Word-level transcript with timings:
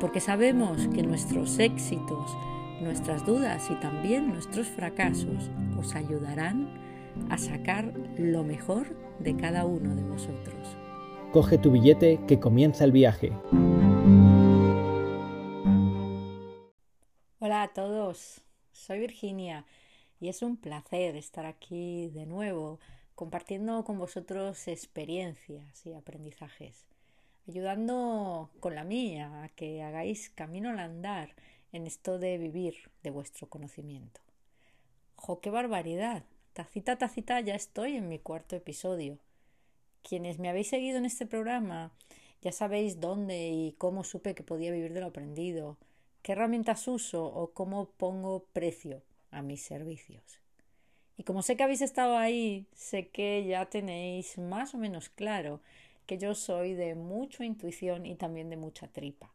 porque 0.00 0.20
sabemos 0.20 0.86
que 0.88 1.02
nuestros 1.02 1.58
éxitos, 1.58 2.36
nuestras 2.80 3.26
dudas 3.26 3.68
y 3.70 3.74
también 3.76 4.28
nuestros 4.28 4.68
fracasos 4.68 5.50
os 5.76 5.94
ayudarán 5.94 6.68
a 7.30 7.38
sacar 7.38 7.92
lo 8.16 8.44
mejor 8.44 8.96
de 9.18 9.36
cada 9.36 9.64
uno 9.64 9.96
de 9.96 10.02
vosotros. 10.02 10.76
Coge 11.32 11.58
tu 11.58 11.72
billete 11.72 12.20
que 12.28 12.38
comienza 12.38 12.84
el 12.84 12.92
viaje. 12.92 13.32
Hola 17.40 17.62
a 17.62 17.72
todos, 17.74 18.42
soy 18.70 19.00
Virginia 19.00 19.64
y 20.20 20.28
es 20.28 20.42
un 20.42 20.56
placer 20.56 21.16
estar 21.16 21.44
aquí 21.44 22.08
de 22.10 22.26
nuevo 22.26 22.78
compartiendo 23.16 23.82
con 23.82 23.98
vosotros 23.98 24.68
experiencias 24.68 25.84
y 25.84 25.92
aprendizajes 25.92 26.86
ayudando 27.48 28.50
con 28.60 28.74
la 28.74 28.84
mía 28.84 29.42
a 29.42 29.48
que 29.48 29.82
hagáis 29.82 30.30
camino 30.30 30.68
al 30.70 30.78
andar 30.78 31.34
en 31.72 31.86
esto 31.86 32.18
de 32.18 32.36
vivir 32.36 32.90
de 33.02 33.10
vuestro 33.10 33.48
conocimiento. 33.48 34.20
¡Jo, 35.16 35.40
qué 35.40 35.50
barbaridad! 35.50 36.24
Tacita, 36.52 36.96
tacita, 36.96 37.40
ya 37.40 37.54
estoy 37.54 37.96
en 37.96 38.08
mi 38.08 38.18
cuarto 38.18 38.56
episodio. 38.56 39.18
Quienes 40.02 40.38
me 40.38 40.48
habéis 40.48 40.68
seguido 40.68 40.98
en 40.98 41.06
este 41.06 41.26
programa 41.26 41.92
ya 42.42 42.52
sabéis 42.52 43.00
dónde 43.00 43.48
y 43.48 43.74
cómo 43.78 44.04
supe 44.04 44.34
que 44.34 44.42
podía 44.42 44.70
vivir 44.70 44.92
de 44.92 45.00
lo 45.00 45.06
aprendido, 45.06 45.76
qué 46.22 46.32
herramientas 46.32 46.86
uso 46.86 47.24
o 47.24 47.52
cómo 47.52 47.90
pongo 47.96 48.44
precio 48.52 49.02
a 49.30 49.42
mis 49.42 49.62
servicios. 49.62 50.40
Y 51.16 51.24
como 51.24 51.42
sé 51.42 51.56
que 51.56 51.64
habéis 51.64 51.82
estado 51.82 52.16
ahí, 52.16 52.66
sé 52.74 53.08
que 53.08 53.44
ya 53.44 53.66
tenéis 53.66 54.38
más 54.38 54.74
o 54.74 54.78
menos 54.78 55.08
claro 55.08 55.60
que 56.08 56.16
yo 56.16 56.34
soy 56.34 56.72
de 56.72 56.94
mucha 56.94 57.44
intuición 57.44 58.06
y 58.06 58.14
también 58.14 58.48
de 58.48 58.56
mucha 58.56 58.88
tripa. 58.88 59.30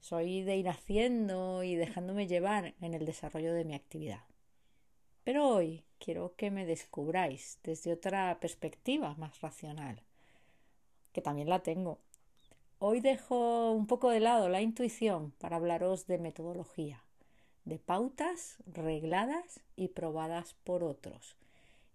Soy 0.00 0.42
de 0.42 0.56
ir 0.56 0.68
haciendo 0.68 1.62
y 1.62 1.76
dejándome 1.76 2.26
llevar 2.26 2.74
en 2.80 2.94
el 2.94 3.06
desarrollo 3.06 3.54
de 3.54 3.64
mi 3.64 3.74
actividad. 3.76 4.24
Pero 5.22 5.48
hoy 5.48 5.84
quiero 6.00 6.34
que 6.34 6.50
me 6.50 6.66
descubráis 6.66 7.60
desde 7.62 7.92
otra 7.92 8.40
perspectiva 8.40 9.14
más 9.18 9.40
racional, 9.40 10.02
que 11.12 11.22
también 11.22 11.48
la 11.48 11.62
tengo. 11.62 12.00
Hoy 12.80 13.00
dejo 13.00 13.70
un 13.70 13.86
poco 13.86 14.10
de 14.10 14.18
lado 14.18 14.48
la 14.48 14.62
intuición 14.62 15.30
para 15.38 15.56
hablaros 15.56 16.08
de 16.08 16.18
metodología, 16.18 17.04
de 17.64 17.78
pautas 17.78 18.56
regladas 18.66 19.60
y 19.76 19.88
probadas 19.88 20.54
por 20.64 20.82
otros. 20.82 21.36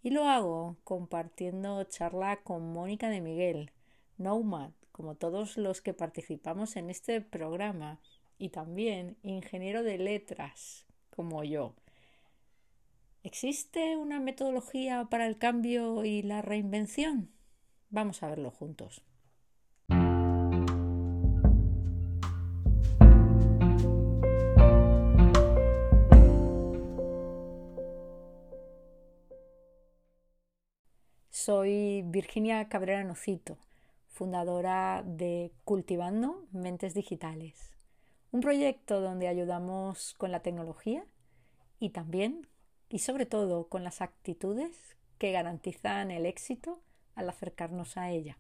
Y 0.03 0.11
lo 0.11 0.23
hago 0.23 0.77
compartiendo 0.85 1.83
charla 1.83 2.38
con 2.38 2.72
Mónica 2.72 3.09
de 3.09 3.19
Miguel, 3.19 3.72
Nomad, 4.17 4.71
como 4.91 5.16
todos 5.16 5.58
los 5.58 5.81
que 5.81 5.94
participamos 5.94 6.77
en 6.77 6.89
este 6.89 7.19
programa, 7.19 7.99
y 8.38 8.49
también 8.49 9.17
ingeniero 9.23 9.83
de 9.83 9.97
letras, 9.97 10.85
como 11.09 11.44
yo. 11.44 11.75
¿Existe 13.23 13.97
una 13.97 14.19
metodología 14.19 15.06
para 15.09 15.25
el 15.25 15.38
cambio 15.38 16.06
y 16.06 16.22
la 16.22 16.41
reinvención? 16.41 17.31
Vamos 17.90 18.23
a 18.23 18.29
verlo 18.29 18.51
juntos. 18.51 19.01
Soy 31.29 32.01
Virginia 32.06 32.69
Cabrera 32.69 33.03
Nocito 33.03 33.57
fundadora 34.16 35.03
de 35.06 35.52
Cultivando 35.66 36.48
Mentes 36.53 36.94
Digitales, 36.94 37.76
un 38.31 38.40
proyecto 38.40 39.02
donde 39.02 39.28
ayudamos 39.28 40.14
con 40.14 40.31
la 40.31 40.40
tecnología 40.40 41.06
y 41.80 41.90
también 41.90 42.48
y 42.88 43.00
sobre 43.00 43.26
todo 43.26 43.68
con 43.68 43.84
las 43.84 44.02
actitudes 44.02 44.96
que 45.18 45.34
garantizan 45.34 46.12
el 46.12 46.26
éxito 46.26 46.81
al 47.16 47.28
acercarnos 47.28 47.98
a 47.98 48.09
ella. 48.09 48.38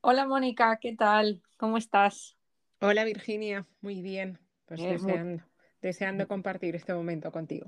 Hola 0.00 0.26
Mónica, 0.26 0.78
¿qué 0.80 0.96
tal? 0.96 1.42
¿Cómo 1.58 1.76
estás? 1.76 2.38
Hola 2.80 3.04
Virginia, 3.04 3.66
muy 3.82 4.00
bien. 4.00 4.38
Pues 4.64 4.80
deseando, 4.80 5.44
deseando 5.82 6.28
compartir 6.28 6.76
este 6.76 6.94
momento 6.94 7.32
contigo. 7.32 7.66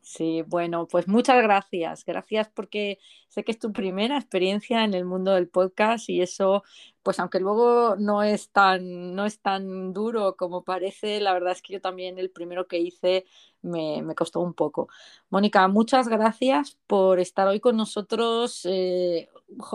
Sí, 0.00 0.42
bueno, 0.46 0.86
pues 0.86 1.08
muchas 1.08 1.42
gracias. 1.42 2.04
Gracias 2.04 2.48
porque 2.48 2.98
sé 3.28 3.44
que 3.44 3.52
es 3.52 3.58
tu 3.58 3.72
primera 3.72 4.16
experiencia 4.16 4.84
en 4.84 4.94
el 4.94 5.04
mundo 5.04 5.34
del 5.34 5.48
podcast 5.48 6.08
y 6.08 6.22
eso, 6.22 6.62
pues 7.02 7.18
aunque 7.20 7.40
luego 7.40 7.96
no 7.96 8.22
es 8.22 8.50
tan, 8.50 9.14
no 9.14 9.26
es 9.26 9.40
tan 9.40 9.92
duro 9.92 10.36
como 10.36 10.64
parece, 10.64 11.20
la 11.20 11.32
verdad 11.32 11.52
es 11.52 11.60
que 11.62 11.74
yo 11.74 11.80
también 11.80 12.18
el 12.18 12.30
primero 12.30 12.66
que 12.68 12.78
hice 12.78 13.26
me, 13.60 14.02
costó 14.14 14.40
un 14.40 14.54
poco. 14.54 14.88
Mónica, 15.28 15.66
muchas 15.68 16.08
gracias 16.08 16.78
por 16.86 17.18
estar 17.18 17.46
hoy 17.48 17.60
con 17.60 17.76
nosotros. 17.76 18.66
Eh, 18.70 19.28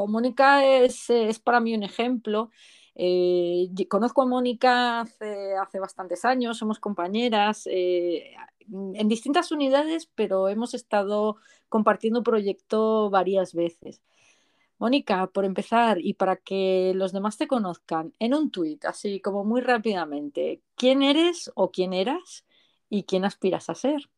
Mónica 0.08 0.66
es, 0.66 1.10
es 1.10 1.40
para 1.40 1.60
mí 1.60 1.76
un 1.76 1.84
ejemplo. 1.84 2.50
Eh, 2.96 3.70
conozco 3.90 4.22
a 4.22 4.26
Mónica 4.26 5.02
hace, 5.02 5.56
hace, 5.56 5.80
bastantes 5.80 6.26
años, 6.26 6.58
somos 6.58 6.80
compañeras 6.80 7.68
eh, 7.72 8.36
en 8.72 9.08
distintas 9.08 9.52
unidades, 9.52 10.10
pero 10.14 10.48
hemos 10.50 10.74
estado 10.74 11.38
compartiendo 11.70 12.24
proyecto 12.24 13.10
varias 13.10 13.54
veces. 13.54 14.02
Mónica, 14.78 15.28
por 15.28 15.46
empezar 15.46 16.00
y 16.02 16.14
para 16.14 16.36
que 16.36 16.92
los 16.96 17.14
demás 17.14 17.38
te 17.38 17.48
conozcan, 17.48 18.14
en 18.20 18.34
un 18.34 18.52
tuit, 18.52 18.84
así 18.86 19.20
como 19.20 19.44
muy 19.44 19.62
rápidamente, 19.62 20.62
¿quién 20.76 21.04
eres 21.04 21.52
o 21.56 21.72
quién 21.72 21.94
eras 21.94 22.44
y 22.90 23.04
quién 23.04 23.24
aspiras 23.24 23.70
a 23.70 23.76
ser? 23.76 24.10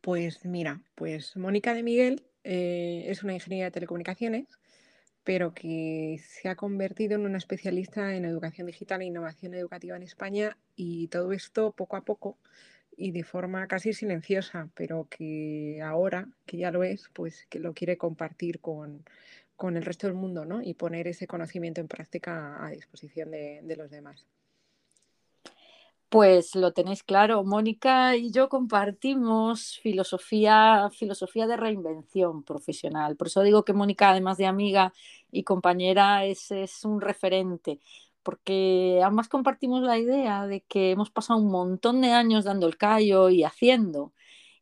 Pues 0.00 0.44
mira, 0.44 0.80
pues 0.94 1.36
Mónica 1.36 1.74
de 1.74 1.82
Miguel 1.82 2.22
eh, 2.44 3.04
es 3.08 3.22
una 3.22 3.34
ingeniera 3.34 3.66
de 3.66 3.72
telecomunicaciones 3.72 4.46
pero 5.26 5.54
que 5.54 6.20
se 6.24 6.48
ha 6.48 6.54
convertido 6.54 7.16
en 7.16 7.26
una 7.26 7.38
especialista 7.38 8.14
en 8.14 8.24
educación 8.24 8.68
digital 8.68 9.02
e 9.02 9.06
innovación 9.06 9.54
educativa 9.54 9.96
en 9.96 10.04
España 10.04 10.56
y 10.76 11.08
todo 11.08 11.32
esto 11.32 11.72
poco 11.72 11.96
a 11.96 12.04
poco 12.04 12.38
y 12.96 13.10
de 13.10 13.24
forma 13.24 13.66
casi 13.66 13.92
silenciosa, 13.92 14.70
pero 14.76 15.08
que 15.10 15.80
ahora, 15.82 16.28
que 16.46 16.58
ya 16.58 16.70
lo 16.70 16.84
es, 16.84 17.10
pues 17.12 17.44
que 17.50 17.58
lo 17.58 17.74
quiere 17.74 17.98
compartir 17.98 18.60
con, 18.60 19.04
el 19.60 19.84
resto 19.84 20.06
del 20.06 20.14
mundo 20.14 20.44
¿no? 20.44 20.62
y 20.62 20.74
poner 20.74 21.08
ese 21.08 21.26
conocimiento 21.26 21.80
en 21.80 21.88
práctica 21.88 22.64
a 22.64 22.70
disposición 22.70 23.32
de 23.32 23.76
los 23.76 23.90
demás. 23.90 24.28
Pues 26.08 26.54
lo 26.54 26.72
tenéis 26.72 27.02
claro, 27.02 27.42
Mónica 27.44 28.14
y 28.16 28.30
yo 28.30 28.48
compartimos 28.48 29.78
filosofía, 29.82 30.88
filosofía 30.96 31.46
de 31.48 31.56
reinvención 31.56 32.44
profesional. 32.44 33.16
Por 33.16 33.26
eso 33.26 33.42
digo 33.42 33.64
que 33.64 33.72
Mónica, 33.72 34.10
además 34.10 34.36
de 34.38 34.46
amiga 34.46 34.92
y 35.32 35.42
compañera, 35.42 36.24
es, 36.24 36.50
es 36.52 36.84
un 36.84 37.00
referente, 37.00 37.80
porque 38.22 39.00
ambas 39.04 39.28
compartimos 39.28 39.82
la 39.82 39.98
idea 39.98 40.46
de 40.46 40.60
que 40.62 40.92
hemos 40.92 41.10
pasado 41.10 41.40
un 41.40 41.50
montón 41.50 42.00
de 42.00 42.12
años 42.12 42.44
dando 42.44 42.68
el 42.68 42.76
callo 42.76 43.28
y 43.28 43.42
haciendo 43.44 44.12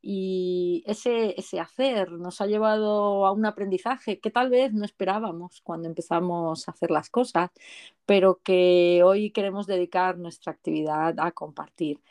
y 0.06 0.82
ese, 0.86 1.34
hacer 1.58 2.12
nos 2.12 2.42
ha 2.42 2.46
llevado 2.46 3.24
a 3.26 3.32
un 3.32 3.46
aprendizaje 3.46 4.20
que 4.20 4.30
tal 4.30 4.50
vez 4.50 4.74
no 4.74 4.84
esperábamos 4.84 5.62
cuando 5.62 5.88
empezamos 5.88 6.68
a 6.68 6.72
hacer 6.72 6.90
las 6.90 7.08
cosas, 7.08 7.50
pero 8.04 8.40
que 8.42 9.02
hoy 9.02 9.30
queremos 9.30 9.66
dedicar 9.66 10.18
nuestra 10.18 10.52
actividad 10.52 11.14
a 11.18 11.32
compartir. 11.32 12.02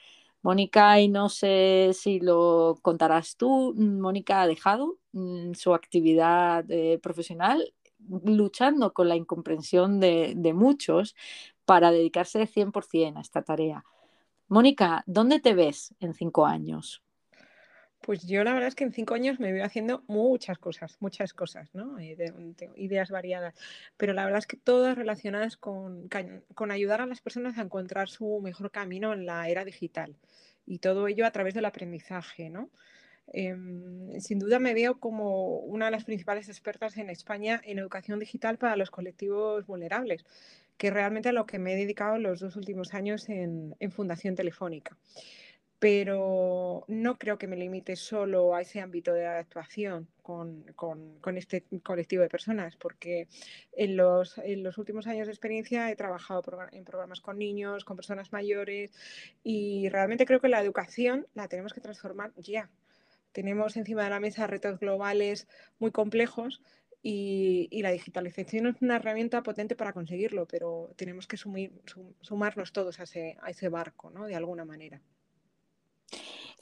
Mónica, 0.42 1.00
y 1.02 1.08
no 1.08 1.30
sé 1.30 1.92
si 1.94 2.20
lo 2.20 2.80
contarás 2.82 3.38
tú, 3.38 3.76
Mónica 3.78 4.42
ha 4.42 4.48
dejado 4.48 4.98
mm, 5.12 5.54
su 5.54 5.76
actividad 5.76 6.66
eh, 6.70 7.00
profesional 7.02 7.74
luchando 8.26 8.92
con 8.94 9.08
la 9.08 9.16
incomprensión 9.16 10.00
de, 10.00 10.34
de 10.36 10.54
muchos 10.54 11.16
para 11.66 11.92
dedicarse 11.92 12.48
100% 12.48 13.18
a 13.18 13.22
esta 13.22 13.44
tarea. 13.44 13.86
Mónica, 14.48 15.04
¿dónde 15.06 15.40
te 15.40 15.54
ves 15.54 15.94
en 16.00 16.14
cinco 16.16 16.46
años? 16.48 17.03
Pues 18.04 18.28
yo 18.28 18.44
la 18.44 18.52
verdad 18.52 18.68
es 18.68 18.76
que 18.76 18.84
en 18.84 18.92
cinco 18.92 19.14
años 19.14 19.40
me 19.40 19.54
veo 19.54 19.64
haciendo 19.64 20.04
muchas 20.08 20.58
cosas, 20.58 20.98
muchas 21.00 21.34
cosas, 21.34 21.74
¿no? 21.74 21.96
tengo 22.58 22.74
ideas 22.76 23.10
variadas, 23.10 23.56
pero 23.96 24.12
la 24.12 24.26
verdad 24.26 24.40
es 24.40 24.46
que 24.46 24.58
todas 24.58 24.98
relacionadas 24.98 25.56
con, 25.56 26.10
con 26.54 26.72
ayudar 26.72 27.00
a 27.00 27.06
las 27.06 27.22
personas 27.22 27.58
a 27.58 27.62
encontrar 27.62 28.10
su 28.10 28.42
mejor 28.42 28.72
camino 28.72 29.14
en 29.14 29.26
la 29.26 29.48
era 29.48 29.64
digital 29.64 30.18
y 30.66 30.80
todo 30.80 31.08
ello 31.08 31.26
a 31.26 31.32
través 31.32 31.54
del 31.54 31.64
aprendizaje, 31.64 32.50
¿no? 32.50 32.70
Em, 33.28 34.20
sin 34.20 34.38
duda 34.38 34.60
me 34.60 34.74
veo 34.74 35.00
como 35.00 35.60
una 35.60 35.86
de 35.86 35.92
las 35.92 36.04
principales 36.04 36.50
expertas 36.50 36.98
en 36.98 37.10
España 37.10 37.62
en 37.64 37.80
educación 37.80 38.20
digital 38.20 38.58
para 38.58 38.76
los 38.76 38.92
colectivos 38.92 39.66
vulnerables, 39.66 40.26
que 40.78 40.92
realmente 40.92 41.30
a 41.30 41.32
lo 41.32 41.46
que 41.46 41.58
me 41.58 41.72
he 41.72 41.78
dedicado 41.78 42.18
los 42.18 42.42
dos 42.42 42.58
últimos 42.58 42.94
años 42.94 43.30
en, 43.30 43.78
en 43.80 43.92
Fundación 43.94 44.36
Telefónica 44.36 44.98
pero 45.84 46.86
no 46.88 47.18
creo 47.18 47.38
que 47.38 47.46
me 47.46 47.58
limite 47.58 47.98
solo 47.98 48.56
a 48.56 48.62
ese 48.62 48.80
ámbito 48.80 49.12
de 49.14 49.28
actuación 49.28 50.08
con, 50.22 50.64
este 51.36 51.66
colectivo 51.84 52.24
de 52.24 52.30
personas, 52.30 52.78
porque 52.78 53.28
en 53.74 53.98
los, 53.98 54.38
últimos 54.78 55.08
años 55.08 55.28
de 55.28 55.34
experiencia 55.34 55.92
he 55.92 55.98
trabajado 55.98 56.42
en 56.72 56.86
programas 56.86 57.20
con 57.20 57.38
niños, 57.38 57.84
con 57.84 57.98
personas 57.98 58.32
mayores, 58.32 58.94
y 59.44 59.90
realmente 59.90 60.26
creo 60.26 60.40
que 60.40 60.48
la 60.48 60.62
educación 60.62 61.28
la 61.34 61.50
tenemos 61.50 61.74
que 61.74 61.82
transformar 61.82 62.32
ya. 62.38 62.70
Tenemos 63.34 63.76
encima 63.76 64.06
de 64.06 64.12
la 64.12 64.22
mesa 64.22 64.48
retos 64.48 64.80
globales 64.80 65.50
muy 65.80 65.92
complejos 65.92 66.62
y, 67.02 67.68
la 67.82 67.92
digitalización 67.92 68.68
es 68.68 68.82
una 68.82 68.96
herramienta 68.96 69.44
potente 69.44 69.76
para 69.76 69.92
conseguirlo, 69.92 70.48
pero 70.48 70.94
tenemos 70.96 71.28
que 71.28 71.36
sumarnos 71.36 72.72
todos 72.72 73.02
a 73.02 73.04
ese, 73.04 73.36
a 73.42 73.50
ese 73.50 73.68
barco, 73.68 74.12
¿no? 74.12 74.28
De 74.28 74.36
alguna 74.38 74.64
manera. 74.64 75.02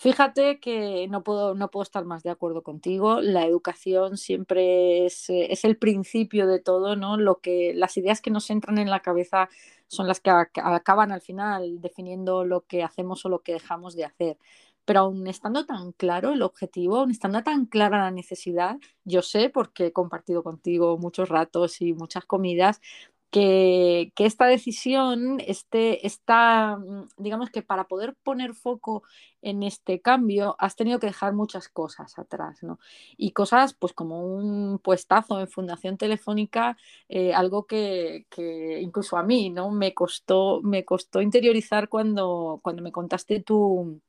Fíjate 0.01 0.59
que 0.59 1.07
no 1.09 1.24
puedo, 1.24 1.53
no 1.53 1.69
puedo 1.69 1.83
estar 1.83 2.06
más 2.06 2.24
de 2.24 2.31
acuerdo 2.31 2.63
contigo. 2.63 3.21
La 3.21 3.45
educación 3.45 4.18
siempre 4.18 5.06
es, 5.06 5.30
eh, 5.30 5.53
es, 5.53 5.63
el 5.63 5.77
principio 5.77 6.48
de 6.48 6.59
todo, 6.59 6.95
¿no? 6.95 7.18
Lo 7.18 7.39
que, 7.39 7.74
las 7.75 7.95
ideas 7.98 8.19
que 8.19 8.31
nos 8.31 8.50
entran 8.50 8.80
en 8.80 8.89
la 8.89 9.01
cabeza 9.01 9.48
son 9.86 10.07
las 10.07 10.19
que 10.19 10.31
acaban 10.31 11.12
al 11.12 11.21
final 11.21 11.81
definiendo 11.81 12.45
lo 12.45 12.65
que 12.65 12.81
hacemos 12.81 13.24
o 13.25 13.30
lo 13.30 13.44
que 13.44 13.53
dejamos 13.53 13.95
de 13.95 14.06
hacer. 14.06 14.39
Pero 14.86 15.01
aún 15.01 15.27
estando 15.27 15.68
tan 15.68 15.92
claro 15.92 16.33
el 16.33 16.42
objetivo, 16.42 16.98
aún 16.98 17.12
estando 17.12 17.44
tan 17.44 17.68
clara 17.68 18.00
la 18.00 18.09
necesidad, 18.09 18.77
yo 19.03 19.21
sé, 19.21 19.51
porque 19.51 19.88
he 19.88 19.94
compartido 19.94 20.42
contigo 20.42 20.98
muchos 20.98 21.30
ratos 21.30 21.80
y 21.80 21.94
muchas 21.94 22.25
comidas, 22.25 22.81
que, 23.31 24.11
esta 24.17 24.45
decisión, 24.45 25.39
este, 25.47 26.05
esta, 26.05 26.77
mm, 26.77 27.07
digamos 27.17 27.49
que 27.49 27.63
para 27.63 27.85
poder 27.87 28.15
poner 28.23 28.53
foco 28.53 29.03
en 29.41 29.63
este 29.63 30.01
cambio, 30.01 30.55
has 30.59 30.75
tenido 30.75 30.99
que 30.99 31.07
dejar 31.07 31.33
muchas 31.33 31.69
cosas 31.69 32.19
atrás, 32.19 32.61
¿no? 32.63 32.79
Y 33.17 33.31
cosas, 33.31 33.73
pues 33.73 33.93
como 33.93 34.21
un 34.35 34.79
puestazo 34.79 35.39
en 35.39 35.47
Fundación 35.47 35.97
Telefónica, 35.97 36.77
eh, 37.09 37.33
algo 37.33 37.65
que, 37.65 38.27
que, 38.29 38.81
incluso 38.81 39.17
a 39.17 39.23
mí, 39.23 39.49
¿no? 39.49 39.71
Me 39.71 39.93
costó, 39.93 40.61
me 40.61 40.85
costó 40.85 41.21
interiorizar 41.21 41.89
cuando, 41.89 42.59
cuando 42.63 42.83
me 42.83 42.91
contaste 42.91 43.41
tu 43.41 44.01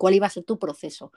cuál 0.00 0.14
iba 0.14 0.26
a 0.26 0.30
ser 0.30 0.44
tu 0.44 0.58
proceso. 0.58 1.12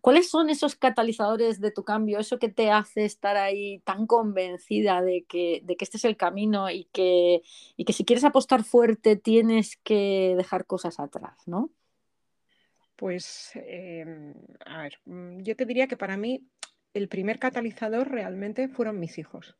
¿Cuáles 0.00 0.30
son 0.30 0.48
esos 0.48 0.76
catalizadores 0.76 1.60
de 1.60 1.72
tu 1.72 1.82
cambio, 1.82 2.20
eso 2.20 2.38
que 2.38 2.48
te 2.48 2.70
hace 2.70 3.04
estar 3.04 3.36
ahí 3.36 3.80
tan 3.80 4.06
convencida 4.06 5.02
de 5.02 5.24
que, 5.24 5.60
de 5.64 5.74
que 5.74 5.84
este 5.84 5.96
es 5.96 6.04
el 6.04 6.16
camino 6.16 6.70
y 6.70 6.84
que, 6.92 7.42
y 7.76 7.84
que 7.84 7.92
si 7.92 8.04
quieres 8.04 8.22
apostar 8.22 8.62
fuerte 8.62 9.16
tienes 9.16 9.76
que 9.78 10.34
dejar 10.36 10.66
cosas 10.66 11.00
atrás, 11.00 11.36
¿no? 11.46 11.70
Pues, 12.94 13.50
em, 13.56 14.34
a 14.64 14.82
ver, 14.82 15.00
mm, 15.04 15.40
yo 15.42 15.56
te 15.56 15.66
diría 15.66 15.88
que 15.88 15.96
para 15.96 16.16
mí 16.16 16.46
el 16.94 17.08
primer 17.08 17.40
catalizador 17.40 18.08
realmente 18.08 18.68
fueron 18.68 19.00
mis 19.00 19.18
hijos. 19.18 19.56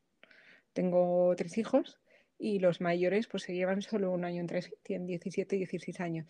Tengo 0.71 1.33
tres 1.35 1.57
hijos 1.57 1.99
y 2.37 2.59
los 2.59 2.79
mayores 2.79 3.27
pues 3.27 3.43
se 3.43 3.53
llevan 3.53 3.81
solo 3.81 4.11
un 4.11 4.23
año 4.23 4.39
entre 4.39 4.61
sí, 4.61 4.71
tienen 4.83 5.05
17 5.05 5.57
y 5.57 5.59
16 5.59 5.99
años. 5.99 6.27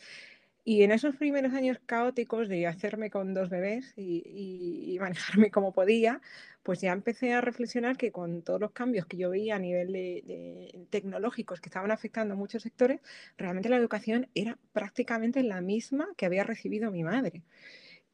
Y 0.69 0.83
en 0.83 0.91
esos 0.91 1.15
primeros 1.15 1.55
años 1.55 1.79
caóticos 1.87 2.47
de 2.47 2.67
hacerme 2.67 3.09
con 3.09 3.33
dos 3.33 3.49
bebés 3.49 3.91
y, 3.95 4.95
manejarme 4.99 5.49
como 5.51 5.73
podía, 5.73 6.21
pues 6.61 6.79
ya 6.79 6.91
empecé 6.91 7.33
a 7.33 7.41
reflexionar 7.41 7.97
que 7.97 8.11
con 8.11 8.43
todos 8.43 8.61
los 8.61 8.71
cambios 8.71 9.07
que 9.07 9.17
yo 9.17 9.31
veía 9.31 9.55
a 9.55 9.59
nivel 9.59 9.91
de, 9.91 10.85
tecnológicos 10.91 11.59
que 11.59 11.69
estaban 11.69 11.89
afectando 11.89 12.35
a 12.35 12.37
muchos 12.37 12.61
sectores, 12.61 13.01
realmente 13.35 13.67
la 13.67 13.77
educación 13.77 14.27
era 14.35 14.59
prácticamente 14.71 15.41
la 15.41 15.59
misma 15.59 16.07
que 16.15 16.27
había 16.27 16.43
recibido 16.43 16.91
mi 16.91 17.01
madre. 17.01 17.41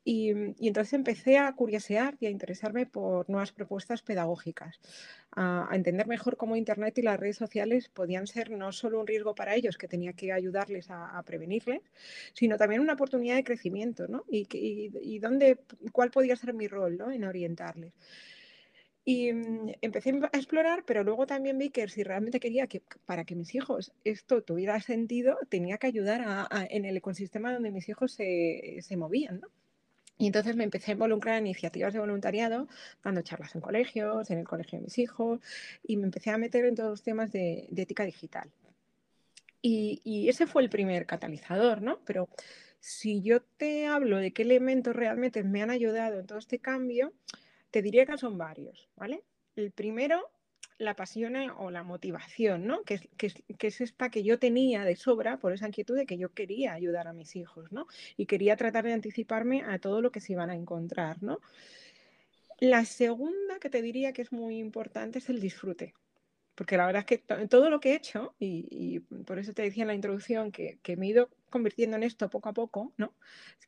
Mm, 0.05 0.51
y, 0.59 0.67
entonces 0.67 0.93
empecé 0.93 1.37
a 1.39 1.51
curiosear 1.53 2.15
y 2.19 2.27
a 2.27 2.29
interesarme 2.29 2.85
por 2.85 3.27
nuevas 3.29 3.51
propuestas 3.51 4.03
pedagógicas, 4.03 4.79
a, 5.31 5.67
entender 5.73 6.07
mejor 6.07 6.37
cómo 6.37 6.55
Internet 6.55 6.97
y 6.99 7.01
las 7.01 7.19
redes 7.19 7.37
sociales 7.37 7.89
podían 7.89 8.27
ser 8.27 8.51
no 8.51 8.71
solo 8.71 8.99
un 8.99 9.07
riesgo 9.07 9.33
para 9.35 9.55
ellos, 9.55 9.77
que 9.77 9.87
tenía 9.87 10.13
que 10.13 10.31
ayudarles 10.31 10.87
a, 10.91 11.21
prevenirles, 11.25 11.81
sino 12.33 12.57
también 12.57 12.81
una 12.81 12.93
oportunidad 12.93 13.35
de 13.35 13.43
crecimiento, 13.43 14.07
¿no? 14.07 14.23
Y, 14.29 14.47
y, 14.51 15.19
dónde, 15.19 15.59
cuál 15.91 16.11
podía 16.11 16.35
ser 16.35 16.53
mi 16.53 16.67
rol 16.67 16.97
¿no? 16.97 17.11
en 17.11 17.23
orientarles. 17.23 17.93
Y 19.05 19.33
mm, 19.33 19.71
empecé 19.81 20.11
a 20.11 20.37
explorar, 20.37 20.83
pero 20.85 21.03
luego 21.03 21.25
también 21.27 21.57
vi 21.57 21.69
que 21.69 21.87
si 21.87 22.03
realmente 22.03 22.39
quería 22.39 22.67
que 22.67 22.81
para 23.05 23.25
que 23.25 23.35
mis 23.35 23.55
hijos 23.55 23.93
esto 24.03 24.43
tuviera 24.43 24.79
sentido, 24.81 25.37
tenía 25.49 25.77
que 25.77 25.87
ayudar 25.87 26.21
a, 26.25 26.47
en 26.69 26.85
el 26.85 26.97
ecosistema 26.97 27.53
donde 27.53 27.71
mis 27.71 27.89
hijos 27.89 28.13
se, 28.13 28.77
se 28.81 28.97
movían, 28.97 29.41
¿no? 29.41 29.47
Y 30.17 30.27
entonces 30.27 30.55
me 30.55 30.63
empecé 30.63 30.91
a 30.91 30.93
involucrar 30.93 31.37
en 31.37 31.47
iniciativas 31.47 31.93
de 31.93 31.99
voluntariado, 31.99 32.67
dando 33.03 33.21
charlas 33.21 33.53
en 33.55 33.61
colegios, 33.61 34.31
en 34.31 34.39
el 34.39 34.47
colegio 34.47 34.79
de 34.79 34.85
mis 34.85 34.97
hijos, 34.97 35.41
y 35.83 35.97
me 35.97 36.05
empecé 36.05 36.29
a 36.29 36.37
meter 36.37 36.65
en 36.65 36.75
todos 36.75 36.89
los 36.89 37.03
temas 37.03 37.31
de, 37.31 37.67
ética 37.75 38.05
digital. 38.05 38.49
Y, 39.61 40.29
ese 40.29 40.45
fue 40.45 40.61
el 40.61 40.69
primer 40.69 41.05
catalizador, 41.05 41.81
¿no? 41.81 41.99
Pero 42.05 42.29
si 42.79 43.21
yo 43.23 43.41
te 43.41 43.87
hablo 43.87 44.17
de 44.17 44.31
qué 44.31 44.43
elementos 44.43 44.95
realmente 44.95 45.43
me 45.43 45.63
han 45.63 45.71
ayudado 45.71 46.19
en 46.19 46.27
todo 46.27 46.37
este 46.37 46.59
cambio, 46.59 47.13
te 47.71 47.81
diría 47.81 48.05
que 48.05 48.17
son 48.17 48.37
varios, 48.37 48.87
¿vale? 48.95 49.23
El 49.55 49.71
primero 49.71 50.29
la 50.77 50.95
pasión 50.95 51.35
eh, 51.35 51.49
o 51.57 51.71
la 51.71 51.83
motivación, 51.83 52.65
¿no? 52.65 52.83
Que, 52.83 52.99
es 53.17 53.81
esta 53.81 54.09
que 54.09 54.23
yo 54.23 54.39
tenía 54.39 54.83
de 54.83 54.95
sobra 54.95 55.37
por 55.37 55.53
esa 55.53 55.67
inquietud 55.67 55.95
de 55.95 56.05
que 56.05 56.17
yo 56.17 56.33
quería 56.33 56.73
ayudar 56.73 57.07
a 57.07 57.13
mis 57.13 57.35
hijos, 57.35 57.71
¿no? 57.71 57.87
Y 58.17 58.25
quería 58.25 58.55
tratar 58.55 58.85
de 58.85 58.93
anticiparme 58.93 59.63
a 59.63 59.79
todo 59.79 60.01
lo 60.01 60.11
que 60.11 60.21
se 60.21 60.33
iban 60.33 60.49
a 60.49 60.55
encontrar, 60.55 61.21
¿no? 61.23 61.39
La 62.59 62.85
segunda 62.85 63.59
que 63.59 63.69
te 63.69 63.81
diría 63.81 64.13
que 64.13 64.21
es 64.21 64.31
muy 64.31 64.57
importante 64.59 65.19
es 65.19 65.29
el 65.29 65.41
disfrute. 65.41 65.93
Porque 66.55 66.77
la 66.77 66.85
verdad 66.85 67.05
es 67.05 67.19
que 67.19 67.47
todo 67.47 67.69
lo 67.69 67.81
que 67.81 67.91
he 67.91 67.95
hecho, 67.95 68.33
y, 68.39 69.01
por 69.01 69.39
eso 69.39 69.51
te 69.53 69.63
decía 69.63 69.83
en 69.83 69.89
la 69.89 69.93
introducción 69.93 70.53
que, 70.53 70.79
que 70.81 70.95
me 70.95 71.05
he 71.05 71.09
ido 71.09 71.29
convirtiendo 71.55 71.95
en 71.95 72.03
esto 72.03 72.29
poco 72.29 72.49
a 72.49 72.53
poco, 72.53 72.91
¿no? 72.97 73.13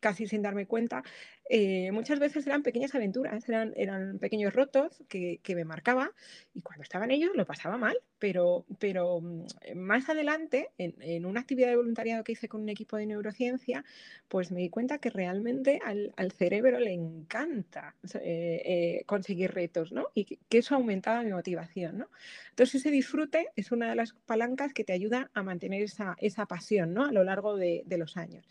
Casi 0.01 0.27
sin 0.27 0.41
darme 0.41 0.65
cuenta, 0.65 1.03
eh, 1.50 1.89
muchas 1.94 2.20
veces 2.20 2.46
eran 2.46 2.62
pequeñas 2.62 2.94
aventuras, 2.96 3.48
eran, 3.48 4.20
pequeños 4.20 4.53
rotos 4.53 5.01
que, 5.08 5.39
me 5.56 5.63
marcaba 5.63 6.12
y 6.53 6.62
cuando 6.62 6.84
estaban 6.84 7.10
ellos 7.12 7.32
lo 7.34 7.46
pasaba 7.46 7.77
mal, 7.77 7.98
pero, 8.20 8.65
pero 8.79 9.22
mm, 9.22 9.46
más 9.75 10.10
adelante, 10.10 10.70
en, 10.77 11.25
una 11.25 11.39
actividad 11.39 11.70
de 11.70 11.77
voluntariado 11.77 12.25
que 12.25 12.34
hice 12.34 12.50
con 12.50 12.62
un 12.62 12.70
equipo 12.70 12.98
de 12.98 13.06
neurociencia, 13.06 13.86
pues 14.27 14.51
me 14.51 14.60
di 14.60 14.70
cuenta 14.70 14.98
que 14.98 15.10
realmente 15.10 15.79
al, 15.86 16.32
cerebro 16.34 16.79
le 16.79 16.91
encanta 16.91 17.96
eh, 18.15 18.62
eh, 18.65 19.03
conseguir 19.06 19.53
retos, 19.53 19.94
¿no? 19.94 20.10
Y 20.13 20.25
que, 20.25 20.58
eso 20.58 20.75
aumentaba 20.75 21.24
mi 21.24 21.32
motivación, 21.32 22.00
¿no? 22.00 22.10
Entonces 22.50 22.82
ese 22.82 22.91
disfrute 22.91 23.48
es 23.56 23.72
una 23.72 23.89
de 23.89 23.96
las 23.96 24.13
palancas 24.25 24.74
que 24.74 24.84
te 24.84 24.91
ayuda 24.91 25.32
a 25.34 25.44
mantener 25.44 25.84
esa, 25.84 26.17
esa 26.20 26.46
pasión, 26.46 26.94
¿no? 26.94 27.06
A 27.06 27.12
lo 27.12 27.24
largo 27.24 27.56
de 27.56 27.76
de, 27.86 27.98
los 27.98 28.17
años. 28.17 28.46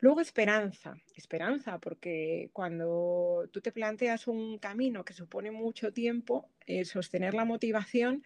Luego 0.00 0.20
esperanza, 0.20 0.96
esperanza, 1.14 1.78
porque 1.78 2.50
cuando 2.52 3.48
tú 3.52 3.60
te 3.60 3.72
planteas 3.72 4.26
un 4.26 4.58
camino 4.58 5.04
que 5.04 5.14
supone 5.14 5.50
mucho 5.50 5.92
tiempo, 5.92 6.48
eh, 6.66 6.84
sostener 6.84 7.34
la 7.34 7.44
motivación, 7.44 8.22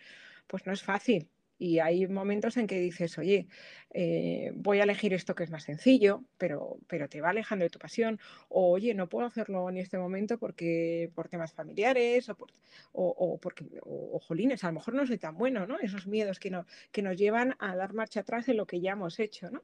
pues 0.46 0.66
no 0.66 0.72
es 0.72 0.82
fácil. 0.82 1.28
Y 1.58 1.80
hay 1.80 2.06
momentos 2.06 2.56
en 2.56 2.66
que 2.66 2.78
dices, 2.78 3.18
oye, 3.18 3.48
eh, 3.92 4.52
voy 4.54 4.78
a 4.78 4.84
elegir 4.84 5.12
esto 5.12 5.34
que 5.34 5.42
es 5.42 5.50
más 5.50 5.64
sencillo, 5.64 6.22
pero, 6.38 6.78
pero 6.86 7.08
te 7.08 7.20
va 7.20 7.30
alejando 7.30 7.64
de 7.64 7.70
tu 7.70 7.78
pasión. 7.78 8.20
O, 8.48 8.70
oye, 8.70 8.94
no 8.94 9.08
puedo 9.08 9.26
hacerlo 9.26 9.68
en 9.68 9.78
este 9.78 9.98
momento 9.98 10.38
porque 10.38 11.10
por 11.14 11.28
temas 11.28 11.52
familiares 11.52 12.28
o, 12.28 12.36
por, 12.36 12.50
o, 12.92 13.38
porque, 13.38 13.66
o, 13.82 14.20
jolines, 14.20 14.62
a 14.62 14.68
lo 14.68 14.74
mejor 14.74 14.94
no 14.94 15.06
soy 15.06 15.18
tan 15.18 15.36
bueno, 15.36 15.66
¿no? 15.66 15.78
Esos 15.80 16.06
miedos 16.06 16.38
que, 16.38 16.50
no, 16.50 16.64
que 16.92 17.02
nos 17.02 17.16
llevan 17.16 17.56
a 17.58 17.74
dar 17.74 17.92
marcha 17.92 18.20
atrás 18.20 18.48
en 18.48 18.56
lo 18.56 18.66
que 18.66 18.80
ya 18.80 18.92
hemos 18.92 19.18
hecho, 19.18 19.50
¿no? 19.50 19.62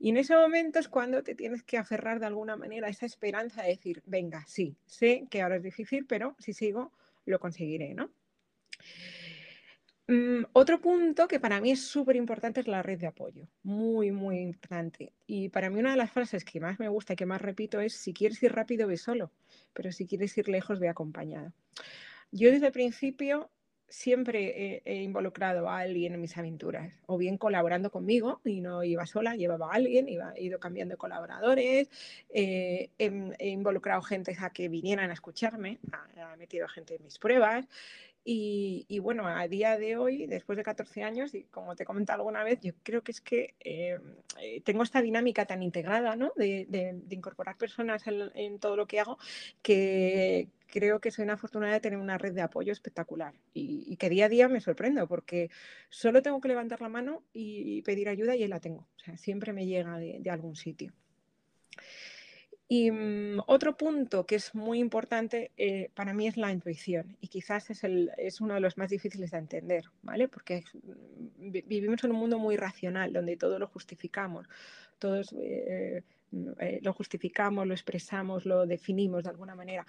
Y 0.00 0.10
en 0.10 0.16
ese 0.16 0.34
momento 0.36 0.78
es 0.78 0.88
cuando 0.88 1.22
te 1.24 1.34
tienes 1.34 1.64
que 1.64 1.76
aferrar 1.76 2.20
de 2.20 2.26
alguna 2.26 2.56
manera 2.56 2.86
a 2.86 2.90
esa 2.90 3.04
esperanza 3.04 3.62
de 3.62 3.70
decir, 3.70 4.02
venga, 4.06 4.44
sí, 4.46 4.76
sé 4.86 5.26
que 5.28 5.42
ahora 5.42 5.56
es 5.56 5.62
difícil, 5.62 6.06
pero 6.06 6.36
si 6.38 6.52
sigo, 6.52 6.92
lo 7.26 7.40
conseguiré, 7.40 7.94
¿no? 7.94 8.10
Mm, 10.10 10.44
otro 10.54 10.80
punto 10.80 11.28
que 11.28 11.38
para 11.38 11.60
mí 11.60 11.70
es 11.70 11.86
súper 11.86 12.16
importante 12.16 12.60
es 12.60 12.66
la 12.66 12.82
red 12.82 12.98
de 12.98 13.06
apoyo, 13.06 13.46
muy, 13.62 14.10
muy 14.10 14.38
importante. 14.38 15.12
Y 15.26 15.50
para 15.50 15.68
mí 15.68 15.78
una 15.78 15.90
de 15.90 15.98
las 15.98 16.10
frases 16.10 16.46
que 16.46 16.60
más 16.60 16.80
me 16.80 16.88
gusta 16.88 17.12
y 17.12 17.16
que 17.16 17.26
más 17.26 17.42
repito 17.42 17.78
es, 17.80 17.92
si 17.92 18.14
quieres 18.14 18.42
ir 18.42 18.52
rápido, 18.54 18.88
ve 18.88 18.96
solo, 18.96 19.30
pero 19.74 19.92
si 19.92 20.06
quieres 20.06 20.36
ir 20.38 20.48
lejos, 20.48 20.80
ve 20.80 20.88
acompañado. 20.88 21.52
Yo 22.32 22.50
desde 22.50 22.66
el 22.68 22.72
principio 22.72 23.50
siempre 23.86 24.82
he, 24.84 25.02
involucrado 25.02 25.68
a 25.68 25.78
alguien 25.80 26.14
en 26.14 26.20
mis 26.20 26.36
aventuras, 26.36 26.92
o 27.06 27.18
bien 27.18 27.38
colaborando 27.38 27.90
conmigo, 27.90 28.40
y 28.44 28.60
no 28.60 28.84
iba 28.84 29.06
sola, 29.06 29.34
llevaba 29.36 29.72
a 29.72 29.76
alguien, 29.76 30.08
iba, 30.08 30.32
he 30.36 30.44
ido 30.44 30.58
cambiando 30.58 30.96
colaboradores, 30.98 31.88
eh, 32.30 32.90
he, 32.98 33.48
involucrado 33.48 34.02
gente 34.02 34.36
a 34.38 34.50
que 34.50 34.68
vinieran 34.68 35.10
a 35.10 35.14
escucharme, 35.14 35.78
he 36.16 36.36
metido 36.36 36.68
gente 36.68 36.96
en 36.96 37.04
mis 37.04 37.18
pruebas, 37.18 37.66
y, 38.30 38.98
bueno, 38.98 39.26
a 39.26 39.48
día 39.48 39.78
de 39.78 39.96
hoy, 39.96 40.26
después 40.26 40.58
de 40.58 40.62
14 40.62 41.02
años, 41.02 41.34
y 41.34 41.44
como 41.44 41.74
te 41.74 41.84
he 41.84 41.86
comentado 41.86 42.18
alguna 42.18 42.44
vez, 42.44 42.60
yo 42.60 42.74
creo 42.82 43.02
que 43.02 43.12
es 43.12 43.22
que 43.22 43.54
eh, 43.60 43.98
eh, 44.38 44.60
tengo 44.60 44.82
esta 44.82 45.00
dinámica 45.00 45.46
tan 45.46 45.62
integrada, 45.62 46.14
¿no? 46.14 46.32
De, 46.36 47.00
incorporar 47.08 47.56
personas 47.56 48.04
en, 48.06 48.58
todo 48.58 48.76
lo 48.76 48.86
que 48.86 49.00
hago, 49.00 49.16
que 49.62 50.50
creo 50.66 51.00
que 51.00 51.10
soy 51.10 51.24
una 51.24 51.34
afortunada 51.34 51.72
de 51.72 51.80
tener 51.80 51.98
una 51.98 52.18
red 52.18 52.34
de 52.34 52.42
apoyo 52.42 52.70
espectacular 52.70 53.32
y, 53.54 53.96
que 53.96 54.10
día 54.10 54.26
a 54.26 54.28
día 54.28 54.46
me 54.48 54.60
sorprendo 54.60 55.08
porque 55.08 55.48
solo 55.88 56.20
tengo 56.20 56.42
que 56.42 56.48
levantar 56.48 56.82
la 56.82 56.90
mano 56.90 57.22
y, 57.32 57.80
pedir 57.80 58.10
ayuda 58.10 58.36
y 58.36 58.42
ahí 58.42 58.48
la 58.48 58.60
tengo. 58.60 58.86
O 58.96 58.98
sea, 58.98 59.16
siempre 59.16 59.54
me 59.54 59.64
llega 59.64 59.96
de 59.96 60.30
algún 60.30 60.54
sitio. 60.54 60.92
Y 62.70 62.90
mm, 62.90 63.40
otro 63.46 63.76
punto 63.78 64.26
que 64.26 64.36
es 64.36 64.54
muy 64.54 64.78
importante 64.78 65.52
eh, 65.56 65.90
para 65.94 66.12
mí 66.12 66.26
es 66.26 66.36
la 66.36 66.52
intuición 66.52 67.16
y 67.20 67.28
quizás 67.28 67.70
es, 67.70 67.82
el, 67.82 68.10
es, 68.18 68.42
uno 68.42 68.54
de 68.54 68.60
los 68.60 68.76
más 68.76 68.90
difíciles 68.90 69.30
de 69.30 69.38
entender, 69.38 69.86
¿vale? 70.02 70.28
Porque 70.28 70.64
mm, 70.74 71.50
vivimos 71.66 72.04
en 72.04 72.10
un 72.10 72.18
mundo 72.18 72.38
muy 72.38 72.56
racional 72.56 73.12
donde 73.14 73.38
todo 73.38 73.58
lo 73.58 73.68
justificamos, 73.68 74.46
todos 74.98 75.32
eh, 75.32 76.02
eh, 76.60 76.80
lo 76.82 76.92
justificamos, 76.92 77.66
lo 77.66 77.72
expresamos, 77.72 78.44
lo 78.44 78.66
definimos 78.66 79.24
de 79.24 79.30
alguna 79.30 79.54
manera, 79.54 79.86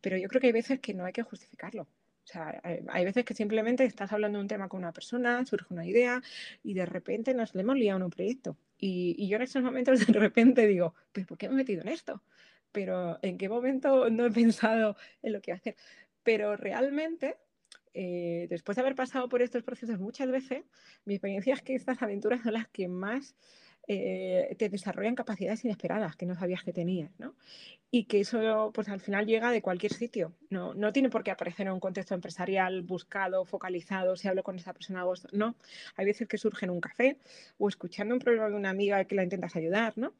pero 0.00 0.16
yo 0.16 0.28
creo 0.28 0.40
que 0.40 0.48
hay 0.48 0.52
veces 0.52 0.80
que 0.80 0.94
no 0.94 1.04
hay 1.04 1.12
que 1.12 1.22
justificarlo. 1.22 1.82
O 1.82 2.28
sea, 2.28 2.60
hay 2.88 3.04
veces 3.04 3.24
que 3.24 3.34
simplemente 3.34 3.84
estás 3.84 4.12
hablando 4.12 4.38
de 4.38 4.42
un 4.42 4.48
tema 4.48 4.68
con 4.68 4.78
una 4.80 4.92
persona, 4.92 5.46
surge 5.46 5.72
una 5.72 5.86
idea 5.86 6.20
y 6.64 6.74
de 6.74 6.84
repente 6.84 7.34
nos 7.34 7.54
le 7.54 7.60
hemos 7.62 7.76
liado 7.76 7.98
en 7.98 8.02
un 8.02 8.10
proyecto. 8.10 8.56
Y, 8.78 9.28
yo 9.28 9.36
en 9.36 9.42
esos 9.42 9.62
momentos 9.62 9.98
de 10.06 10.12
repente 10.12 10.66
digo, 10.66 10.94
pues 11.12 11.26
¿por 11.26 11.38
qué 11.38 11.48
me 11.48 11.54
he 11.54 11.56
metido 11.58 11.82
en 11.82 11.88
esto? 11.88 12.22
Pero 12.72 13.18
¿en 13.22 13.38
qué 13.38 13.48
momento 13.48 14.10
no 14.10 14.26
he 14.26 14.30
pensado 14.30 14.96
en 15.22 15.32
lo 15.32 15.40
que 15.40 15.52
hacer? 15.52 15.76
Pero 16.22 16.56
realmente, 16.56 17.36
eh, 17.94 18.46
después 18.50 18.76
de 18.76 18.82
haber 18.82 18.94
pasado 18.94 19.28
por 19.28 19.42
estos 19.42 19.62
procesos 19.62 19.98
muchas 19.98 20.30
veces, 20.30 20.64
mi 21.04 21.14
experiencia 21.14 21.54
es 21.54 21.62
que 21.62 21.74
estas 21.74 22.02
aventuras 22.02 22.42
son 22.42 22.54
las 22.54 22.68
que 22.68 22.88
más 22.88 23.34
eh, 23.88 24.54
te 24.58 24.68
desarrollan 24.68 25.14
capacidades 25.14 25.64
inesperadas 25.64 26.16
que 26.16 26.26
no 26.26 26.34
sabías 26.34 26.64
que 26.64 26.72
tenías, 26.72 27.10
¿no? 27.18 27.34
Y 27.90 28.04
que 28.04 28.20
eso, 28.20 28.72
pues 28.74 28.88
al 28.88 29.00
final 29.00 29.26
llega 29.26 29.50
de 29.50 29.62
cualquier 29.62 29.92
sitio. 29.92 30.32
No, 30.50 30.74
no 30.74 30.92
tiene 30.92 31.08
por 31.08 31.22
qué 31.22 31.30
aparecer 31.30 31.66
en 31.66 31.72
un 31.72 31.80
contexto 31.80 32.14
empresarial 32.14 32.82
buscado, 32.82 33.44
focalizado, 33.44 34.16
si 34.16 34.28
hablo 34.28 34.42
con 34.42 34.56
esa 34.56 34.72
persona 34.72 35.04
no. 35.32 35.56
Hay 35.96 36.06
veces 36.06 36.26
que 36.26 36.38
surge 36.38 36.66
en 36.66 36.70
un 36.70 36.80
café 36.80 37.18
o 37.58 37.68
escuchando 37.68 38.14
un 38.14 38.20
problema 38.20 38.48
de 38.48 38.56
una 38.56 38.70
amiga 38.70 39.04
que 39.04 39.14
la 39.14 39.22
intentas 39.22 39.54
ayudar, 39.56 39.96
¿no? 39.96 40.14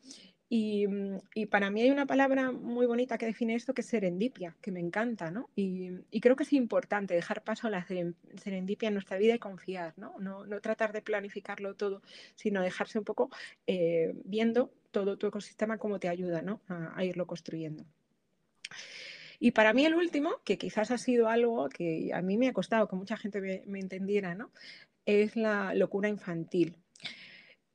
Mm, 0.49 1.17
y, 1.35 1.47
para 1.47 1.71
mí 1.71 1.83
hay 1.83 1.91
una 1.91 2.07
palabra 2.07 2.53
muy 2.53 2.87
bonita 2.87 3.19
que 3.19 3.27
define 3.27 3.57
esto, 3.57 3.75
que 3.75 3.81
es 3.81 3.89
serendipia, 3.89 4.57
que 4.61 4.71
me 4.71 4.81
encanta, 4.81 5.31
¿no? 5.31 5.51
Y, 5.57 5.91
creo 6.21 6.37
que 6.37 6.45
es 6.45 6.53
importante 6.53 7.15
dejar 7.15 7.43
paso 7.43 7.67
a 7.67 7.71
la 7.71 7.87
serendipia 7.87 8.89
en 8.89 8.95
nuestra 8.95 9.19
vida 9.19 9.35
y 9.35 9.39
confiar, 9.39 9.95
¿no? 9.97 10.15
No, 10.19 10.45
tratar 10.61 10.93
de 10.93 11.03
planificarlo 11.03 11.75
todo, 11.75 12.03
sino 12.37 12.63
dejarse 12.63 12.99
un 12.99 13.05
poco 13.05 13.31
eh, 13.67 14.15
viendo 14.25 14.71
todo 14.93 15.19
tu 15.19 15.27
ecosistema 15.27 15.79
cómo 15.79 15.99
te 15.99 16.09
ayuda, 16.09 16.43
¿no? 16.43 16.61
A, 16.69 17.05
irlo 17.05 17.27
construyendo. 17.27 17.85
Y 19.39 19.51
para 19.51 19.73
mí 19.73 19.85
el 19.85 19.95
último, 19.95 20.41
que 20.45 20.59
quizás 20.59 20.91
ha 20.91 20.99
sido 20.99 21.29
algo 21.29 21.69
que 21.69 22.11
a 22.15 22.23
mí 22.23 22.39
me 22.39 22.49
ha 22.49 22.53
costado 22.53 22.89
que 22.89 22.97
mucha 22.97 23.17
gente 23.17 23.41
me, 23.41 23.63
me 23.67 23.81
entendiera, 23.81 24.35
¿no? 24.35 24.51
Es 25.07 25.37
la 25.37 25.75
locura 25.75 26.09
infantil. 26.09 26.77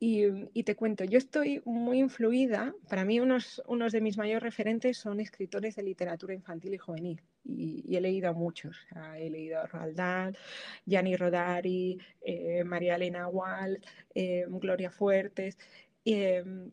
Y, 0.04 0.64
te 0.64 0.74
cuento, 0.74 1.04
yo 1.04 1.16
estoy 1.16 1.62
muy 1.64 2.00
influida, 2.00 2.74
para 2.88 3.04
mí 3.04 3.20
unos, 3.20 3.62
de 3.92 4.00
mis 4.00 4.18
mayores 4.18 4.42
referentes 4.42 4.98
son 4.98 5.20
escritores 5.20 5.76
de 5.76 5.84
literatura 5.84 6.34
infantil 6.34 6.74
y 6.74 6.78
juvenil, 6.78 7.22
y, 7.44 7.96
he 7.96 8.00
leído 8.00 8.28
a 8.28 8.32
muchos, 8.32 8.76
he 9.16 9.30
leído 9.30 9.60
a 9.60 9.66
Roald 9.66 9.94
Dahl, 9.94 10.36
Gianni 10.86 11.14
Rodari, 11.14 12.00
eh, 12.20 12.64
María 12.64 12.96
Elena 12.96 13.28
Wald, 13.28 13.78
eh, 14.12 14.44
Gloria 14.48 14.90
Fuertes. 14.90 15.56
Em, 16.04 16.72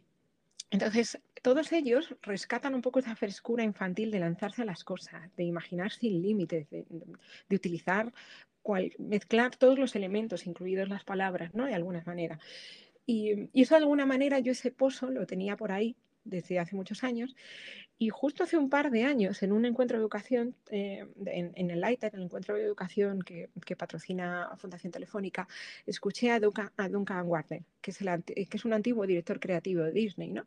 entonces, 0.71 1.19
todos 1.43 1.71
ellos 1.71 2.15
rescatan 2.24 2.74
un 2.74 2.81
poco 2.81 2.98
esa 2.98 3.15
frescura 3.15 3.63
infantil 3.63 4.09
de 4.09 4.21
lanzarse 4.21 4.63
a 4.63 4.65
las 4.65 4.83
cosas, 4.83 5.29
de 5.38 5.43
imaginar 5.43 5.91
sin 5.91 6.19
límites, 6.19 6.67
de, 6.71 6.83
utilizar, 7.51 8.12
mezclar 8.98 9.55
todos 9.55 9.77
los 9.77 9.95
elementos, 9.95 10.48
incluidos 10.48 10.89
las 10.89 11.03
palabras, 11.03 11.53
¿no? 11.53 11.65
De 11.67 11.75
alguna 11.75 12.01
manera. 12.07 12.39
Y, 13.10 13.50
eso 13.60 13.74
de 13.74 13.80
alguna 13.80 14.06
manera 14.06 14.38
yo 14.38 14.51
ese 14.51 14.70
pozo 14.70 15.10
lo 15.10 15.25
tenía 15.25 15.58
por 15.58 15.72
ahí 15.72 15.96
desde 16.25 16.60
hace 16.60 16.75
muchos 16.75 17.04
años 17.04 17.36
y 17.98 18.10
justo 18.10 18.44
hace 18.44 18.56
un 18.56 18.70
par 18.70 18.92
de 18.92 19.04
años 19.04 19.42
en 19.42 19.51
un 19.51 19.66
encuentro 19.66 19.98
de 19.98 20.04
educación, 20.04 20.56
eh, 20.70 21.08
en, 21.25 21.72
el 21.72 21.82
LITER, 21.82 22.13
el 22.13 22.22
encuentro 22.22 22.54
de 22.54 22.62
educación 22.62 23.24
que, 23.24 23.50
patrocina 23.75 24.51
Fundación 24.58 24.92
Telefónica, 24.92 25.48
escuché 25.88 26.30
a 26.30 26.39
Duncan, 26.39 26.70
a 26.78 27.44
que 27.82 27.92
es, 27.92 27.98
que 27.98 28.58
es 28.58 28.66
un 28.66 28.74
antiguo 28.74 29.08
director 29.08 29.39
creativo 29.39 29.84
de 29.86 29.92
Disney, 29.92 30.30
¿no? 30.30 30.46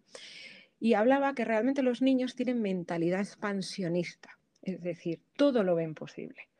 Y 0.79 0.95
hablaba 0.95 1.35
que 1.35 1.45
realmente 1.45 1.83
los 1.83 2.01
niños 2.01 2.37
tienen 2.37 2.63
mentalidad 2.63 3.21
expansionista, 3.21 4.39
es 4.63 4.81
decir, 4.81 5.21
todo 5.37 5.65
lo 5.65 5.75
ven 5.75 5.95
posible. 5.95 6.52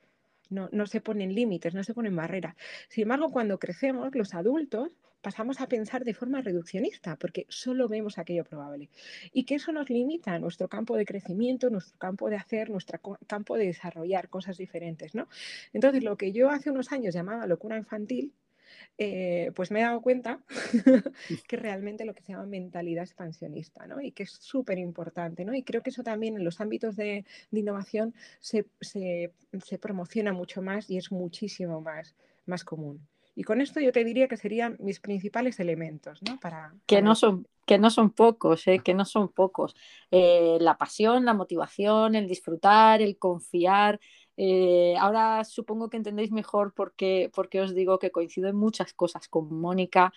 No, 0.53 0.69
no 0.73 0.87
se 0.87 1.01
ponen 1.01 1.35
límites, 1.35 1.75
no 1.75 1.83
se 1.85 1.95
ponen 1.95 2.15
barreras. 2.15 2.55
Sin 2.89 3.03
embargo, 3.03 3.31
cuando 3.31 3.59
crecemos, 3.59 4.15
los 4.15 4.35
adultos 4.35 4.91
pasamos 5.23 5.61
a 5.61 5.69
pensar 5.69 6.05
de 6.05 6.15
forma 6.15 6.43
reduccionista, 6.43 7.17
porque 7.17 7.47
solo 7.49 7.89
vemos 7.89 8.19
aquello 8.19 8.45
probable. 8.45 8.91
Y 9.33 9.45
que 9.45 9.55
eso 9.55 9.73
nos 9.73 9.89
limita 9.89 10.39
nuestro 10.39 10.69
campo 10.69 10.97
de 10.97 11.07
crecimiento, 11.07 11.71
nuestro 11.71 11.97
campo 11.99 12.29
de 12.29 12.37
hacer, 12.37 12.69
nuestro 12.71 13.01
campo 13.27 13.57
de 13.57 13.67
desarrollar 13.67 14.29
cosas 14.29 14.59
diferentes. 14.59 15.15
¿no? 15.15 15.29
Entonces, 15.73 16.03
lo 16.03 16.17
que 16.17 16.33
yo 16.33 16.51
hace 16.51 16.71
unos 16.71 16.93
años 16.93 17.15
llamaba 17.15 17.47
locura 17.47 17.79
infantil, 17.79 18.35
eh, 18.99 19.53
pues 19.55 19.71
me 19.71 19.81
he 19.81 19.83
dado 19.83 20.01
cuenta 20.01 20.41
que 21.49 21.57
realmente 21.57 22.05
lo 22.05 22.15
que 22.15 22.23
se 22.23 22.33
llama 22.33 22.47
mentalidad 22.47 23.05
expansionista, 23.05 23.87
¿no? 23.87 24.01
Y 24.01 24.13
que 24.13 24.25
es 24.25 24.31
súper 24.31 24.79
importante, 24.79 25.45
¿no? 25.45 25.55
Y 25.55 25.63
creo 25.63 25.83
que 25.83 25.91
eso 25.91 26.03
también 26.03 26.37
en 26.37 26.45
los 26.45 26.61
ámbitos 26.61 26.97
de, 26.97 27.25
innovación 27.51 28.15
se, 28.41 28.65
promociona 29.81 30.33
mucho 30.33 30.63
más 30.63 30.91
y 30.91 30.97
es 30.97 31.13
muchísimo 31.13 31.81
más, 31.81 32.15
más 32.47 32.65
común. 32.65 33.07
Y 33.35 33.45
con 33.45 33.61
esto 33.61 33.81
yo 33.81 33.93
te 33.93 34.05
diría 34.05 34.29
que 34.29 34.37
serían 34.37 34.77
mis 34.79 35.01
principales 35.01 35.59
elementos, 35.59 36.21
¿no? 36.29 36.39
Para, 36.39 36.75
Que, 36.87 37.01
no 37.01 37.15
son, 37.15 37.47
que 37.67 37.79
no 37.79 37.91
son 37.91 38.11
pocos, 38.11 38.67
¿eh? 38.69 38.81
que 38.81 38.93
no 38.93 39.05
son 39.05 39.33
pocos. 39.33 39.75
Eh, 40.11 40.59
la 40.61 40.77
pasión, 40.77 41.25
la 41.25 41.33
motivación, 41.33 42.15
el 42.15 42.29
disfrutar, 42.29 43.01
el 43.01 43.17
confiar. 43.17 44.01
Eh, 44.37 44.97
ahora 44.99 45.45
supongo 45.45 45.89
que 45.91 45.97
entendéis 45.99 46.33
mejor 46.33 46.73
por 46.75 46.95
qué, 46.95 47.31
porque 47.35 47.61
os 47.61 47.75
digo 47.75 47.99
que 47.99 48.11
coincido 48.11 48.49
en 48.49 48.57
muchas 48.57 48.93
cosas 48.95 49.29
con 49.29 49.53
Mónica 49.61 50.13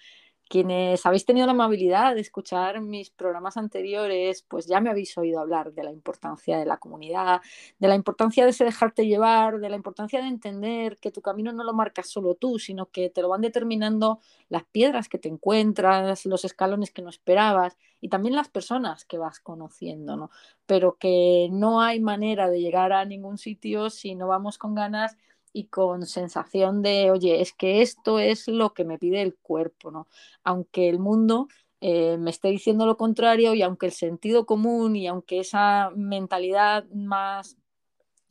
quienes 0.47 1.05
habéis 1.05 1.25
tenido 1.25 1.45
la 1.47 1.53
amabilidad 1.53 2.15
de 2.15 2.21
escuchar 2.21 2.79
mis 2.81 3.09
programas 3.09 3.57
anteriores, 3.57 4.43
pues 4.47 4.67
ya 4.67 4.79
me 4.79 4.89
habéis 4.89 5.17
oído 5.17 5.39
hablar 5.39 5.73
de 5.73 5.83
la 5.83 5.91
importancia 5.91 6.57
de 6.57 6.65
la 6.65 6.77
comunidad, 6.77 7.41
de 7.79 7.87
la 7.87 7.95
importancia 7.95 8.43
de 8.43 8.51
ese 8.51 8.63
dejarte 8.63 9.07
llevar, 9.07 9.59
de 9.59 9.69
la 9.69 9.75
importancia 9.75 10.21
de 10.21 10.27
entender 10.27 10.97
que 10.97 11.11
tu 11.11 11.21
camino 11.21 11.51
no 11.51 11.63
lo 11.63 11.73
marcas 11.73 12.09
solo 12.09 12.35
tú, 12.35 12.59
sino 12.59 12.85
que 12.87 13.09
te 13.09 13.21
lo 13.21 13.29
van 13.29 13.41
determinando 13.41 14.19
las 14.49 14.63
piedras 14.65 15.09
que 15.09 15.17
te 15.17 15.29
encuentras, 15.29 16.25
los 16.25 16.45
escalones 16.45 16.91
que 16.91 17.01
no 17.01 17.09
esperabas 17.09 17.77
y 17.99 18.09
también 18.09 18.35
las 18.35 18.49
personas 18.49 19.03
que 19.05 19.17
vas 19.17 19.39
conociendo, 19.39 20.15
¿no? 20.15 20.29
Pero 20.67 20.97
que 20.99 21.49
no 21.51 21.81
hay 21.81 21.99
manera 21.99 22.49
de 22.49 22.61
llegar 22.61 22.93
a 22.93 23.05
ningún 23.05 23.39
sitio 23.39 23.89
si 23.89 24.13
no 24.13 24.27
vamos 24.27 24.57
con 24.59 24.75
ganas 24.75 25.17
y 25.55 25.67
con 25.67 26.05
sensación 26.05 26.81
de, 26.81 27.11
oye, 27.11 27.39
es 27.39 27.53
que 27.53 27.81
esto 27.81 28.19
es 28.19 28.49
lo 28.49 28.73
que 28.73 28.83
me 28.83 28.99
pide 28.99 29.21
el 29.21 29.37
cuerpo, 29.37 29.89
¿no? 29.89 30.09
Aunque 30.43 30.89
el 30.89 30.99
mundo 30.99 31.47
eh, 31.79 32.17
me 32.17 32.29
esté 32.31 32.49
diciendo 32.49 32.85
lo 32.85 32.97
contrario 32.97 33.53
y 33.53 33.61
aunque 33.61 33.85
el 33.85 33.93
sentido 33.93 34.45
común 34.45 34.97
y 34.97 35.07
aunque 35.07 35.39
esa 35.39 35.91
mentalidad 35.95 36.83
más 36.89 37.55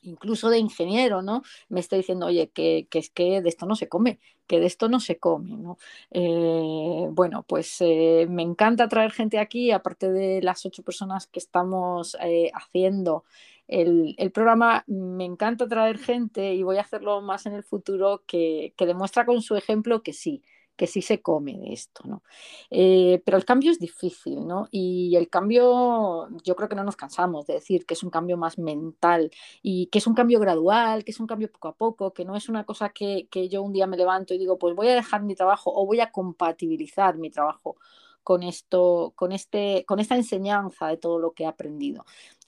incluso 0.02 0.50
de 0.50 0.58
ingeniero, 0.58 1.22
¿no? 1.22 1.40
Me 1.70 1.80
esté 1.80 1.96
diciendo, 1.96 2.26
oye, 2.26 2.50
que, 2.50 2.86
es 2.92 3.08
que 3.08 3.40
de 3.40 3.48
esto 3.48 3.64
no 3.64 3.74
se 3.74 3.88
come, 3.88 4.20
que 4.46 4.60
de 4.60 4.66
esto 4.66 4.90
no 4.90 5.00
se 5.00 5.18
come, 5.18 5.56
¿no? 5.56 5.78
Eh, 6.10 7.08
bueno, 7.10 7.42
pues 7.48 7.76
eh, 7.80 8.26
me 8.28 8.42
encanta 8.42 8.86
traer 8.86 9.12
gente 9.12 9.38
aquí, 9.38 9.70
aparte 9.70 10.12
de 10.12 10.42
las 10.42 10.66
ocho 10.66 10.82
personas 10.82 11.26
que 11.26 11.38
estamos 11.38 12.18
haciendo 12.52 13.24
el, 13.68 14.16
programa 14.32 14.84
me 14.86 15.24
encanta 15.24 15.68
traer 15.68 15.98
gente 15.98 16.54
y 16.54 16.62
voy 16.62 16.78
a 16.78 16.82
hacerlo 16.82 17.20
más 17.22 17.46
en 17.46 17.54
el 17.54 17.64
futuro 17.64 18.22
que, 18.26 18.74
que 18.76 18.86
demuestra 18.86 19.26
con 19.26 19.42
su 19.42 19.56
ejemplo 19.56 20.02
que 20.02 20.12
sí, 20.12 20.42
que 20.76 20.86
sí 20.86 21.02
se 21.02 21.22
come 21.22 21.56
de 21.58 21.72
esto, 21.72 22.02
¿no? 22.06 22.22
Eh, 22.70 23.22
pero 23.24 23.36
el 23.36 23.44
cambio 23.44 23.70
es 23.70 23.78
difícil, 23.78 24.46
¿no? 24.46 24.68
Y 24.70 25.14
el 25.16 25.28
cambio, 25.28 26.28
yo 26.42 26.56
creo 26.56 26.68
que 26.68 26.74
no 26.74 26.84
nos 26.84 26.96
cansamos 26.96 27.46
de 27.46 27.54
decir 27.54 27.86
que 27.86 27.94
es 27.94 28.02
un 28.02 28.10
cambio 28.10 28.36
más 28.36 28.58
mental 28.58 29.30
y 29.62 29.86
que 29.86 29.98
es 29.98 30.06
un 30.06 30.14
cambio 30.14 30.40
gradual, 30.40 31.04
que 31.04 31.12
es 31.12 31.20
un 31.20 31.26
cambio 31.26 31.50
poco 31.50 31.68
a 31.68 31.76
poco, 31.76 32.12
que 32.12 32.24
no 32.24 32.36
es 32.36 32.48
una 32.48 32.64
cosa 32.64 32.90
que, 32.90 33.28
que 33.30 33.48
yo 33.48 33.62
un 33.62 33.72
día 33.72 33.86
me 33.86 33.96
levanto 33.96 34.34
y 34.34 34.38
digo, 34.38 34.58
pues 34.58 34.74
voy 34.74 34.88
a 34.88 34.94
dejar 34.94 35.22
mi 35.22 35.34
trabajo 35.34 35.72
o 35.74 35.86
voy 35.86 36.00
a 36.00 36.10
compatibilizar 36.10 37.16
mi 37.16 37.30
trabajo 37.30 37.76
con 38.24 38.42
esto, 38.42 39.12
con 39.16 39.32
este, 39.32 39.84
con 39.86 40.00
esta 40.00 40.16
enseñanza 40.16 40.88
de 40.88 40.96
todo 40.96 41.18
lo 41.18 41.32
que 41.32 41.44
he 41.44 41.46
aprendido. 41.46 42.04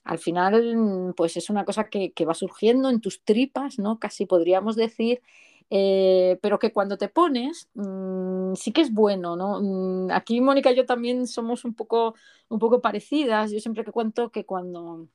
Al 0.07 0.19
final, 0.19 1.13
pues 1.17 1.35
es 1.35 1.49
una 1.49 1.65
cosa 1.65 1.89
que, 1.89 2.13
va 2.25 2.33
surgiendo 2.33 2.89
en 2.89 3.01
tus 3.01 3.23
tripas, 3.23 3.77
¿no? 3.77 3.99
Casi 3.99 4.25
podríamos 4.25 4.77
decir, 4.77 5.21
eh, 5.69 6.39
pero 6.41 6.59
que 6.59 6.71
cuando 6.71 6.97
te 6.97 7.09
pones 7.09 7.67
mm, 7.73 8.53
sí 8.55 8.71
que 8.71 8.81
es 8.81 8.93
bueno, 8.93 9.35
¿no? 9.35 9.59
Mm, 9.61 10.11
aquí 10.11 10.39
Mónica 10.39 10.71
y 10.71 10.75
yo 10.77 10.85
también 10.85 11.27
somos 11.27 11.65
un 11.65 11.73
poco, 11.75 12.15
un 12.47 12.59
poco 12.59 12.79
parecidas. 12.81 13.51
Yo 13.51 13.59
siempre 13.59 13.83
que 13.83 13.91
cuento 13.91 14.31
que 14.31 14.45
cuando, 14.45 15.09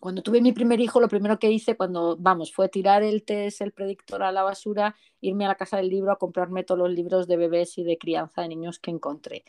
cuando 0.00 0.22
tuve 0.22 0.40
mi 0.40 0.52
primer 0.52 0.80
hijo, 0.80 1.00
lo 1.00 1.08
primero 1.08 1.38
que 1.38 1.50
hice 1.50 1.76
cuando, 1.76 2.16
vamos, 2.18 2.52
fue 2.52 2.68
tirar 2.68 3.02
el 3.02 3.24
test, 3.24 3.62
el 3.62 3.72
predictor 3.72 4.22
a 4.22 4.32
la 4.32 4.42
basura, 4.42 4.94
irme 5.20 5.44
a 5.46 5.48
la 5.48 5.54
casa 5.54 5.78
del 5.78 5.88
libro 5.88 6.12
a 6.12 6.18
comprarme 6.18 6.64
todos 6.64 6.78
los 6.78 6.90
libros 6.90 7.26
de 7.26 7.36
bebés 7.36 7.78
y 7.78 7.84
de 7.84 7.96
crianza 7.96 8.42
de 8.42 8.48
niños 8.48 8.78
que 8.78 8.90
encontré. 8.90 9.44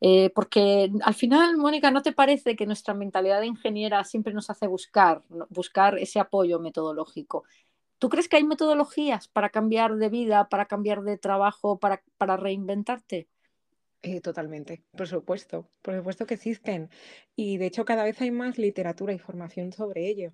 Eh, 0.00 0.30
porque 0.34 0.90
al 1.02 1.14
final, 1.14 1.56
Mónica, 1.56 1.90
¿no 1.90 2.02
te 2.02 2.12
parece 2.12 2.54
que 2.56 2.66
nuestra 2.66 2.94
mentalidad 2.94 3.40
de 3.40 3.46
ingeniera 3.46 4.04
siempre 4.04 4.32
nos 4.32 4.50
hace 4.50 4.66
buscar, 4.66 5.22
buscar 5.48 5.98
ese 5.98 6.20
apoyo 6.20 6.60
metodológico? 6.60 7.44
¿Tú 7.98 8.08
crees 8.08 8.28
que 8.28 8.36
hay 8.36 8.44
metodologías 8.44 9.28
para 9.28 9.50
cambiar 9.50 9.96
de 9.96 10.08
vida, 10.08 10.48
para 10.48 10.66
cambiar 10.66 11.02
de 11.02 11.18
trabajo, 11.18 11.78
para, 11.78 12.02
para 12.16 12.36
reinventarte? 12.36 13.28
Eh, 14.02 14.20
totalmente, 14.20 14.84
por 14.96 15.08
supuesto, 15.08 15.72
por 15.82 15.96
supuesto 15.96 16.24
que 16.26 16.34
existen. 16.34 16.88
Y 17.34 17.58
de 17.58 17.66
hecho 17.66 17.84
cada 17.84 18.04
vez 18.04 18.20
hay 18.20 18.30
más 18.30 18.56
literatura 18.56 19.12
y 19.12 19.18
formación 19.18 19.72
sobre 19.72 20.06
ello. 20.08 20.32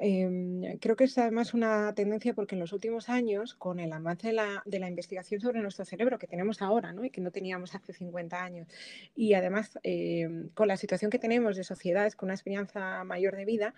Em, 0.00 0.78
creo 0.78 0.94
que 0.94 1.04
es 1.04 1.18
además 1.18 1.54
una 1.54 1.92
tendencia 1.92 2.32
porque 2.32 2.54
en 2.54 2.60
los 2.60 2.72
últimos 2.72 3.08
años, 3.08 3.54
con 3.54 3.80
el 3.80 3.92
avance 3.92 4.28
de 4.28 4.32
la, 4.32 4.62
de 4.64 4.78
la 4.78 4.88
investigación 4.88 5.40
sobre 5.40 5.60
nuestro 5.60 5.84
cerebro 5.84 6.18
que 6.20 6.28
tenemos 6.28 6.62
ahora 6.62 6.92
¿no? 6.92 7.04
y 7.04 7.10
que 7.10 7.20
no 7.20 7.32
teníamos 7.32 7.74
hace 7.74 7.92
50 7.92 8.40
años, 8.42 8.68
y 9.16 9.34
además 9.34 9.76
em, 9.82 10.50
con 10.50 10.68
la 10.68 10.76
situación 10.76 11.10
que 11.10 11.18
tenemos 11.18 11.56
de 11.56 11.64
sociedades 11.64 12.14
con 12.14 12.28
una 12.28 12.34
experiencia 12.34 13.02
mayor 13.04 13.36
de 13.36 13.44
vida, 13.44 13.74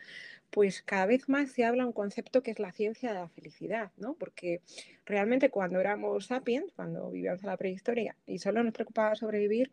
pues 0.51 0.83
cada 0.83 1.07
vez 1.07 1.29
más 1.29 1.53
se 1.53 1.65
habla 1.65 1.87
un 1.87 1.93
concepto 1.93 2.43
que 2.43 2.51
es 2.51 2.59
la 2.59 2.73
ciencia 2.73 3.11
de 3.11 3.15
la 3.15 3.29
felicidad, 3.29 3.91
¿no? 3.97 4.15
porque 4.15 4.61
realmente 5.07 5.49
cuando 5.51 5.81
éramos 5.81 6.27
sapiens, 6.27 6.71
cuando 6.77 7.11
vivíamos 7.11 7.43
en 7.43 7.49
la 7.49 7.57
prehistoria 7.57 8.15
y 8.27 8.39
solo 8.39 8.63
nos 8.63 8.75
preocupaba 8.75 9.15
sobrevivir, 9.15 9.71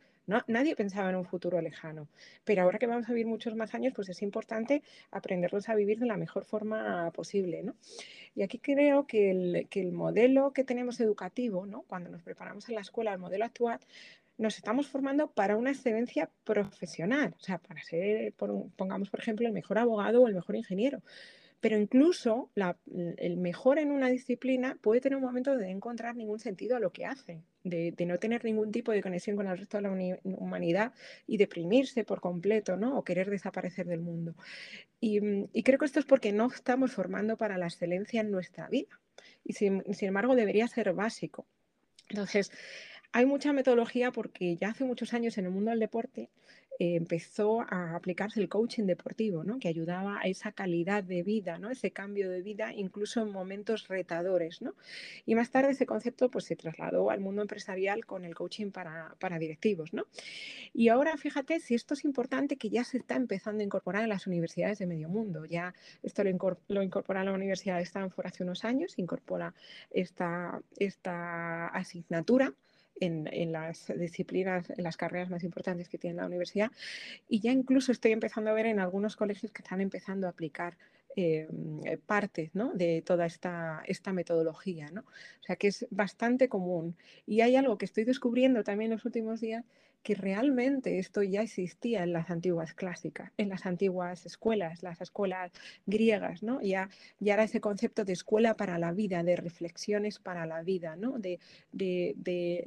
nadie 0.48 0.76
pensaba 0.76 1.10
en 1.10 1.16
un 1.16 1.26
futuro 1.26 1.62
lejano, 1.62 2.08
pero 2.44 2.64
ahora 2.64 2.80
que 2.80 2.88
vamos 2.88 3.08
a 3.10 3.14
vivir 3.14 3.28
muchos 3.28 3.56
más 3.56 3.74
años, 3.74 3.94
pues 3.96 4.10
es 4.10 4.22
importante 4.22 4.84
aprenderlos 5.12 5.70
a 5.70 5.76
vivir 5.76 6.00
de 6.00 6.06
la 6.06 6.18
mejor 6.18 6.46
forma 6.46 7.12
posible. 7.12 7.64
¿no? 7.64 7.76
Y 8.36 8.44
aquí 8.44 8.60
creo 8.60 9.08
que 9.08 9.32
el, 9.32 9.68
que 9.70 9.82
el 9.82 9.92
modelo 9.92 10.52
que 10.52 10.64
tenemos 10.64 11.00
educativo, 11.00 11.66
¿no? 11.66 11.84
cuando 11.84 12.10
nos 12.10 12.22
preparamos 12.22 12.68
en 12.70 12.76
la 12.76 12.82
escuela, 12.82 13.14
el 13.14 13.20
modelo 13.20 13.46
actual, 13.46 13.80
nos 14.38 14.58
estamos 14.58 14.88
formando 14.88 15.32
para 15.32 15.58
una 15.58 15.72
excelencia 15.72 16.30
profesional, 16.44 17.34
o 17.38 17.44
sea, 17.44 17.58
para 17.58 17.82
ser, 17.84 18.34
pongamos 18.76 19.10
por 19.10 19.20
ejemplo, 19.20 19.48
el 19.48 19.54
mejor 19.54 19.80
abogado 19.80 20.22
o 20.22 20.28
el 20.28 20.36
mejor 20.36 20.56
ingeniero. 20.56 21.02
Pero 21.60 21.78
incluso 21.78 22.52
el 23.18 23.38
mejor 23.38 23.80
en 23.80 23.92
una 23.92 24.10
disciplina 24.10 24.78
puede 24.82 25.02
tener 25.02 25.18
un 25.18 25.24
momento 25.24 25.58
de 25.58 25.70
encontrar 25.70 26.16
ningún 26.16 26.40
sentido 26.40 26.78
a 26.78 26.80
lo 26.80 26.92
que 26.92 27.06
hace, 27.06 27.42
de, 27.64 27.94
no 28.06 28.20
tener 28.20 28.46
ningún 28.46 28.72
tipo 28.72 28.92
de 28.92 29.02
conexión 29.02 29.36
con 29.36 29.48
el 29.48 29.58
resto 29.58 29.78
de 29.78 29.84
la 29.84 30.20
humanidad 30.24 30.94
y 31.26 31.38
deprimirse 31.38 32.04
por 32.04 32.22
completo, 32.22 32.78
¿no? 32.78 32.98
O 32.98 33.04
querer 33.04 33.30
desaparecer 33.30 33.88
del 33.88 34.02
mundo. 34.02 34.36
Y, 35.00 35.20
creo 35.64 35.80
que 35.80 35.86
esto 35.86 36.00
es 36.00 36.06
porque 36.06 36.32
no 36.32 36.48
estamos 36.48 36.92
formando 36.92 37.38
para 37.38 37.58
la 37.58 37.66
excelencia 37.66 38.22
en 38.22 38.30
nuestra 38.30 38.68
vida. 38.70 39.00
Y 39.44 39.54
sin 39.54 39.84
embargo 39.86 40.36
debería 40.36 40.68
ser 40.68 40.94
básico. 40.94 41.48
Entonces, 42.10 42.52
hay 43.12 43.26
mucha 43.26 43.54
metodología 43.54 44.12
porque 44.12 44.58
ya 44.58 44.70
hace 44.70 44.84
muchos 44.84 45.14
años 45.14 45.38
en 45.38 45.46
el 45.46 45.52
mundo 45.52 45.72
del 45.72 45.80
deporte 45.80 46.30
eh, 46.80 46.96
empezó 46.96 47.62
a 47.62 47.96
aplicarse 47.96 48.40
el 48.40 48.50
coaching 48.50 48.84
deportivo, 48.84 49.44
¿no? 49.44 49.58
que 49.58 49.68
ayudaba 49.68 50.20
a 50.20 50.28
esa 50.28 50.52
calidad 50.52 51.04
de 51.04 51.24
vida, 51.24 51.58
¿no? 51.58 51.72
ese 51.72 51.90
cambio 51.90 52.30
de 52.30 52.44
vida 52.44 52.72
incluso 52.72 53.22
en 53.22 53.32
momentos 53.32 53.88
retadores. 53.88 54.62
¿no? 54.62 54.76
Y 55.26 55.34
más 55.34 55.50
tarde 55.50 55.72
ese 55.72 55.88
concepto 55.88 56.30
pues, 56.30 56.46
se 56.46 56.56
trasladó 56.56 57.10
al 57.10 57.20
mundo 57.20 57.42
empresarial 57.42 58.06
con 58.06 58.26
el 58.26 58.36
coaching 58.36 58.70
para, 58.70 59.16
para 59.20 59.40
directivos. 59.40 59.92
¿no? 59.94 60.06
Y 60.72 60.90
ahora 60.90 61.18
fíjate 61.18 61.60
si 61.60 61.74
esto 61.74 61.96
es 61.96 62.06
importante 62.06 62.58
que 62.58 62.70
ya 62.70 62.84
se 62.84 62.98
está 62.98 63.16
empezando 63.16 63.62
a 63.62 63.66
incorporar 63.66 64.04
en 64.04 64.10
las 64.10 64.28
universidades 64.28 64.78
de 64.78 64.86
medio 64.86 65.10
mundo. 65.10 65.46
Ya 65.46 65.74
esto 66.04 66.24
lo, 66.24 66.60
lo 66.68 66.84
incorpora 66.84 67.24
la 67.24 67.34
Universidad 67.34 67.78
de 67.78 67.84
Stanford 67.84 68.28
hace 68.28 68.44
unos 68.44 68.64
años, 68.66 69.00
incorpora 69.00 69.56
esta, 69.90 70.62
esta 70.78 71.70
asignatura 71.70 72.54
en, 73.00 73.52
las 73.52 73.92
disciplinas, 73.98 74.70
en 74.70 74.84
las 74.84 74.98
carreras 74.98 75.30
más 75.30 75.44
importantes 75.44 75.90
que 75.90 75.98
tiene 75.98 76.18
la 76.18 76.26
universidad. 76.26 76.72
Y 77.28 77.40
ya 77.40 77.52
incluso 77.52 77.92
estoy 77.92 78.12
empezando 78.12 78.50
a 78.50 78.54
ver 78.54 78.66
en 78.66 78.80
algunos 78.80 79.16
colegios 79.16 79.52
que 79.52 79.62
están 79.62 79.82
empezando 79.82 80.28
a 80.28 80.32
aplicar 80.32 80.78
eh, 81.16 81.48
partes 82.06 82.52
de 82.76 83.02
toda 83.02 83.26
esta, 83.26 83.82
esta 83.88 84.14
metodología. 84.14 84.92
¿no? 84.92 85.02
O 85.02 85.44
sea 85.44 85.56
que 85.56 85.68
es 85.68 85.88
bastante 85.90 86.50
común. 86.50 86.96
Y 87.26 87.42
hay 87.42 87.56
algo 87.56 87.78
que 87.78 87.86
estoy 87.86 88.04
descubriendo 88.04 88.64
también 88.64 88.92
en 88.92 88.98
los 88.98 89.06
últimos 89.06 89.42
días, 89.42 89.66
que 90.04 90.16
realmente 90.16 91.00
esto 91.00 91.24
ya 91.24 91.42
existía 91.42 92.04
en 92.04 92.14
las 92.14 92.30
antiguas 92.30 92.74
clásicas, 92.74 93.32
en 93.38 93.50
las 93.50 93.66
antiguas 93.66 94.26
escuelas, 94.26 94.84
las 94.84 95.02
escuelas 95.02 95.52
griegas, 95.86 96.44
¿no? 96.44 96.62
Ya, 96.62 96.90
ya 97.20 97.34
era 97.34 97.44
ese 97.44 97.62
concepto 97.62 98.06
de 98.06 98.14
escuela 98.14 98.56
para 98.56 98.80
la 98.80 98.92
vida, 98.92 99.24
de 99.24 99.36
reflexiones 99.36 100.20
para 100.20 100.46
la 100.46 100.62
vida, 100.64 100.96
¿no? 100.96 101.20
De, 101.20 101.40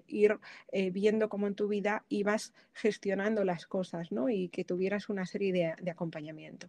ir 0.06 0.38
eh, 0.72 0.90
viendo 0.90 1.28
cómo 1.28 1.46
en 1.46 1.54
tu 1.54 1.68
vida 1.68 2.04
ibas 2.08 2.52
gestionando 2.72 3.44
las 3.44 3.66
cosas, 3.66 4.12
¿no? 4.12 4.28
Y 4.28 4.48
que 4.48 4.64
tuvieras 4.64 5.08
una 5.08 5.26
serie 5.26 5.76
de 5.80 5.90
acompañamiento. 5.90 6.68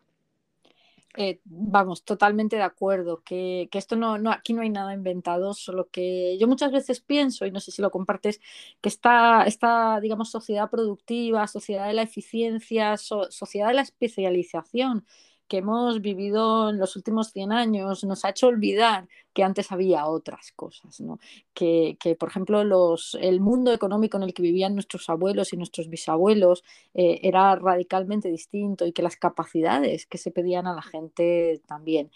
Eh, 1.18 1.42
vamos, 1.44 2.06
totalmente 2.06 2.56
de 2.56 2.62
acuerdo, 2.62 3.22
que, 3.24 3.68
esto 3.74 3.98
no, 3.98 4.18
no, 4.18 4.32
aquí 4.32 4.54
no 4.54 4.62
hay 4.62 4.70
nada 4.70 4.94
inventado, 4.94 5.54
solo 5.54 5.90
que 5.90 6.38
yo 6.40 6.48
muchas 6.48 6.72
veces 6.72 7.02
pienso, 7.02 7.46
y 7.46 7.52
no 7.52 7.60
sé 7.60 7.72
si 7.72 7.82
lo 7.82 7.92
compartes, 7.92 8.40
que 8.80 8.88
esta, 8.88 9.44
esta 9.44 10.00
digamos, 10.00 10.32
sociedad 10.32 10.70
productiva, 10.70 11.48
sociedad 11.48 11.88
de 11.88 11.94
la 11.94 12.04
eficiencia, 12.04 12.96
sociedad 12.98 13.68
de 13.68 13.74
la 13.74 13.82
especialización, 13.82 15.06
que 15.52 15.58
hemos 15.58 16.00
vivido 16.00 16.70
en 16.70 16.80
los 16.80 16.96
últimos 16.96 17.34
100 17.34 17.52
años 17.52 18.06
nos 18.06 18.24
ha 18.24 18.30
hecho 18.30 18.48
olvidar 18.48 19.10
que 19.34 19.44
antes 19.44 19.70
había 19.74 20.06
otras 20.08 20.54
cosas, 20.54 21.02
¿no? 21.02 21.20
que, 21.54 21.98
por 22.18 22.30
ejemplo 22.30 22.64
los, 22.64 23.18
el 23.20 23.42
mundo 23.42 23.74
económico 23.74 24.16
en 24.16 24.24
el 24.24 24.34
que 24.34 24.44
vivían 24.44 24.76
nuestros 24.76 25.10
abuelos 25.10 25.52
y 25.52 25.58
nuestros 25.58 25.90
bisabuelos 25.90 26.64
eh, 26.94 27.20
era 27.24 27.54
radicalmente 27.58 28.30
distinto 28.30 28.86
y 28.86 28.94
que 28.94 29.02
las 29.02 29.18
capacidades 29.18 30.06
que 30.06 30.18
se 30.18 30.32
pedían 30.32 30.68
a 30.68 30.74
la 30.74 30.84
gente 30.84 31.62
también. 31.68 32.12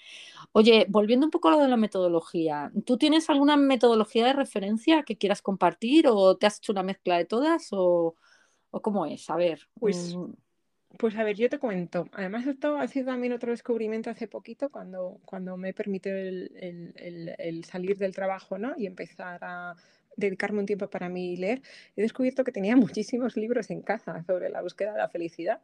Oye, 0.54 0.86
volviendo 0.88 1.28
un 1.28 1.32
poco 1.32 1.50
a 1.50 1.52
lo 1.52 1.60
de 1.60 1.68
la 1.68 1.76
metodología, 1.76 2.72
¿tú 2.86 2.98
tienes 2.98 3.30
alguna 3.30 3.58
metodología 3.58 4.28
de 4.28 4.32
referencia 4.32 5.04
que 5.04 5.18
quieras 5.18 5.42
compartir 5.42 6.08
o 6.08 6.38
te 6.38 6.46
has 6.48 6.60
hecho 6.60 6.72
una 6.72 6.84
mezcla 6.84 7.18
de 7.18 7.26
todas 7.26 7.68
o, 7.72 8.16
o 8.72 8.82
cómo 8.82 9.06
es? 9.06 9.30
A 9.30 9.36
ver. 9.36 9.68
Pues... 9.78 10.16
Mm, 10.16 10.45
pues 10.98 11.16
a 11.18 11.24
ver, 11.24 11.36
yo 11.36 11.50
te 11.50 11.60
cuento. 11.60 12.08
Además, 12.14 12.48
esto 12.48 12.78
ha 12.78 12.88
sido 12.88 13.08
también 13.08 13.34
otro 13.34 13.52
descubrimiento 13.52 14.10
hace 14.10 14.28
poquito, 14.28 14.70
cuando, 14.70 15.20
cuando 15.26 15.58
me 15.58 15.74
permitió 15.74 16.16
el, 16.16 16.94
el, 17.38 17.64
salir 17.66 17.98
del 17.98 18.14
trabajo 18.14 18.58
¿no? 18.58 18.74
y 18.78 18.86
empezar 18.86 19.40
a 19.44 19.76
dedicarme 20.18 20.60
un 20.60 20.66
tiempo 20.66 20.90
para 20.90 21.10
mí 21.10 21.36
leer. 21.36 21.62
He 21.96 22.02
descubierto 22.02 22.44
que 22.44 22.52
tenía 22.52 22.76
muchísimos 22.98 23.36
libros 23.36 23.70
en 23.70 23.82
casa 23.82 24.24
sobre 24.24 24.50
la 24.50 24.62
búsqueda 24.62 24.94
de 24.94 25.00
la 25.00 25.10
felicidad 25.10 25.62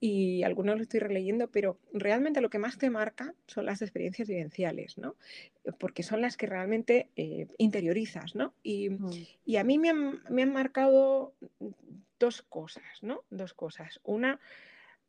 y 0.00 0.42
algunos 0.42 0.76
los 0.76 0.82
estoy 0.82 1.00
releyendo, 1.00 1.48
pero 1.50 1.78
realmente 1.92 2.40
lo 2.40 2.50
que 2.50 2.58
más 2.58 2.78
te 2.78 2.90
marca 2.90 3.34
son 3.46 3.66
las 3.66 3.82
experiencias 3.82 4.28
vivenciales, 4.28 4.98
¿no? 4.98 5.16
Porque 5.78 6.02
son 6.02 6.20
las 6.20 6.36
que 6.36 6.46
realmente 6.46 7.08
eh, 7.16 7.46
interiorizas, 7.58 8.34
¿no? 8.34 8.54
Y, 8.62 8.90
mm. 8.90 9.10
y 9.46 9.56
a 9.56 9.64
mí 9.64 9.78
me 9.78 9.90
han, 9.90 10.20
me 10.28 10.42
han 10.42 10.52
marcado 10.52 11.34
dos 12.18 12.42
cosas, 12.42 13.02
¿no? 13.02 13.24
Dos 13.30 13.54
cosas. 13.54 14.00
Una, 14.04 14.40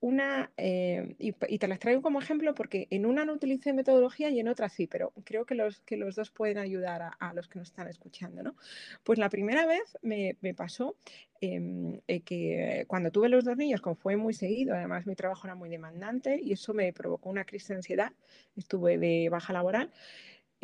una, 0.02 0.52
eh, 0.58 1.16
y, 1.18 1.32
te 1.32 1.68
las 1.68 1.80
traigo 1.80 2.02
como 2.02 2.20
ejemplo 2.20 2.54
porque 2.54 2.88
en 2.92 3.06
una 3.06 3.26
no 3.26 3.34
utilicé 3.34 3.74
metodología 3.74 4.30
y 4.30 4.40
en 4.40 4.48
otra 4.48 4.70
sí, 4.70 4.88
pero 4.88 5.14
creo 5.24 5.46
que 5.46 5.56
los, 5.56 5.82
que 5.82 5.98
los 5.98 6.16
dos 6.16 6.32
pueden 6.32 6.58
ayudar 6.58 7.14
a, 7.18 7.34
los 7.34 7.48
que 7.48 7.60
nos 7.60 7.70
están 7.70 7.88
escuchando. 7.88 8.44
¿no? 8.44 8.56
Pues 9.04 9.18
la 9.18 9.30
primera 9.30 9.66
vez 9.66 9.98
me, 10.02 10.36
pasó 10.56 10.96
em, 11.42 12.02
eh, 12.08 12.22
que 12.22 12.86
cuando 12.88 13.12
tuve 13.12 13.30
los 13.30 13.46
dos 13.46 13.58
niños, 13.58 13.82
como 13.82 13.96
fue 13.96 14.16
muy 14.16 14.34
seguido, 14.34 14.76
además 14.76 15.08
mi 15.08 15.16
trabajo 15.16 15.48
era 15.48 15.56
muy 15.56 15.70
demandante 15.70 16.40
y 16.42 16.54
eso 16.54 16.74
me 16.74 16.92
provocó 16.94 17.30
una 17.30 17.46
crisis 17.46 17.70
de 17.70 17.76
ansiedad, 17.76 18.14
estuve 18.56 18.98
de 18.98 19.30
baja 19.30 19.54
laboral. 19.54 19.92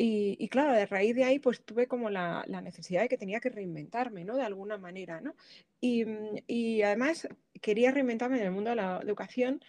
Y, 0.04 0.48
claro, 0.48 0.72
de 0.72 0.84
raíz 0.86 1.14
de 1.14 1.22
ahí, 1.22 1.38
pues 1.38 1.64
tuve 1.64 1.86
como 1.86 2.10
la, 2.10 2.44
necesidad 2.60 3.02
de 3.02 3.08
que 3.08 3.16
tenía 3.16 3.38
que 3.38 3.50
reinventarme, 3.50 4.24
¿no? 4.24 4.36
De 4.36 4.42
alguna 4.42 4.76
manera, 4.76 5.20
¿no? 5.20 5.36
Y, 5.80 6.04
mm, 6.04 6.38
y, 6.48 6.82
además 6.82 7.28
quería 7.60 7.92
reinventarme 7.92 8.38
en 8.38 8.46
el 8.46 8.50
mundo 8.50 8.70
de 8.70 8.76
la 8.76 9.00
educación 9.00 9.60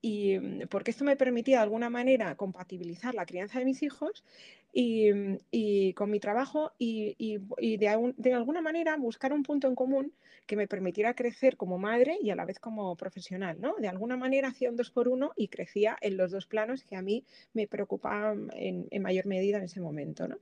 y 0.00 0.38
mm, 0.38 0.68
porque 0.70 0.92
esto 0.92 1.04
me 1.04 1.16
permitía 1.16 1.58
de 1.58 1.64
alguna 1.64 1.90
manera 1.90 2.36
compatibilizar 2.36 3.14
la 3.14 3.26
crianza 3.26 3.58
de 3.58 3.66
mis 3.66 3.82
hijos 3.82 4.24
y, 4.72 5.12
mm, 5.12 5.92
con 5.94 6.10
mi 6.10 6.20
trabajo 6.20 6.72
y, 6.78 7.38
de, 7.76 8.34
alguna 8.34 8.62
manera 8.62 8.96
buscar 8.96 9.34
un 9.34 9.42
punto 9.42 9.68
en 9.68 9.74
común 9.74 10.14
que 10.46 10.56
me 10.56 10.66
permitiera 10.66 11.14
crecer 11.14 11.56
como 11.56 11.78
madre 11.78 12.18
y 12.20 12.30
a 12.30 12.36
la 12.36 12.44
vez 12.44 12.58
como 12.58 12.96
profesional, 12.96 13.60
¿no? 13.60 13.76
De 13.76 13.88
alguna 13.88 14.16
manera 14.16 14.48
hacía 14.48 14.70
un 14.70 14.76
dos 14.76 14.90
por 14.90 15.08
uno 15.08 15.32
y 15.36 15.48
crecía 15.48 15.96
en 16.00 16.16
los 16.16 16.30
dos 16.30 16.46
planos 16.46 16.84
que 16.84 16.96
a 16.96 17.02
mí 17.02 17.24
me 17.52 17.66
preocupaban 17.66 18.50
en, 18.54 18.88
mayor 19.02 19.26
medida 19.26 19.58
en 19.58 19.64
ese 19.64 19.80
momento, 19.80 20.28
¿no? 20.28 20.38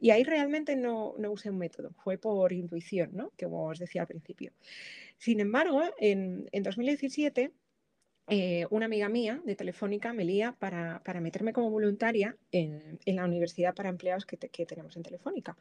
Y 0.00 0.10
ahí 0.10 0.24
realmente 0.24 0.76
no, 0.76 1.14
usé 1.30 1.50
un 1.50 1.58
método, 1.58 1.92
fue 2.02 2.18
por 2.18 2.52
intuición, 2.52 3.10
¿no? 3.12 3.32
Como 3.38 3.66
os 3.66 3.78
decía 3.78 4.02
al 4.02 4.08
principio. 4.08 4.52
Sin 5.18 5.40
embargo, 5.40 5.82
en, 5.98 6.48
en 6.52 6.62
2017 6.62 7.52
eh, 8.28 8.66
una 8.70 8.86
amiga 8.86 9.08
mía 9.08 9.40
de 9.44 9.54
Telefónica 9.54 10.12
me 10.12 10.24
lía 10.24 10.52
para, 10.58 11.00
meterme 11.20 11.52
como 11.52 11.70
voluntaria 11.70 12.36
en, 12.50 12.98
la 13.06 13.24
universidad 13.24 13.74
para 13.74 13.88
empleados 13.88 14.26
que, 14.26 14.36
tenemos 14.66 14.96
en 14.96 15.02
Telefónica. 15.04 15.56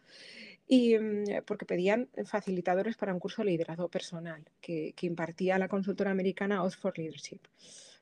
Y 0.68 0.98
mm, 0.98 1.44
porque 1.46 1.66
pedían 1.66 2.10
facilitadores 2.26 2.98
para 2.98 3.14
un 3.14 3.20
curso 3.20 3.44
de 3.44 3.52
liderazgo 3.52 3.90
personal 3.90 4.44
que, 4.62 4.96
impartía 5.02 5.60
la 5.60 5.68
consultora 5.68 6.12
americana 6.12 6.64
Oxford 6.64 6.98
Leadership. 6.98 7.42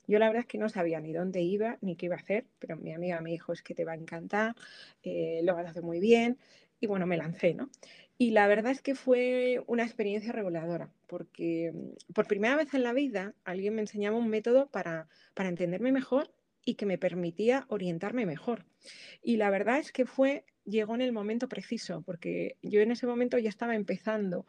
Yo 0.08 0.20
la 0.20 0.28
verdad 0.28 0.42
es 0.42 0.48
que 0.48 0.58
no 0.58 0.70
sabía 0.70 1.00
ni 1.00 1.14
dónde 1.14 1.42
iba 1.42 1.78
ni 1.82 1.96
qué 1.96 2.08
iba 2.08 2.16
a 2.16 2.20
hacer, 2.20 2.46
pero 2.60 2.78
mi 2.78 2.94
amiga 2.94 3.20
me 3.22 3.32
dijo 3.32 3.54
es 3.54 3.62
que 3.62 3.74
te 3.74 3.86
va 3.86 3.94
a 3.94 3.96
encantar, 3.96 4.56
eh, 5.02 5.42
lo 5.44 5.56
vas 5.56 5.66
a 5.66 5.70
hacer 5.70 5.84
muy 5.84 6.00
bien. 6.00 6.38
Y 6.80 6.88
bueno, 6.88 7.06
me 7.06 7.16
lancé, 7.16 7.54
¿no? 7.54 7.70
Y 8.18 8.32
la 8.32 8.48
verdad 8.48 8.72
es 8.72 8.82
que 8.82 8.96
fue 8.96 9.64
una 9.68 9.84
experiencia 9.84 10.32
reveladora, 10.32 10.92
porque 11.08 11.72
mm, 11.74 12.14
por 12.14 12.28
primera 12.28 12.56
vez 12.56 12.74
en 12.74 12.84
la 12.84 12.94
vida 12.94 13.34
alguien 13.44 13.76
me 13.76 13.82
enseñaba 13.82 14.18
un 14.18 14.30
método 14.30 14.68
para, 14.70 15.08
para 15.34 15.50
entenderme 15.50 15.92
mejor 15.92 16.32
y 16.66 16.76
que 16.76 16.86
me 16.86 16.98
permitía 16.98 17.66
orientarme 17.70 18.26
mejor. 18.26 18.66
Y 19.22 19.38
la 19.38 19.50
verdad 19.50 19.80
es 19.80 19.92
que 19.92 20.06
fue, 20.06 20.46
llegó 20.66 20.96
en 20.96 21.02
el 21.02 21.12
momento 21.12 21.50
preciso, 21.50 22.02
porque 22.04 22.58
yo 22.62 22.82
en 22.82 22.92
ese 22.92 23.08
momento 23.08 23.38
ya 23.38 23.50
estaba 23.50 23.76
empezando 23.76 24.46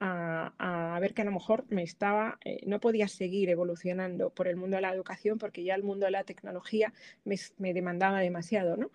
a, 0.00 0.54
a 0.94 1.00
ver 1.00 1.12
que 1.12 1.22
a 1.22 1.24
lo 1.24 1.32
mejor 1.32 1.66
me 1.68 1.82
estaba, 1.82 2.38
eh, 2.44 2.60
no 2.66 2.80
podía 2.80 3.08
seguir 3.08 3.50
evolucionando 3.50 4.30
por 4.30 4.48
el 4.48 4.56
mundo 4.56 4.76
de 4.76 4.82
la 4.82 4.94
educación 4.94 5.38
porque 5.38 5.64
ya 5.64 5.74
el 5.74 5.82
mundo 5.82 6.06
de 6.06 6.12
la 6.12 6.24
tecnología 6.24 6.94
me, 7.24 7.36
me 7.58 7.74
demandaba 7.74 8.20
demasiado, 8.20 8.76
¿no? 8.76 8.90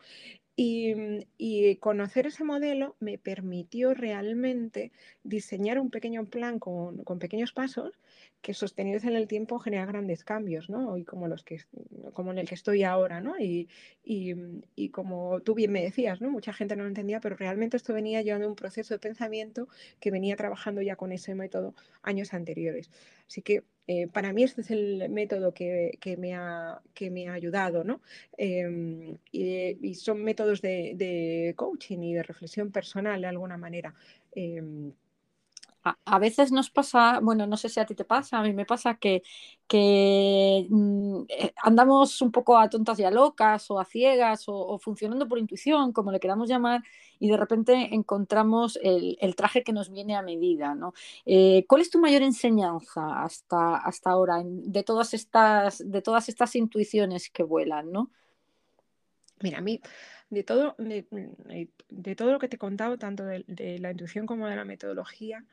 Mm, 0.55 1.21
y, 1.37 1.75
conocer 1.77 2.27
ese 2.27 2.43
modelo 2.43 2.95
me 2.99 3.17
permitió 3.17 3.95
realmente 3.95 4.91
diseñar 5.23 5.79
un 5.79 5.89
pequeño 5.89 6.25
plan 6.25 6.59
con, 6.59 7.03
con, 7.03 7.17
pequeños 7.17 7.53
pasos 7.53 7.99
que 8.41 8.53
sostenidos 8.53 9.03
en 9.05 9.15
el 9.15 9.27
tiempo 9.27 9.57
generan 9.57 9.87
grandes 9.87 10.23
cambios, 10.23 10.69
¿no? 10.69 10.95
Y 10.97 11.05
como, 11.05 11.27
los 11.27 11.43
que, 11.43 11.61
como 12.13 12.31
en 12.31 12.37
el 12.37 12.47
que 12.47 12.53
estoy 12.55 12.83
ahora, 12.83 13.19
¿no? 13.19 13.39
Y, 13.39 13.67
y, 14.03 14.35
mm, 14.35 14.61
y, 14.75 14.89
como 14.89 15.41
tú 15.41 15.55
bien 15.55 15.71
me 15.71 15.81
decías, 15.81 16.21
¿no? 16.21 16.29
Mucha 16.29 16.53
gente 16.53 16.75
no 16.75 16.83
lo 16.83 16.89
entendía, 16.89 17.19
pero 17.19 17.35
realmente 17.35 17.77
esto 17.77 17.93
venía 17.93 18.21
llevando 18.21 18.47
un 18.47 18.55
proceso 18.55 18.93
de 18.93 18.99
pensamiento 18.99 19.67
que 19.99 20.11
venía 20.11 20.35
trabajando 20.35 20.81
ya 20.83 20.95
con 20.95 21.11
ese 21.11 21.33
método 21.35 21.73
años 22.03 22.33
anteriores. 22.33 22.91
Así 23.27 23.41
que 23.41 23.63
eh, 23.87 24.07
para 24.07 24.31
mí 24.31 24.43
este 24.43 24.61
es 24.61 24.71
el 24.71 25.09
método 25.09 25.53
que, 25.53 25.97
me, 26.17 26.35
ha, 26.35 26.81
que 26.93 27.09
me 27.09 27.27
ha 27.27 27.33
ayudado, 27.33 27.83
¿no? 27.83 28.01
Em, 28.37 29.17
y, 29.31 29.95
son 29.95 30.23
métodos 30.23 30.61
de, 30.61 31.53
coaching 31.57 31.99
y 31.99 32.13
de 32.13 32.23
reflexión 32.23 32.71
personal 32.71 33.21
de 33.21 33.27
alguna 33.27 33.57
manera. 33.57 33.93
Em, 34.35 34.93
a, 35.83 36.19
veces 36.19 36.51
nos 36.51 36.69
pasa, 36.69 37.19
bueno, 37.21 37.45
no 37.45 37.57
sé 37.57 37.67
si 37.69 37.79
a 37.79 37.85
ti 37.85 37.93
te 37.95 38.05
pasa, 38.05 38.39
a 38.39 38.43
mí 38.43 38.53
me 38.53 38.65
pasa 38.65 38.95
que, 38.95 39.21
mm, 40.69 41.23
eh, 41.29 41.53
andamos 41.63 42.21
un 42.21 42.31
poco 42.31 42.57
a 42.57 42.69
tontas 42.69 42.99
y 42.99 43.03
a 43.03 43.11
locas 43.11 43.69
o 43.69 43.79
a 43.79 43.85
ciegas 43.85 44.45
o, 44.47 44.77
funcionando 44.79 45.27
por 45.27 45.39
intuición, 45.39 45.91
como 45.91 46.11
le 46.11 46.19
queramos 46.19 46.47
llamar, 46.47 46.83
y 47.19 47.29
de 47.29 47.37
repente 47.37 47.93
encontramos 47.93 48.79
el, 48.81 49.35
traje 49.35 49.63
que 49.63 49.73
nos 49.73 49.89
viene 49.91 50.15
a 50.15 50.21
medida. 50.21 50.75
Eh, 51.25 51.65
¿Cuál 51.67 51.81
es 51.81 51.89
tu 51.89 51.99
mayor 51.99 52.21
enseñanza 52.21 53.23
hasta, 53.23 53.77
hasta 53.77 54.09
ahora 54.11 54.41
de, 54.43 54.83
todas 54.83 55.13
estas, 55.13 55.83
de 55.85 56.01
todas 56.01 56.29
estas 56.29 56.55
intuiciones 56.55 57.29
que 57.29 57.43
vuelan? 57.43 57.91
Mira, 59.41 59.57
a 59.57 59.61
mí 59.61 59.81
de 60.33 60.43
todo, 60.43 60.75
de, 60.77 62.15
todo 62.15 62.31
lo 62.31 62.39
que 62.39 62.47
te 62.47 62.55
he 62.55 62.59
contado, 62.59 62.97
tanto 62.97 63.23
de, 63.25 63.77
la 63.79 63.91
intuición 63.91 64.25
como 64.25 64.47
de 64.47 64.55
la 64.55 64.65
metodología, 64.65 65.45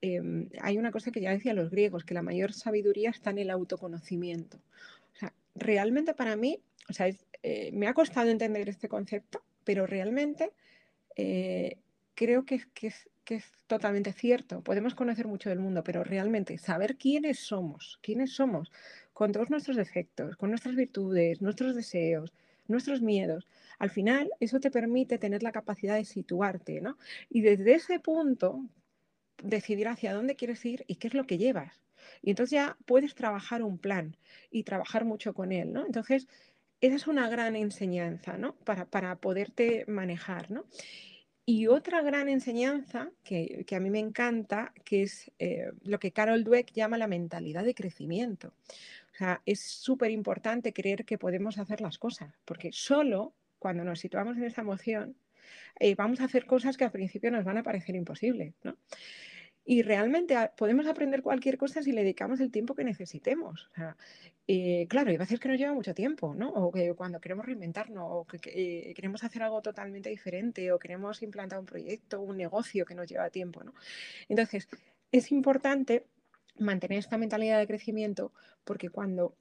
em, 0.00 0.48
hay 0.60 0.78
una 0.78 0.90
cosa 0.92 1.10
que 1.10 1.20
ya 1.20 1.30
decían 1.30 1.56
los 1.56 1.70
griegos, 1.70 2.04
que 2.04 2.14
la 2.14 2.22
mayor 2.22 2.52
sabiduría 2.52 3.10
está 3.10 3.30
en 3.30 3.38
el 3.38 3.50
autoconocimiento. 3.50 4.58
O 5.14 5.18
sea, 5.18 5.32
realmente 5.54 6.14
para 6.14 6.36
mí, 6.36 6.60
o 6.88 6.92
sea, 6.92 7.08
eh, 7.42 7.70
me 7.72 7.88
ha 7.88 7.94
costado 7.94 8.30
entender 8.30 8.68
este 8.68 8.88
concepto, 8.88 9.42
pero 9.64 9.86
realmente 9.86 10.52
eh, 11.16 11.78
creo 12.14 12.44
que, 12.44 12.64
que, 12.74 12.92
que, 13.24 13.36
es 13.36 13.52
totalmente 13.66 14.12
cierto. 14.12 14.62
Podemos 14.62 14.94
conocer 14.94 15.26
mucho 15.26 15.48
del 15.48 15.58
mundo, 15.58 15.82
pero 15.82 16.04
realmente 16.04 16.58
saber 16.58 16.96
quiénes 16.96 17.38
somos, 17.38 17.98
quiénes 18.02 18.34
somos, 18.34 18.70
con 19.12 19.32
todos 19.32 19.48
nuestros 19.50 19.76
defectos, 19.76 20.36
con 20.36 20.50
nuestras 20.50 20.76
virtudes, 20.76 21.40
nuestros 21.40 21.74
deseos, 21.74 22.32
nuestros 22.68 23.00
miedos, 23.00 23.46
al 23.78 23.90
final 23.90 24.30
eso 24.40 24.60
te 24.60 24.70
permite 24.70 25.18
tener 25.18 25.42
la 25.42 25.52
capacidad 25.52 25.96
de 25.96 26.04
situarte, 26.04 26.80
¿no? 26.80 26.98
Y 27.28 27.42
desde 27.42 27.74
ese 27.74 28.00
punto 28.00 28.68
decidir 29.42 29.88
hacia 29.88 30.14
dónde 30.14 30.36
quieres 30.36 30.64
ir 30.64 30.84
y 30.86 30.96
qué 30.96 31.08
es 31.08 31.14
lo 31.14 31.26
que 31.26 31.38
llevas. 31.38 31.82
Y 32.22 32.30
entonces 32.30 32.52
ya 32.52 32.76
puedes 32.86 33.14
trabajar 33.14 33.62
un 33.62 33.78
plan 33.78 34.16
y 34.50 34.62
trabajar 34.62 35.04
mucho 35.04 35.34
con 35.34 35.52
él, 35.52 35.72
¿no? 35.72 35.84
Entonces, 35.86 36.28
esa 36.80 36.96
es 36.96 37.06
una 37.06 37.28
gran 37.28 37.56
enseñanza, 37.56 38.36
¿no? 38.36 38.54
Para, 38.64 38.86
para 38.86 39.16
poderte 39.16 39.84
manejar, 39.86 40.50
¿no? 40.50 40.64
Y 41.48 41.68
otra 41.68 42.02
gran 42.02 42.28
enseñanza 42.28 43.12
que, 43.22 43.64
a 43.70 43.78
mí 43.78 43.88
me 43.88 44.00
encanta, 44.00 44.72
que 44.84 45.02
es 45.02 45.30
eh, 45.38 45.70
lo 45.84 46.00
que 46.00 46.10
Carol 46.10 46.42
Dweck 46.42 46.72
llama 46.72 46.98
la 46.98 47.06
mentalidad 47.06 47.64
de 47.64 47.74
crecimiento. 47.74 48.48
O 49.12 49.14
sea, 49.16 49.42
es 49.46 49.60
súper 49.60 50.10
importante 50.10 50.72
creer 50.72 51.04
que 51.04 51.18
podemos 51.18 51.58
hacer 51.58 51.80
las 51.80 51.98
cosas, 51.98 52.34
porque 52.44 52.70
solo 52.72 53.32
cuando 53.66 53.82
nos 53.82 53.98
situamos 53.98 54.36
en 54.36 54.44
esa 54.44 54.60
emoción, 54.60 55.16
eh, 55.80 55.96
vamos 55.96 56.20
a 56.20 56.26
hacer 56.26 56.46
cosas 56.46 56.76
que 56.76 56.84
al 56.84 56.92
principio 56.92 57.32
nos 57.32 57.44
van 57.44 57.58
a 57.58 57.64
parecer 57.64 57.96
imposibles, 57.96 58.54
¿no? 58.62 58.78
Y 59.64 59.82
realmente 59.82 60.36
podemos 60.56 60.86
aprender 60.86 61.20
cualquier 61.20 61.58
cosa 61.58 61.82
si 61.82 61.90
le 61.90 62.02
dedicamos 62.02 62.38
el 62.38 62.52
tiempo 62.52 62.76
que 62.76 62.84
necesitemos. 62.84 63.68
Eh, 64.46 64.86
claro, 64.88 65.10
hay 65.10 65.16
veces 65.16 65.40
que 65.40 65.48
nos 65.48 65.58
lleva 65.58 65.74
mucho 65.74 65.94
tiempo, 65.94 66.32
¿no? 66.32 66.50
O 66.50 66.70
que 66.70 66.94
cuando 66.94 67.20
queremos 67.20 67.44
reinventarnos, 67.44 68.04
o 68.08 68.24
que, 68.24 68.38
eh, 68.44 68.94
queremos 68.94 69.24
hacer 69.24 69.42
algo 69.42 69.60
totalmente 69.62 70.10
diferente, 70.10 70.70
o 70.70 70.78
queremos 70.78 71.20
implantar 71.22 71.58
un 71.58 71.66
proyecto, 71.66 72.20
un 72.20 72.36
negocio 72.36 72.86
que 72.86 72.94
nos 72.94 73.08
lleva 73.08 73.30
tiempo, 73.30 73.64
¿no? 73.64 73.74
Entonces, 74.28 74.68
es 75.10 75.32
importante 75.32 76.06
mantener 76.56 77.00
esta 77.00 77.18
mentalidad 77.18 77.58
de 77.58 77.66
crecimiento 77.66 78.32
porque 78.62 78.90
cuando 78.90 79.34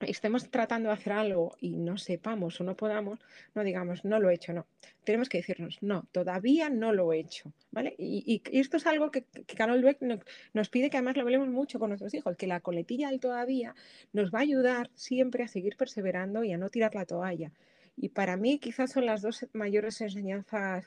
estemos 0.00 0.50
tratando 0.50 0.88
de 0.88 0.94
hacer 0.94 1.12
algo 1.12 1.56
y 1.60 1.76
no 1.76 1.98
sepamos 1.98 2.60
o 2.60 2.64
no 2.64 2.76
podamos, 2.76 3.18
no 3.54 3.64
digamos, 3.64 4.04
no 4.04 4.20
lo 4.20 4.30
he 4.30 4.34
hecho, 4.34 4.52
no. 4.52 4.66
Tenemos 5.04 5.28
que 5.28 5.38
decirnos, 5.38 5.78
no, 5.80 6.06
todavía 6.12 6.68
no 6.68 6.92
lo 6.92 7.12
he 7.12 7.18
hecho, 7.18 7.52
¿vale? 7.70 7.94
Y, 7.98 8.42
esto 8.52 8.76
es 8.76 8.86
algo 8.86 9.10
que, 9.10 9.24
Carol 9.56 9.80
Dweck 9.80 10.00
nos, 10.52 10.68
pide 10.68 10.90
que 10.90 10.98
además 10.98 11.16
lo 11.16 11.22
hablemos 11.22 11.48
mucho 11.48 11.78
con 11.78 11.90
nuestros 11.90 12.14
hijos, 12.14 12.36
que 12.36 12.46
la 12.46 12.60
coletilla 12.60 13.10
del 13.10 13.20
todavía 13.20 13.74
nos 14.12 14.32
va 14.32 14.38
a 14.38 14.42
ayudar 14.42 14.90
siempre 14.94 15.42
a 15.42 15.48
seguir 15.48 15.76
perseverando 15.76 16.44
y 16.44 16.52
a 16.52 16.58
no 16.58 16.68
tirar 16.68 16.94
la 16.94 17.06
toalla. 17.06 17.52
Y 17.96 18.10
para 18.10 18.36
mí 18.36 18.58
quizás 18.58 18.92
son 18.92 19.06
las 19.06 19.22
dos 19.22 19.46
mayores 19.52 20.00
enseñanzas 20.00 20.86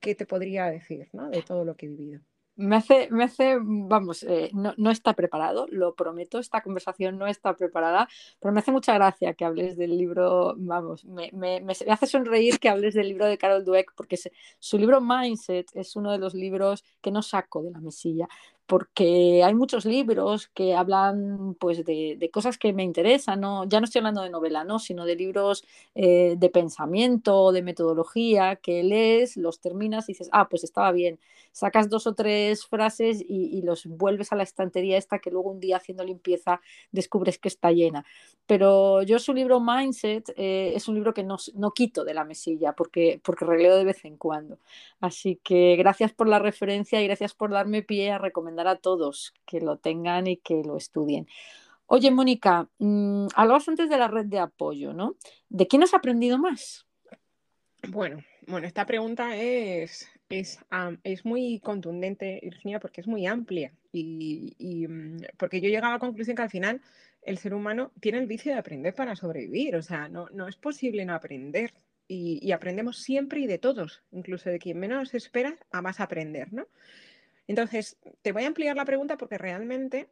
que 0.00 0.14
te 0.14 0.26
podría 0.26 0.66
decir, 0.66 1.08
¿no? 1.12 1.30
De 1.30 1.42
todo 1.42 1.64
lo 1.64 1.76
que 1.76 1.86
he 1.86 1.88
vivido. 1.88 2.20
Me 2.60 2.76
hace, 2.76 3.08
me 3.10 3.24
hace, 3.24 3.56
vamos, 3.58 4.22
eh, 4.22 4.50
no, 4.52 4.90
está 4.90 5.14
preparado, 5.14 5.66
lo 5.70 5.94
prometo, 5.94 6.38
esta 6.38 6.60
conversación 6.62 7.16
no 7.16 7.26
está 7.26 7.54
preparada, 7.56 8.06
pero 8.38 8.52
me 8.52 8.60
hace 8.60 8.70
mucha 8.70 8.92
gracia 8.92 9.32
que 9.32 9.46
hables 9.46 9.78
del 9.78 9.96
libro, 9.96 10.54
vamos, 10.58 11.06
me, 11.06 11.30
me, 11.32 11.62
me 11.62 11.72
hace 11.72 12.06
sonreír 12.06 12.60
que 12.60 12.68
hables 12.68 12.92
del 12.92 13.08
libro 13.08 13.24
de 13.24 13.38
Carol 13.38 13.64
Dweck, 13.64 13.94
porque 13.96 14.18
su 14.58 14.78
libro 14.78 15.00
Mindset 15.00 15.70
es 15.74 15.96
uno 15.96 16.12
de 16.12 16.18
los 16.18 16.34
libros 16.34 16.84
que 17.00 17.10
no 17.10 17.22
saco 17.22 17.62
de 17.62 17.70
la 17.70 17.80
mesilla, 17.80 18.28
porque 18.66 19.42
hay 19.44 19.54
muchos 19.54 19.84
libros 19.84 20.48
que 20.54 20.74
hablan 20.74 21.56
pues, 21.58 21.84
de, 21.84 22.30
cosas 22.32 22.56
que 22.56 22.72
me 22.72 22.84
interesan, 22.84 23.40
¿no? 23.40 23.64
ya 23.68 23.80
no 23.80 23.84
estoy 23.84 23.98
hablando 23.98 24.22
de 24.22 24.30
novela, 24.30 24.62
¿no? 24.62 24.78
sino 24.78 25.04
de 25.04 25.16
libros 25.16 25.64
eh, 25.94 26.36
de 26.38 26.50
pensamiento, 26.50 27.50
de 27.50 27.62
metodología, 27.62 28.56
que 28.56 28.82
lees, 28.84 29.36
los 29.36 29.60
terminas 29.60 30.08
y 30.08 30.12
dices, 30.12 30.28
ah, 30.32 30.48
pues 30.48 30.64
estaba 30.64 30.92
bien. 30.92 31.18
Sacas 31.52 31.88
dos 31.88 32.06
o 32.06 32.14
tres 32.14 32.64
frases 32.66 33.24
y, 33.26 33.60
los 33.62 33.86
vuelves 33.86 34.32
a 34.32 34.36
la 34.36 34.44
estantería 34.44 34.96
esta 34.96 35.18
que 35.18 35.30
luego 35.30 35.50
un 35.50 35.60
día 35.60 35.76
haciendo 35.76 36.04
limpieza 36.04 36.60
descubres 36.92 37.38
que 37.38 37.48
está 37.48 37.72
llena. 37.72 38.04
Pero 38.46 39.02
yo 39.02 39.18
su 39.18 39.34
libro 39.34 39.60
Mindset 39.60 40.32
eh, 40.36 40.72
es 40.74 40.88
un 40.88 40.94
libro 40.94 41.12
que 41.12 41.22
no, 41.24 41.36
no, 41.54 41.72
quito 41.72 42.04
de 42.04 42.14
la 42.14 42.24
mesilla 42.24 42.72
porque, 42.72 43.20
porque 43.22 43.44
releo 43.44 43.76
de 43.76 43.84
vez 43.84 44.04
en 44.04 44.16
cuando. 44.16 44.58
Así 45.00 45.40
que 45.42 45.76
gracias 45.76 46.12
por 46.12 46.28
la 46.28 46.38
referencia 46.38 47.00
y 47.00 47.06
gracias 47.06 47.34
por 47.34 47.50
darme 47.50 47.82
pie 47.82 48.12
a 48.12 48.18
recomendar 48.18 48.59
a 48.66 48.76
todos 48.76 49.34
que 49.46 49.60
lo 49.60 49.76
tengan 49.76 50.26
y 50.26 50.36
que 50.36 50.62
lo 50.64 50.76
estudien. 50.76 51.26
Oye, 51.86 52.10
Mónica, 52.10 52.68
mmm, 52.78 53.26
hablabas 53.34 53.68
antes 53.68 53.88
de 53.88 53.98
la 53.98 54.08
red 54.08 54.26
de 54.26 54.38
apoyo, 54.38 54.92
¿no? 54.92 55.16
¿De 55.48 55.66
quién 55.66 55.82
has 55.82 55.94
aprendido 55.94 56.38
más? 56.38 56.86
Bueno, 57.88 58.22
bueno, 58.46 58.66
esta 58.66 58.86
pregunta 58.86 59.36
es, 59.36 60.08
es, 60.28 60.58
es 61.02 61.24
muy 61.24 61.60
contundente, 61.60 62.40
Virginia, 62.42 62.78
porque 62.78 63.00
es 63.00 63.06
muy 63.06 63.26
amplia 63.26 63.72
y, 63.92 64.86
mm, 64.88 65.22
porque 65.36 65.60
yo 65.60 65.68
he 65.68 65.70
llegado 65.70 65.92
a 65.92 65.96
la 65.96 66.00
conclusión 66.00 66.36
que 66.36 66.42
al 66.42 66.50
final 66.50 66.80
el 67.22 67.38
ser 67.38 67.54
humano 67.54 67.92
tiene 68.00 68.18
el 68.18 68.26
vicio 68.26 68.52
de 68.52 68.58
aprender 68.58 68.94
para 68.94 69.16
sobrevivir, 69.16 69.76
o 69.76 69.82
sea, 69.82 70.08
no, 70.08 70.28
no 70.32 70.48
es 70.48 70.56
posible 70.56 71.04
no 71.04 71.14
aprender 71.14 71.72
y, 72.12 72.50
aprendemos 72.52 72.98
siempre 72.98 73.40
y 73.40 73.46
de 73.46 73.58
todos, 73.58 74.02
incluso 74.10 74.50
de 74.50 74.58
quien 74.58 74.78
menos 74.80 75.14
esperas 75.14 75.54
a 75.70 75.80
más 75.80 76.00
aprender, 76.00 76.52
¿no? 76.52 76.66
Entonces, 77.50 77.98
te 78.22 78.30
voy 78.30 78.44
a 78.44 78.46
ampliar 78.46 78.76
la 78.76 78.84
pregunta 78.84 79.16
porque 79.16 79.36
realmente 79.36 80.08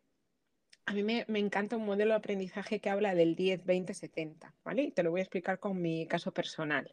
a 0.86 0.92
mí 0.92 1.04
me, 1.04 1.24
encanta 1.38 1.76
un 1.76 1.86
modelo 1.86 2.10
de 2.10 2.16
aprendizaje 2.16 2.80
que 2.80 2.90
habla 2.90 3.14
del 3.14 3.36
10, 3.36 3.64
20, 3.64 3.94
70, 3.94 4.56
¿vale? 4.64 4.82
Y 4.82 4.90
te 4.90 5.04
lo 5.04 5.12
voy 5.12 5.20
a 5.20 5.22
explicar 5.22 5.60
con 5.60 5.80
mi 5.80 6.08
caso 6.08 6.34
personal. 6.34 6.92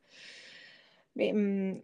Em, 1.15 1.81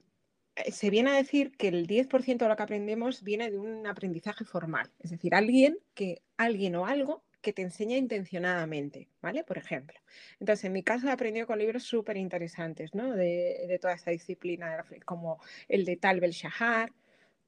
se 0.72 0.92
viene 0.92 1.10
a 1.10 1.16
decir 1.16 1.58
que 1.58 1.70
el 1.70 1.88
10% 1.88 2.46
de 2.46 2.50
lo 2.50 2.56
que 2.56 2.62
aprendemos 2.62 3.24
viene 3.24 3.50
de 3.50 3.58
un 3.58 3.88
aprendizaje 3.88 4.46
formal, 4.46 4.92
es 5.00 5.10
decir, 5.10 5.34
alguien 5.34 5.80
que 5.96 6.22
alguien 6.38 6.76
o 6.76 6.86
algo 6.86 7.24
que 7.42 7.54
te 7.54 7.64
enseña 7.64 7.98
intencionadamente, 7.98 9.10
¿vale? 9.24 9.44
Por 9.44 9.58
ejemplo. 9.58 10.00
Entonces, 10.40 10.66
en 10.66 10.74
mi 10.74 10.84
caso 10.84 11.08
he 11.08 11.12
aprendido 11.12 11.48
con 11.48 11.58
libros 11.58 11.82
súper 11.82 12.16
interesantes, 12.16 12.94
¿no? 12.94 13.16
De, 13.16 13.80
toda 13.82 13.96
esta 13.96 14.12
disciplina, 14.12 14.86
como 15.04 15.40
el 15.68 15.84
de 15.84 15.98
Tal 15.98 16.20
Bel 16.20 16.32
Shahar, 16.32 16.92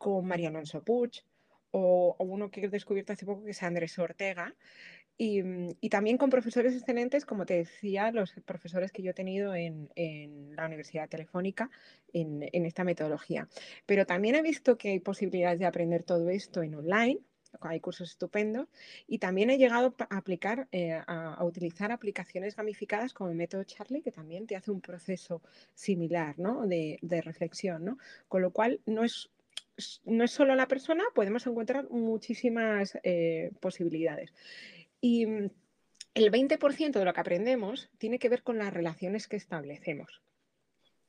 con 0.03 0.25
María 0.25 0.49
Alonso 0.49 0.83
Puig 0.83 1.23
o, 1.71 2.15
uno 2.19 2.51
que 2.51 2.65
he 2.65 2.67
descubierto 2.67 3.13
hace 3.13 3.25
poco 3.25 3.45
que 3.45 3.51
es 3.51 3.63
Andrés 3.63 3.97
Ortega. 3.97 4.53
Y, 5.17 5.89
también 5.89 6.17
con 6.17 6.29
profesores 6.29 6.73
excelentes, 6.75 7.23
como 7.23 7.45
te 7.45 7.53
decía, 7.53 8.11
los 8.11 8.33
profesores 8.45 8.91
que 8.91 9.01
yo 9.01 9.11
he 9.11 9.13
tenido 9.13 9.55
en, 9.55 9.89
la 10.55 10.65
Universidad 10.65 11.07
Telefónica 11.07 11.69
en, 12.11 12.65
esta 12.65 12.83
metodología. 12.83 13.47
Pero 13.85 14.05
también 14.05 14.35
he 14.35 14.41
visto 14.41 14.77
que 14.77 14.89
hay 14.89 14.99
posibilidades 14.99 15.59
de 15.59 15.67
aprender 15.67 16.03
todo 16.03 16.29
esto 16.29 16.63
en 16.63 16.75
online, 16.75 17.19
hay 17.61 17.79
cursos 17.79 18.09
estupendos 18.09 18.67
y 19.07 19.19
también 19.19 19.51
he 19.51 19.59
llegado 19.59 19.95
a 20.09 20.17
aplicar, 20.17 20.67
eh, 20.71 20.99
a, 21.05 21.43
utilizar 21.45 21.91
aplicaciones 21.91 22.55
gamificadas 22.55 23.13
como 23.13 23.29
el 23.29 23.35
método 23.35 23.63
Charlie, 23.63 24.01
que 24.01 24.11
también 24.11 24.47
te 24.47 24.55
hace 24.55 24.71
un 24.71 24.81
proceso 24.81 25.43
similar 25.75 26.39
¿no? 26.39 26.65
de, 26.65 26.97
de, 27.03 27.21
reflexión, 27.21 27.85
¿no? 27.85 27.97
Con 28.27 28.41
lo 28.41 28.51
cual 28.51 28.81
no 28.87 29.03
es 29.03 29.29
no 30.05 30.23
es 30.23 30.31
solo 30.31 30.55
la 30.55 30.67
persona, 30.67 31.03
podemos 31.13 31.45
encontrar 31.47 31.89
muchísimas 31.89 32.97
eh, 33.03 33.51
posibilidades. 33.59 34.33
Y 35.01 35.25
mm, 35.25 35.49
el 36.15 36.31
20% 36.31 36.91
de 36.91 37.05
lo 37.05 37.13
que 37.13 37.19
aprendemos 37.19 37.89
tiene 37.97 38.19
que 38.19 38.29
ver 38.29 38.43
con 38.43 38.57
las 38.57 38.73
relaciones 38.73 39.27
que 39.27 39.35
establecemos. 39.35 40.21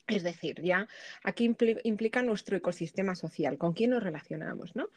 Es 0.07 0.22
decir, 0.22 0.61
ya 0.62 0.87
aquí 1.22 1.50
implica 1.85 2.22
nuestro 2.22 2.57
ecosistema 2.57 3.14
social, 3.14 3.57
con 3.57 3.72
quién 3.72 3.90
nos 3.90 4.03
relacionamos, 4.03 4.77
¿no? 4.77 4.88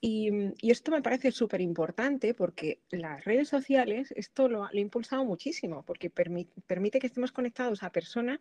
Mm, 0.00 0.52
y, 0.60 0.70
esto 0.70 0.92
me 0.92 1.02
parece 1.02 1.32
súper 1.32 1.60
importante 1.60 2.32
porque 2.32 2.80
las 2.90 3.24
redes 3.24 3.48
sociales, 3.48 4.12
esto 4.16 4.48
lo, 4.48 4.64
ha 4.64 4.70
impulsado 4.74 5.24
muchísimo, 5.24 5.82
porque 5.84 6.08
permite 6.08 7.00
que 7.00 7.06
estemos 7.08 7.32
conectados 7.32 7.82
a 7.82 7.90
personas 7.90 8.38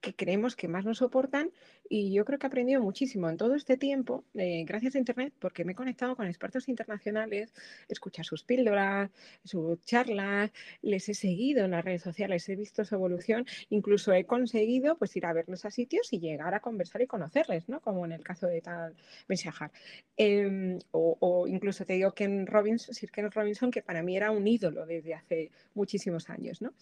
que 0.00 0.14
creemos 0.14 0.54
que 0.54 0.68
más 0.68 0.84
nos 0.84 0.98
soportan 0.98 1.50
y 1.88 2.12
yo 2.12 2.24
creo 2.24 2.38
que 2.38 2.46
he 2.46 2.48
aprendido 2.48 2.80
muchísimo 2.80 3.28
en 3.28 3.36
todo 3.36 3.56
este 3.56 3.76
tiempo, 3.76 4.24
eh, 4.34 4.64
gracias 4.64 4.94
a 4.94 4.98
Internet, 4.98 5.34
porque 5.40 5.64
me 5.64 5.72
he 5.72 5.74
conectado 5.74 6.14
con 6.14 6.28
expertos 6.28 6.68
internacionales, 6.68 7.52
escuchar 7.88 8.24
sus 8.24 8.44
píldoras, 8.44 9.10
sus 9.44 9.82
charlas, 9.84 10.52
les 10.80 11.08
he 11.08 11.14
seguido 11.14 11.64
en 11.64 11.72
las 11.72 11.84
redes 11.84 12.02
sociales, 12.02 12.48
he 12.48 12.54
visto 12.54 12.84
su 12.84 12.94
evolución, 12.94 13.46
incluso 13.70 14.12
he 14.12 14.26
conseguido 14.26 14.96
pues 14.96 15.16
ir 15.16 15.26
a 15.26 15.32
verlos 15.32 15.64
a 15.64 15.72
sitios 15.72 16.12
y 16.12 16.20
llegar 16.20 16.54
a 16.54 16.60
conversar 16.60 17.02
y 17.02 17.08
conocerles, 17.08 17.68
¿no? 17.68 17.80
Como 17.80 18.04
en 18.06 18.12
el 18.12 18.22
caso 18.22 18.46
de 18.46 18.60
tal 18.60 18.94
Benshahar. 19.28 19.72
Eh, 20.16 20.78
o, 21.20 21.46
incluso 21.46 21.84
te 21.84 21.94
digo 21.94 22.12
Ken 22.12 22.46
Robinson, 22.46 22.94
Sir 22.94 23.10
Ken 23.10 23.30
Robinson, 23.30 23.70
que 23.70 23.82
para 23.82 24.02
mí 24.02 24.16
era 24.16 24.30
un 24.30 24.46
ídolo 24.46 24.86
desde 24.86 25.14
hace 25.14 25.50
muchísimos 25.74 26.30
años. 26.30 26.60
¿no? 26.62 26.72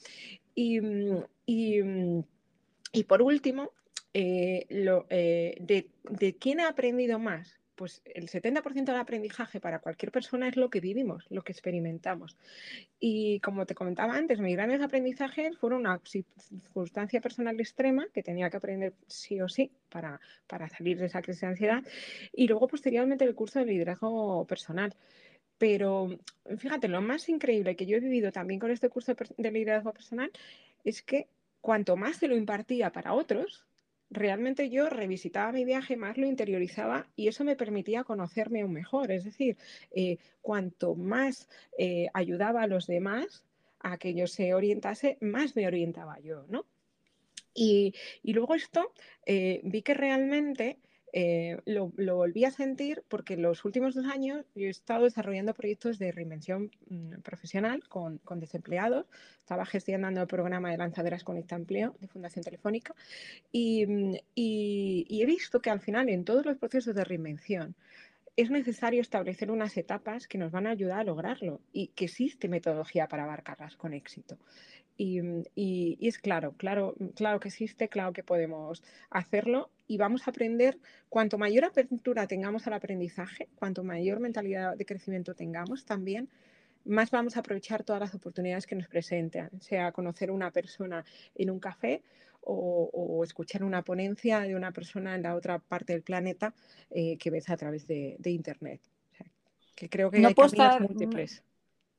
Y, 0.55 0.81
mm, 0.81 1.25
mm, 1.47 2.25
y, 2.93 3.05
por 3.05 3.23
último, 3.23 3.73
eh, 4.15 4.67
eh, 4.71 5.57
de, 5.61 5.91
de, 6.11 6.37
quién 6.37 6.61
ha 6.61 6.69
aprendido 6.69 7.19
más? 7.19 7.58
Pues 7.79 8.03
el 8.05 8.29
70% 8.29 8.87
del 8.87 8.97
aprendizaje 8.97 9.61
para 9.61 9.79
cualquier 9.79 10.11
persona 10.11 10.49
es 10.49 10.57
lo 10.57 10.69
que 10.69 10.81
vivimos, 10.81 11.25
lo 11.31 11.43
que 11.43 11.53
experimentamos. 11.53 12.37
Y 12.99 13.39
como 13.39 13.67
te 13.67 13.77
comentaba 13.77 14.17
antes, 14.17 14.41
mis 14.41 14.57
grandes 14.57 14.83
aprendizajes 14.83 15.57
fueron 15.57 15.81
una 15.83 16.01
circunstancia 16.05 17.21
personal 17.21 17.59
extrema 17.61 18.09
que 18.13 18.25
tenía 18.25 18.51
que 18.51 18.57
aprender 18.57 18.95
sí 19.07 19.41
o 19.41 19.49
sí 19.49 19.71
para, 19.89 20.21
para 20.49 20.69
salir 20.69 20.99
de 20.99 21.07
esa 21.07 21.23
crisis 21.23 21.43
de 21.43 21.47
ansiedad. 21.47 21.85
Y 22.33 22.49
luego, 22.49 22.67
posteriormente, 22.67 23.25
el 23.25 23.37
curso 23.37 23.61
de 23.61 23.67
liderazgo 23.67 24.45
personal. 24.45 24.93
Pero 25.57 26.19
fíjate, 26.57 26.89
lo 26.89 27.01
más 27.01 27.29
increíble 27.29 27.77
que 27.77 27.87
yo 27.87 27.97
he 27.97 28.01
vivido 28.01 28.33
también 28.33 28.59
con 28.59 28.73
este 28.73 28.89
curso 28.89 29.15
de 29.15 29.51
liderazgo 29.53 29.93
personal 29.93 30.33
es 30.83 31.03
que 31.03 31.29
cuanto 31.61 31.97
más 31.97 32.17
se 32.17 32.27
lo 32.27 32.37
impartía 32.37 32.91
para 32.91 33.13
otros, 33.13 33.68
realmente 34.11 34.71
yo 34.71 34.89
revisitaba 34.89 35.53
mi 35.53 35.65
viaje, 35.65 35.97
más 35.97 36.17
lo 36.17 36.27
interiorizaba 36.27 37.07
y 37.17 37.29
eso 37.29 37.45
me 37.45 37.57
permitía 37.57 38.05
conocerme 38.05 38.63
aún 38.63 38.73
mejor. 38.73 39.11
Es 39.11 39.25
decir, 39.25 39.57
eh, 39.91 40.19
cuanto 40.41 40.95
más 40.95 41.49
eh, 41.77 42.09
ayudaba 42.15 42.63
a 42.63 42.67
los 42.67 42.87
demás 42.87 43.45
a 43.81 43.99
que 43.99 44.15
yo 44.15 44.27
se 44.27 44.55
orientase, 44.55 45.19
más 45.21 45.55
me 45.57 45.67
orientaba 45.67 46.19
yo, 46.21 46.45
¿no? 46.49 46.65
Y, 47.55 47.95
luego 48.23 48.55
esto 48.55 48.93
eh, 49.27 49.61
vi 49.65 49.83
que 49.83 49.95
realmente 49.95 50.79
eh, 51.13 51.61
lo, 51.65 51.89
volví 51.89 52.45
a 52.45 52.51
sentir 52.51 53.03
porque 53.09 53.37
los 53.37 53.65
últimos 53.65 53.95
dos 53.95 54.07
años 54.07 54.45
yo 54.55 54.67
he 54.67 54.71
estado 54.71 55.05
desarrollando 55.05 55.55
proyectos 55.55 55.99
de 55.99 56.13
reinvención 56.13 56.71
mm, 56.89 57.21
profesional 57.23 57.83
con, 57.89 58.21
desempleados. 58.37 59.07
Estaba 59.39 59.65
gestionando 59.65 60.21
el 60.21 60.27
programa 60.27 60.71
de 60.71 60.77
lanzaderas 60.77 61.25
Conecta 61.25 61.57
Empleo 61.57 61.95
de 62.01 62.09
Fundación 62.09 62.45
Telefónica 62.45 62.95
mm, 63.53 64.15
y, 64.35 65.07
y 65.09 65.23
he 65.23 65.27
visto 65.27 65.61
que 65.61 65.71
al 65.71 65.81
final 65.81 66.09
en 66.09 66.25
todos 66.25 66.45
los 66.45 66.59
procesos 66.59 66.95
de 66.95 67.05
reinvención 67.05 67.75
es 68.37 68.51
necesario 68.51 69.01
establecer 69.01 69.51
unas 69.51 69.77
etapas 69.77 70.29
que 70.29 70.39
nos 70.39 70.53
van 70.53 70.69
a 70.69 70.71
ayudar 70.71 71.01
a 71.01 71.05
lograrlo 71.05 71.61
y 71.73 71.89
que 71.89 72.05
existe 72.05 72.49
metodología 72.49 73.09
para 73.09 73.25
abarcarlas 73.25 73.77
con 73.77 73.95
éxito. 73.95 74.39
Mm, 74.99 75.43
y, 75.55 75.99
es 76.01 76.19
claro, 76.19 76.55
claro, 76.57 76.95
claro 77.15 77.41
que 77.41 77.49
existe, 77.49 77.89
claro 77.89 78.13
que 78.13 78.23
podemos 78.23 78.83
hacerlo 79.11 79.71
y 79.89 79.97
vamos 79.97 80.29
a 80.29 80.31
aprender, 80.31 80.79
cuanto 81.09 81.39
mayor 81.39 81.65
apertura 81.65 82.29
tengamos 82.29 82.67
al 82.67 82.75
aprendizaje, 82.75 83.49
cuanto 83.57 83.83
mayor 83.83 84.21
mentalidad 84.21 84.77
de 84.77 84.85
crecimiento 84.85 85.35
tengamos 85.35 85.85
también, 85.85 86.29
más 86.85 87.11
vamos 87.11 87.37
a 87.37 87.41
aprovechar 87.41 87.83
todas 87.83 88.01
las 88.01 88.15
oportunidades 88.15 88.67
que 88.67 88.77
nos 88.77 88.87
presentan, 88.87 89.51
sea 89.61 89.91
conocer 89.93 90.31
una 90.31 90.51
persona 90.51 91.05
en 91.35 91.51
un 91.51 91.59
café 91.59 92.03
o, 92.41 93.23
escuchar 93.25 93.65
una 93.65 93.83
ponencia 93.83 94.41
de 94.41 94.55
una 94.55 94.73
persona 94.73 95.15
en 95.15 95.23
la 95.23 95.35
otra 95.35 95.59
parte 95.59 95.93
del 95.93 96.03
planeta 96.03 96.55
eh, 96.91 97.19
que 97.19 97.31
ves 97.31 97.51
a 97.51 97.57
través 97.57 97.87
de, 97.87 98.17
Internet. 98.25 98.81
que 99.75 99.89
creo 99.89 100.11
que 100.11 100.25
hay 100.25 100.35
caminos 100.35 100.81
múltiples 100.81 101.43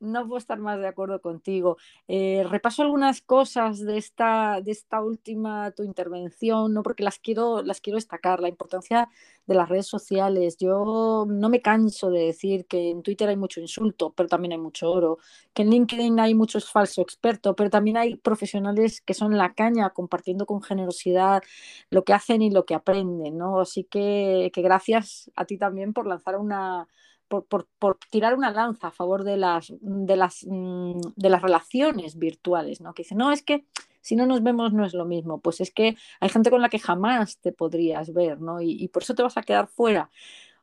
no 0.00 0.26
puedo 0.26 0.38
estar 0.38 0.58
más 0.58 0.78
de 0.80 0.88
acuerdo 0.88 1.20
contigo. 1.20 1.76
Eh, 2.08 2.44
repaso 2.48 2.82
algunas 2.82 3.22
cosas 3.22 3.80
de 3.80 3.98
esta, 3.98 4.60
de 4.62 4.72
esta 4.72 5.02
última 5.02 5.70
tu 5.72 5.82
intervención, 5.84 6.74
¿no? 6.74 6.82
porque 6.82 7.04
las 7.04 7.18
quiero, 7.18 7.62
las 7.62 7.80
quiero 7.80 7.96
destacar. 7.96 8.40
La 8.40 8.48
importancia 8.48 9.08
de 9.46 9.54
las 9.54 9.68
redes 9.68 9.86
sociales. 9.86 10.56
Yo 10.58 11.26
no 11.28 11.48
me 11.48 11.60
canso 11.60 12.10
de 12.10 12.26
decir 12.26 12.66
que 12.66 12.90
en 12.90 13.02
Twitter 13.02 13.28
hay 13.28 13.36
mucho 13.36 13.60
insulto, 13.60 14.12
pero 14.16 14.28
también 14.28 14.52
hay 14.52 14.58
mucho 14.58 14.90
oro, 14.90 15.18
que 15.52 15.62
en 15.62 15.70
LinkedIn 15.70 16.20
hay 16.20 16.34
muchos 16.34 16.70
falsos 16.70 16.98
expertos, 17.02 17.54
pero 17.56 17.68
también 17.70 17.96
hay 17.96 18.16
profesionales 18.16 19.00
que 19.00 19.14
son 19.14 19.36
la 19.36 19.54
caña 19.54 19.90
compartiendo 19.90 20.46
con 20.46 20.62
generosidad 20.62 21.42
lo 21.90 22.04
que 22.04 22.12
hacen 22.12 22.42
y 22.42 22.50
lo 22.50 22.64
que 22.64 22.74
aprenden. 22.74 23.38
¿no? 23.38 23.60
Así 23.60 23.84
que, 23.84 24.50
que 24.54 24.62
gracias 24.62 25.30
a 25.36 25.44
ti 25.44 25.58
también 25.58 25.92
por 25.92 26.06
lanzar 26.06 26.36
una 26.36 26.88
por, 27.30 27.98
tirar 28.10 28.34
una 28.34 28.50
lanza 28.50 28.88
a 28.88 28.90
favor 28.90 29.24
de 29.24 29.36
las, 29.36 29.72
de 29.80 30.16
las, 30.16 30.44
mm, 30.48 31.00
de 31.16 31.30
las 31.30 31.42
relaciones 31.42 32.18
virtuales, 32.18 32.80
¿no? 32.80 32.92
Que 32.92 33.04
dicen, 33.04 33.18
no, 33.18 33.30
es 33.32 33.42
que 33.42 33.64
si 34.00 34.16
no 34.16 34.26
nos 34.26 34.42
vemos 34.42 34.72
no 34.72 34.84
es 34.84 34.94
lo 34.94 35.04
mismo. 35.04 35.40
Pues 35.40 35.60
es 35.60 35.70
que 35.72 35.96
hay 36.20 36.28
gente 36.28 36.50
con 36.50 36.60
la 36.60 36.68
que 36.68 36.78
jamás 36.78 37.38
te 37.38 37.52
podrías 37.52 38.12
ver, 38.12 38.40
¿no? 38.40 38.60
Y 38.60 38.88
por 38.88 39.02
eso 39.02 39.14
te 39.14 39.22
vas 39.22 39.36
a 39.36 39.42
quedar 39.42 39.68
fuera. 39.68 40.10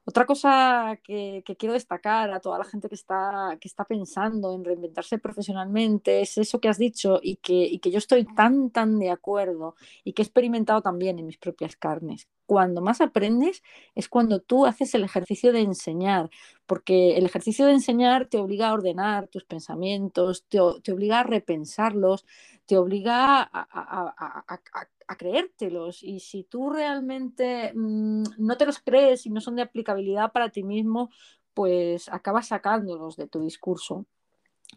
Otra 0.09 0.25
cosa 0.25 0.97
que, 1.03 1.43
quiero 1.59 1.73
destacar 1.73 2.31
a 2.31 2.39
toda 2.39 2.57
la 2.57 2.63
gente 2.63 2.87
que 2.87 2.95
está, 2.95 3.57
que 3.59 3.67
está 3.67 3.83
pensando 3.83 4.55
en 4.55 4.63
reinventarse 4.63 5.19
profesionalmente 5.19 6.21
es 6.21 6.37
eso 6.37 6.61
que 6.61 6.69
has 6.69 6.77
dicho 6.77 7.19
y 7.21 7.35
que, 7.35 7.65
y 7.65 7.79
que 7.79 7.91
yo 7.91 7.97
estoy 7.97 8.23
tan, 8.23 8.69
tan 8.69 8.99
de 8.99 9.11
acuerdo 9.11 9.75
y 10.05 10.13
que 10.13 10.21
he 10.21 10.25
experimentado 10.25 10.81
también 10.81 11.19
en 11.19 11.25
mis 11.25 11.37
propias 11.37 11.75
carnes. 11.75 12.29
Cuando 12.45 12.81
más 12.81 13.01
aprendes 13.01 13.61
es 13.95 14.07
cuando 14.07 14.39
tú 14.39 14.65
haces 14.65 14.95
el 14.95 15.03
ejercicio 15.03 15.51
de 15.51 15.59
enseñar, 15.59 16.29
porque 16.65 17.17
el 17.17 17.25
ejercicio 17.25 17.65
de 17.65 17.73
enseñar 17.73 18.27
te 18.27 18.37
obliga 18.37 18.69
a 18.69 18.73
ordenar 18.73 19.27
tus 19.27 19.43
pensamientos, 19.43 20.45
te, 20.47 20.59
te 20.83 20.93
obliga 20.93 21.19
a 21.19 21.23
repensarlos, 21.23 22.25
te 22.65 22.77
obliga 22.77 23.41
a, 23.41 24.89
creértelos. 25.15 26.03
Y 26.03 26.19
si 26.19 26.43
tú 26.43 26.69
realmente 26.69 27.71
mm, 27.73 28.23
no 28.37 28.57
te 28.57 28.65
los 28.65 28.79
crees 28.79 29.25
y 29.25 29.29
no 29.29 29.41
son 29.41 29.55
de 29.55 29.61
aplicabilidad 29.61 30.31
para 30.31 30.49
ti 30.49 30.63
mismo, 30.63 31.09
pues 31.53 32.09
acabas 32.09 32.47
sacándolos 32.47 33.15
de 33.15 33.27
tu 33.27 33.41
discurso. 33.41 34.05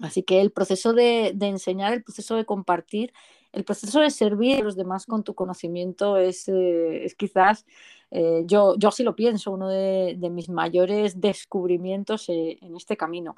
Así 0.00 0.22
que 0.22 0.40
el 0.40 0.52
proceso 0.52 0.92
de, 0.92 1.36
enseñar, 1.40 1.92
el 1.92 2.02
proceso 2.02 2.36
de 2.36 2.44
compartir, 2.44 3.12
el 3.52 3.64
proceso 3.64 4.00
de 4.00 4.10
servir 4.10 4.60
a 4.60 4.64
los 4.64 4.76
demás 4.76 5.04
con 5.04 5.24
tu 5.24 5.34
conocimiento 5.34 6.16
es, 6.16 6.48
eh, 6.48 7.12
quizás, 7.18 7.66
eh, 8.10 8.42
yo, 8.46 8.76
yo 8.78 8.88
así 8.88 9.02
lo 9.02 9.16
pienso, 9.16 9.50
uno 9.50 9.68
de, 9.68 10.16
mis 10.30 10.48
mayores 10.48 11.20
descubrimientos 11.20 12.28
eh, 12.28 12.58
en 12.62 12.76
este 12.76 12.96
camino. 12.96 13.34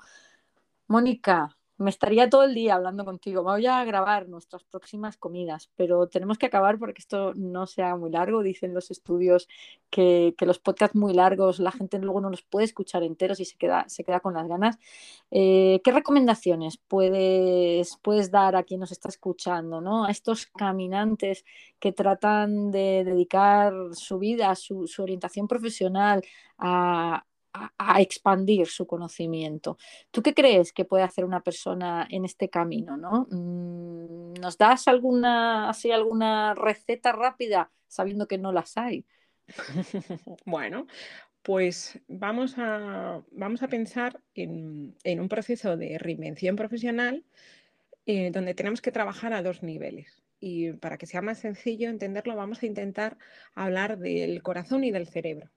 Mónica, 0.87 1.57
me 1.83 1.91
estaría 1.91 2.31
todo 2.31 2.45
el 2.45 2.55
día 2.55 2.75
hablando 2.75 3.05
contigo. 3.05 3.43
Voy 3.43 3.67
a 3.67 3.85
grabar 3.85 4.29
nuestras 4.29 4.65
próximas 4.65 5.17
comidas, 5.17 5.71
pero 5.77 6.09
tenemos 6.09 6.39
que 6.39 6.47
acabar 6.47 6.79
porque 6.79 7.01
esto 7.01 7.33
no 7.35 7.67
sea 7.67 7.97
muy 7.97 8.11
largo. 8.11 8.43
Dicen 8.43 8.75
los 8.75 8.91
estudios 8.91 9.49
que, 9.91 10.35
los 10.41 10.59
podcasts 10.59 10.97
muy 10.97 11.15
largos 11.15 11.59
la 11.59 11.73
gente 11.73 11.99
luego 11.99 12.21
no 12.21 12.31
los 12.31 12.43
puede 12.43 12.65
escuchar 12.65 13.03
enteros 13.03 13.41
y 13.41 13.45
se 13.45 13.57
queda, 13.57 13.85
se 13.89 14.05
queda 14.05 14.21
con 14.21 14.35
las 14.35 14.49
ganas. 14.49 14.79
Eh, 15.31 15.81
¿Qué 15.85 15.93
recomendaciones 15.93 16.79
puedes, 16.79 17.99
puedes 18.03 18.31
dar 18.31 18.57
a 18.57 18.63
quien 18.63 18.81
nos 18.81 18.93
está 18.93 19.09
escuchando, 19.09 19.81
¿no? 19.81 20.05
a 20.05 20.11
estos 20.11 20.47
caminantes 20.47 21.45
que 21.79 21.93
tratan 21.93 22.71
de 22.71 23.05
dedicar 23.05 23.73
su 23.93 24.19
vida, 24.19 24.55
su, 24.55 24.87
su 24.87 25.03
orientación 25.03 25.49
profesional 25.49 26.23
a, 26.59 27.25
a, 27.53 28.01
expandir 28.01 28.67
su 28.67 28.87
conocimiento. 28.87 29.77
¿Tú 30.11 30.23
qué 30.23 30.35
crees 30.35 30.73
que 30.73 30.85
puede 30.85 31.03
hacer 31.05 31.25
una 31.25 31.43
persona 31.43 32.07
en 32.11 32.25
este 32.25 32.49
camino? 32.49 32.97
¿no? 32.97 33.27
Mm, 33.31 34.35
¿Nos 34.41 34.59
das 34.59 34.89
alguna, 34.89 35.69
así, 35.69 35.91
alguna 35.91 36.55
receta 36.55 37.13
rápida 37.13 37.71
sabiendo 37.87 38.27
que 38.27 38.39
no 38.39 38.53
las 38.53 38.77
hay? 38.77 39.05
bueno, 40.47 40.87
pues 41.43 41.99
vamos 42.09 42.55
a, 42.57 43.23
vamos 43.33 43.63
a 43.63 43.69
pensar 43.69 44.21
en, 44.35 44.95
un 45.05 45.29
proceso 45.29 45.77
de 45.77 45.99
reinvención 45.99 46.57
profesional 46.57 47.25
eh, 48.07 48.31
donde 48.31 48.55
tenemos 48.55 48.81
que 48.81 48.93
trabajar 48.93 49.33
a 49.33 49.43
dos 49.43 49.63
niveles. 49.63 50.23
Y 50.41 50.73
para 50.73 50.99
que 50.99 51.07
sea 51.07 51.23
más 51.23 51.39
sencillo 51.39 51.89
entenderlo, 51.89 52.35
vamos 52.35 52.63
a 52.63 52.67
intentar 52.67 53.17
hablar 53.55 53.99
del 53.99 54.43
corazón 54.43 54.83
y 54.85 54.91
del 54.91 55.07
cerebro. 55.07 55.51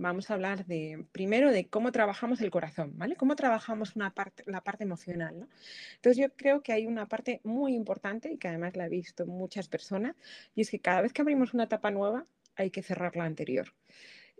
Vamos 0.00 0.30
a 0.30 0.34
hablar 0.34 0.64
de, 0.66 1.04
primero 1.10 1.50
de 1.50 1.68
cómo 1.68 1.90
trabajamos 1.90 2.40
el 2.40 2.52
corazón, 2.52 2.92
¿vale? 2.96 3.16
Cómo 3.16 3.34
trabajamos 3.34 3.96
una 3.96 4.14
parte, 4.14 4.44
la 4.46 4.62
parte 4.62 4.84
emocional, 4.84 5.48
Entonces 5.96 6.16
yo 6.22 6.32
creo 6.36 6.62
que 6.62 6.72
hay 6.72 6.86
una 6.86 7.06
parte 7.08 7.40
muy 7.42 7.74
importante 7.74 8.32
y 8.32 8.38
que 8.38 8.46
además 8.46 8.76
la 8.76 8.86
he 8.86 8.88
visto 8.88 9.26
muchas 9.26 9.66
personas 9.66 10.14
y 10.54 10.60
es 10.60 10.70
que 10.70 10.78
cada 10.78 11.02
vez 11.02 11.12
que 11.12 11.22
abrimos 11.22 11.52
una 11.52 11.64
etapa 11.64 11.90
nueva 11.90 12.26
hay 12.54 12.70
que 12.70 12.82
cerrar 12.82 13.16
la 13.16 13.24
anterior. 13.24 13.74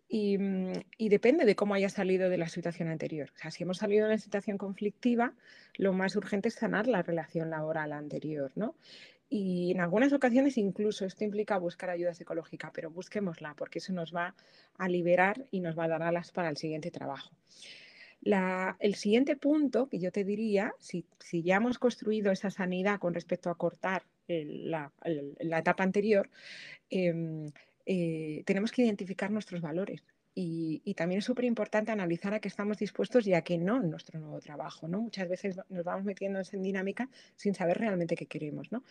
Y, 0.08 0.38
y, 0.96 1.08
depende 1.10 1.44
de 1.44 1.54
cómo 1.54 1.74
haya 1.74 1.90
salido 1.90 2.30
de 2.30 2.38
la 2.38 2.48
situación 2.48 2.88
anterior. 2.88 3.30
O 3.34 3.38
sea, 3.38 3.50
si 3.50 3.64
hemos 3.64 3.76
salido 3.76 4.06
de 4.06 4.14
una 4.14 4.18
situación 4.18 4.56
conflictiva, 4.56 5.34
lo 5.74 5.92
más 5.92 6.16
urgente 6.16 6.48
es 6.48 6.54
sanar 6.54 6.86
la 6.86 7.02
relación 7.02 7.50
laboral 7.50 7.92
anterior, 7.92 8.50
¿no? 8.54 8.74
Y 9.30 9.72
en 9.72 9.80
algunas 9.80 10.12
ocasiones 10.12 10.56
incluso 10.56 11.04
esto 11.04 11.24
implica 11.24 11.58
buscar 11.58 11.90
ayuda 11.90 12.14
psicológica, 12.14 12.72
pero 12.72 12.90
busquémosla 12.90 13.54
porque 13.54 13.78
eso 13.78 13.92
nos 13.92 14.14
va 14.14 14.34
a 14.78 14.88
liberar 14.88 15.46
y 15.50 15.60
nos 15.60 15.78
va 15.78 15.84
a 15.84 15.88
dar 15.88 16.02
alas 16.02 16.32
para 16.32 16.48
el 16.48 16.56
siguiente 16.56 16.90
trabajo. 16.90 17.30
el 18.80 18.94
siguiente 18.94 19.36
punto 19.36 19.88
que 19.88 19.98
yo 19.98 20.10
te 20.10 20.24
diría, 20.24 20.72
si, 20.78 21.04
ya 21.42 21.56
hemos 21.56 21.78
construido 21.78 22.32
esa 22.32 22.50
sanidad 22.50 22.98
con 22.98 23.14
respecto 23.14 23.50
a 23.50 23.56
cortar 23.56 24.02
la, 24.28 24.92
etapa 25.58 25.84
anterior, 25.84 26.30
em, 26.90 27.50
eh, 27.86 28.42
tenemos 28.44 28.72
que 28.72 28.82
identificar 28.82 29.30
nuestros 29.30 29.60
valores. 29.60 30.02
Y, 30.40 30.94
también 30.94 31.18
es 31.18 31.24
súper 31.24 31.46
importante 31.46 31.90
analizar 31.90 32.32
a 32.32 32.38
qué 32.38 32.46
estamos 32.46 32.78
dispuestos 32.78 33.26
y 33.26 33.34
a 33.34 33.42
qué 33.42 33.58
no 33.58 33.82
en 33.82 33.90
nuestro 33.90 34.20
nuevo 34.20 34.38
trabajo, 34.38 34.86
¿no? 34.86 35.00
Muchas 35.00 35.28
veces 35.28 35.56
nos 35.68 35.84
vamos 35.84 36.04
metiendo 36.04 36.40
en 36.52 36.62
dinámica 36.62 37.08
sin 37.34 37.56
saber 37.56 37.78
realmente 37.78 38.14
qué 38.14 38.26
queremos, 38.26 38.70
¿no? 38.70 38.84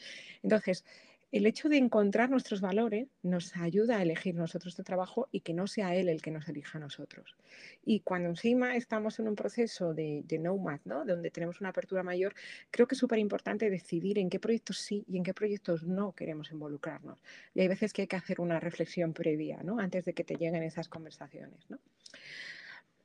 Entonces, 0.44 0.84
el 1.32 1.46
hecho 1.46 1.68
de 1.68 1.78
encontrar 1.78 2.30
nuestros 2.30 2.62
valores 2.62 3.10
nos 3.22 3.56
ayuda 3.58 3.98
a 3.98 4.02
elegir 4.02 4.36
nosotros 4.36 4.78
de 4.78 4.84
trabajo 4.84 5.28
y 5.32 5.42
que 5.42 5.54
no 5.54 5.68
sea 5.68 5.94
él 5.94 6.08
el 6.08 6.22
que 6.22 6.32
nos 6.32 6.48
elija 6.48 6.78
a 6.78 6.82
nosotros. 6.82 7.36
Y 7.84 8.00
cuando 8.00 8.30
encima 8.30 8.78
estamos 8.78 9.20
en 9.20 9.28
un 9.28 9.36
proceso 9.36 9.94
de, 9.94 10.24
de 10.26 10.40
nomad, 10.40 10.80
¿no? 10.86 11.04
donde 11.04 11.30
tenemos 11.30 11.60
una 11.60 11.70
apertura 11.70 12.02
mayor, 12.02 12.34
creo 12.72 12.88
que 12.88 12.96
es 12.96 13.00
súper 13.00 13.20
importante 13.20 13.70
decidir 13.70 14.20
en 14.20 14.30
qué 14.30 14.40
proyectos 14.40 14.78
sí 14.78 15.04
y 15.08 15.18
en 15.18 15.24
qué 15.24 15.34
proyectos 15.34 15.84
no 15.84 16.14
queremos 16.14 16.50
involucrarnos. 16.52 17.22
Y 17.54 17.60
hay 17.60 17.68
veces 17.68 17.92
que 17.92 18.04
hay 18.04 18.08
que 18.08 18.16
hacer 18.16 18.40
una 18.40 18.62
reflexión 18.62 19.14
previa, 19.14 19.62
¿no? 19.64 19.80
antes 19.80 20.06
de 20.06 20.14
que 20.14 20.24
te 20.24 20.36
lleguen 20.36 20.64
esas 20.64 20.88
conversaciones. 20.88 21.68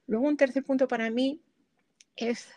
Luego 0.07 0.29
un 0.29 0.37
tercer 0.37 0.63
punto 0.63 0.87
para 0.87 1.11
mí 1.11 1.41
es 2.15 2.49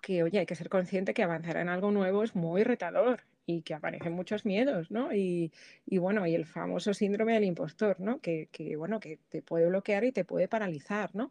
que, 0.00 0.22
oye, 0.22 0.38
hay 0.38 0.46
que 0.46 0.54
ser 0.54 0.70
consciente 0.70 1.12
que 1.12 1.22
avanzar 1.22 1.58
en 1.58 1.68
algo 1.68 1.90
nuevo 1.90 2.24
es 2.24 2.34
muy 2.34 2.62
retador 2.62 3.22
y 3.46 3.62
que 3.62 3.74
aparecen 3.74 4.12
muchos 4.12 4.44
miedos, 4.44 4.90
¿no? 4.90 5.12
Y, 5.14 5.52
bueno, 5.90 6.26
y 6.26 6.34
el 6.34 6.46
famoso 6.46 6.94
síndrome 6.94 7.34
del 7.34 7.44
impostor, 7.44 8.00
¿no? 8.00 8.20
Que, 8.20 8.48
bueno, 8.76 9.00
que 9.00 9.18
te 9.28 9.42
puede 9.42 9.66
bloquear 9.66 10.04
y 10.04 10.12
te 10.12 10.24
puede 10.24 10.48
paralizar, 10.48 11.14
¿no? 11.14 11.30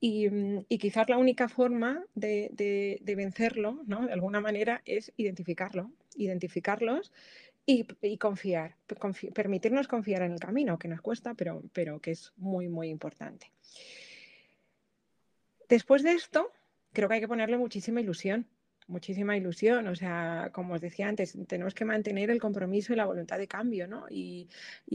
Y, 0.00 0.28
mm, 0.28 0.64
quizás 0.78 1.08
la 1.08 1.18
única 1.18 1.48
forma 1.48 2.04
de, 2.14 3.00
vencerlo, 3.16 3.82
¿no? 3.86 4.06
De 4.06 4.12
alguna 4.12 4.40
manera, 4.40 4.82
es 4.84 5.12
identificarlo, 5.16 5.90
identificarlos 6.16 7.12
y, 7.66 7.84
confiar, 8.18 8.76
permitirnos 9.34 9.88
confiar 9.88 10.22
en 10.22 10.32
el 10.32 10.40
camino, 10.40 10.78
que 10.78 10.88
nos 10.88 11.00
cuesta, 11.00 11.34
pero, 11.34 11.62
pero 11.72 12.00
que 12.00 12.12
es 12.12 12.32
muy, 12.36 12.68
muy 12.68 12.88
importante. 12.88 13.50
Después 15.68 16.02
de 16.02 16.12
esto, 16.12 16.50
creo 16.92 17.08
que 17.08 17.16
hay 17.16 17.20
que 17.20 17.28
ponerle 17.28 17.58
muchísima 17.58 18.00
ilusión 18.00 18.46
muchísima 18.88 19.36
ilusión. 19.36 19.86
O 19.86 19.94
sea, 19.94 20.50
como 20.52 20.74
os 20.74 20.80
decía 20.80 21.08
antes, 21.08 21.36
tenemos 21.46 21.74
que 21.74 21.84
mantener 21.84 22.30
el 22.30 22.40
compromiso 22.40 22.92
y 22.92 22.96
la 22.96 23.06
voluntad 23.06 23.38
de 23.38 23.46
cambio, 23.46 23.86
¿no? 23.86 24.06
Y, 24.10 24.48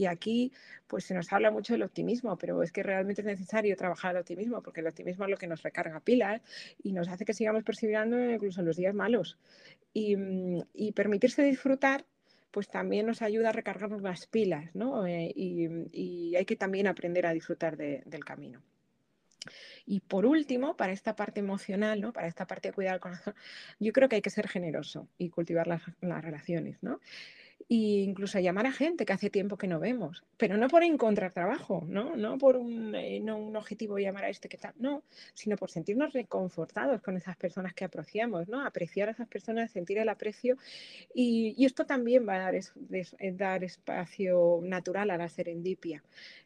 aquí, 0.08 0.52
pues 0.86 1.04
se 1.04 1.14
nos 1.14 1.32
habla 1.32 1.50
mucho 1.50 1.72
del 1.72 1.82
optimismo, 1.82 2.36
pero 2.36 2.62
es 2.62 2.72
que 2.72 2.82
realmente 2.82 3.22
es 3.22 3.26
necesario 3.26 3.76
trabajar 3.76 4.14
el 4.14 4.20
optimismo, 4.20 4.62
porque 4.62 4.80
el 4.80 4.86
optimismo 4.88 5.24
es 5.24 5.30
lo 5.30 5.36
que 5.36 5.46
nos 5.46 5.62
recarga 5.62 6.00
pilas 6.00 6.42
y 6.82 6.92
nos 6.92 7.08
hace 7.08 7.24
que 7.24 7.32
sigamos 7.32 7.64
perseverando 7.64 8.18
incluso 8.30 8.60
en 8.60 8.66
los 8.66 8.76
días 8.76 8.94
malos. 8.94 9.38
Y, 9.94 10.16
y 10.74 10.92
permitirse 10.92 11.42
disfrutar 11.42 12.04
pues 12.54 12.68
también 12.68 13.06
nos 13.06 13.20
ayuda 13.20 13.48
a 13.48 13.52
recargarnos 13.52 14.00
las 14.00 14.28
pilas, 14.28 14.72
¿no? 14.76 15.08
Eh, 15.08 15.32
y, 15.34 16.36
hay 16.36 16.44
que 16.44 16.54
también 16.54 16.86
aprender 16.86 17.26
a 17.26 17.32
disfrutar 17.32 17.76
del 17.76 18.24
camino. 18.24 18.62
Y 19.86 20.00
por 20.00 20.26
último, 20.26 20.76
para 20.76 20.92
esta 20.92 21.16
parte 21.16 21.40
emocional, 21.40 22.00
¿no? 22.00 22.12
para 22.12 22.26
esta 22.26 22.46
parte 22.46 22.68
de 22.68 22.74
cuidar 22.74 22.94
el 22.94 23.00
corazón, 23.00 23.34
yo 23.80 23.92
creo 23.92 24.08
que 24.08 24.16
hay 24.16 24.22
que 24.22 24.30
ser 24.30 24.48
generoso 24.48 25.08
y 25.18 25.30
cultivar 25.30 25.66
las, 25.66 25.82
relaciones. 26.00 26.82
¿no? 26.82 27.00
e 27.68 27.74
incluso 28.04 28.38
llamar 28.38 28.66
a 28.66 28.72
gente 28.72 29.06
que 29.06 29.12
hace 29.12 29.30
tiempo 29.30 29.56
que 29.56 29.66
no 29.66 29.80
vemos, 29.80 30.22
pero 30.36 30.56
no 30.56 30.68
por 30.68 30.82
encontrar 30.82 31.32
trabajo, 31.32 31.82
no, 31.86 32.16
no 32.16 32.36
por 32.36 32.56
un, 32.56 32.94
eh, 32.94 33.20
no 33.20 33.38
un 33.38 33.56
objetivo 33.56 33.98
llamar 33.98 34.24
a 34.24 34.28
este 34.28 34.48
que 34.48 34.58
tal, 34.58 34.74
no, 34.78 35.02
sino 35.32 35.56
por 35.56 35.70
sentirnos 35.70 36.12
reconfortados 36.12 37.00
con 37.00 37.16
esas 37.16 37.36
personas 37.36 37.74
que 37.74 37.84
apreciamos, 37.84 38.48
¿no? 38.48 38.64
apreciar 38.64 39.08
a 39.08 39.12
esas 39.12 39.28
personas, 39.28 39.70
sentir 39.70 39.98
el 39.98 40.08
aprecio 40.08 40.56
y, 41.14 41.54
y 41.56 41.64
esto 41.64 41.86
también 41.86 42.28
va 42.28 42.34
a 42.36 42.38
dar, 42.38 42.54
es, 42.54 42.74
dar 43.32 43.64
espacio 43.64 44.60
natural 44.62 45.10
a 45.10 45.16
la 45.16 45.28
serendipia, 45.28 46.02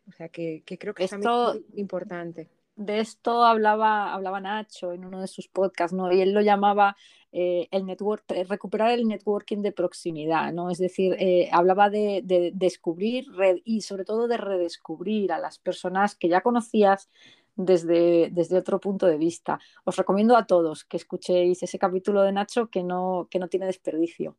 o 0.09 0.13
sea 0.13 0.29
que, 0.29 0.63
que 0.65 0.79
creo 0.79 0.95
que 0.95 1.05
es 1.05 1.13
muy 1.13 1.65
importante 1.75 2.49
de 2.79 3.01
esto 3.01 3.45
hablaba, 3.45 4.15
hablaba 4.15 4.41
Nacho 4.41 4.93
en 4.93 5.05
uno 5.05 5.21
de 5.21 5.27
sus 5.27 5.49
podcasts, 5.49 5.95
¿no? 5.95 6.13
Y 6.13 6.21
él 6.21 6.33
lo 6.33 6.41
llamaba 6.41 6.97
eh, 7.33 7.69
el 7.73 7.85
network, 7.85 8.25
eh, 8.29 8.45
recuperar 8.45 8.93
el 8.93 9.07
networking 9.07 9.63
de 9.63 9.73
proximidad, 9.73 10.53
¿no? 10.53 10.71
Es 10.71 10.79
decir, 10.79 11.17
eh, 11.19 11.49
hablaba 11.53 11.91
de, 11.91 12.23
descubrir 12.55 13.27
y 13.65 13.81
sobre 13.83 14.05
todo 14.05 14.29
de 14.29 14.37
redescubrir 14.37 15.33
a 15.33 15.39
las 15.39 15.59
personas 15.59 16.15
que 16.15 16.29
ya 16.29 16.41
conocías 16.41 17.11
desde, 17.57 18.31
desde 18.31 18.59
otro 18.59 18.79
punto 18.79 19.07
de 19.07 19.19
vista. 19.19 19.59
Os 19.85 19.97
recomiendo 19.97 20.37
a 20.37 20.47
todos 20.47 20.85
que 20.85 20.97
escuchéis 20.97 21.63
ese 21.63 21.79
capítulo 21.79 22.23
de 22.23 22.33
Nacho 22.33 22.69
que 22.71 22.85
no, 22.85 23.27
que 23.29 23.41
no 23.41 23.49
tiene 23.49 23.67
desperdicio. 23.67 24.37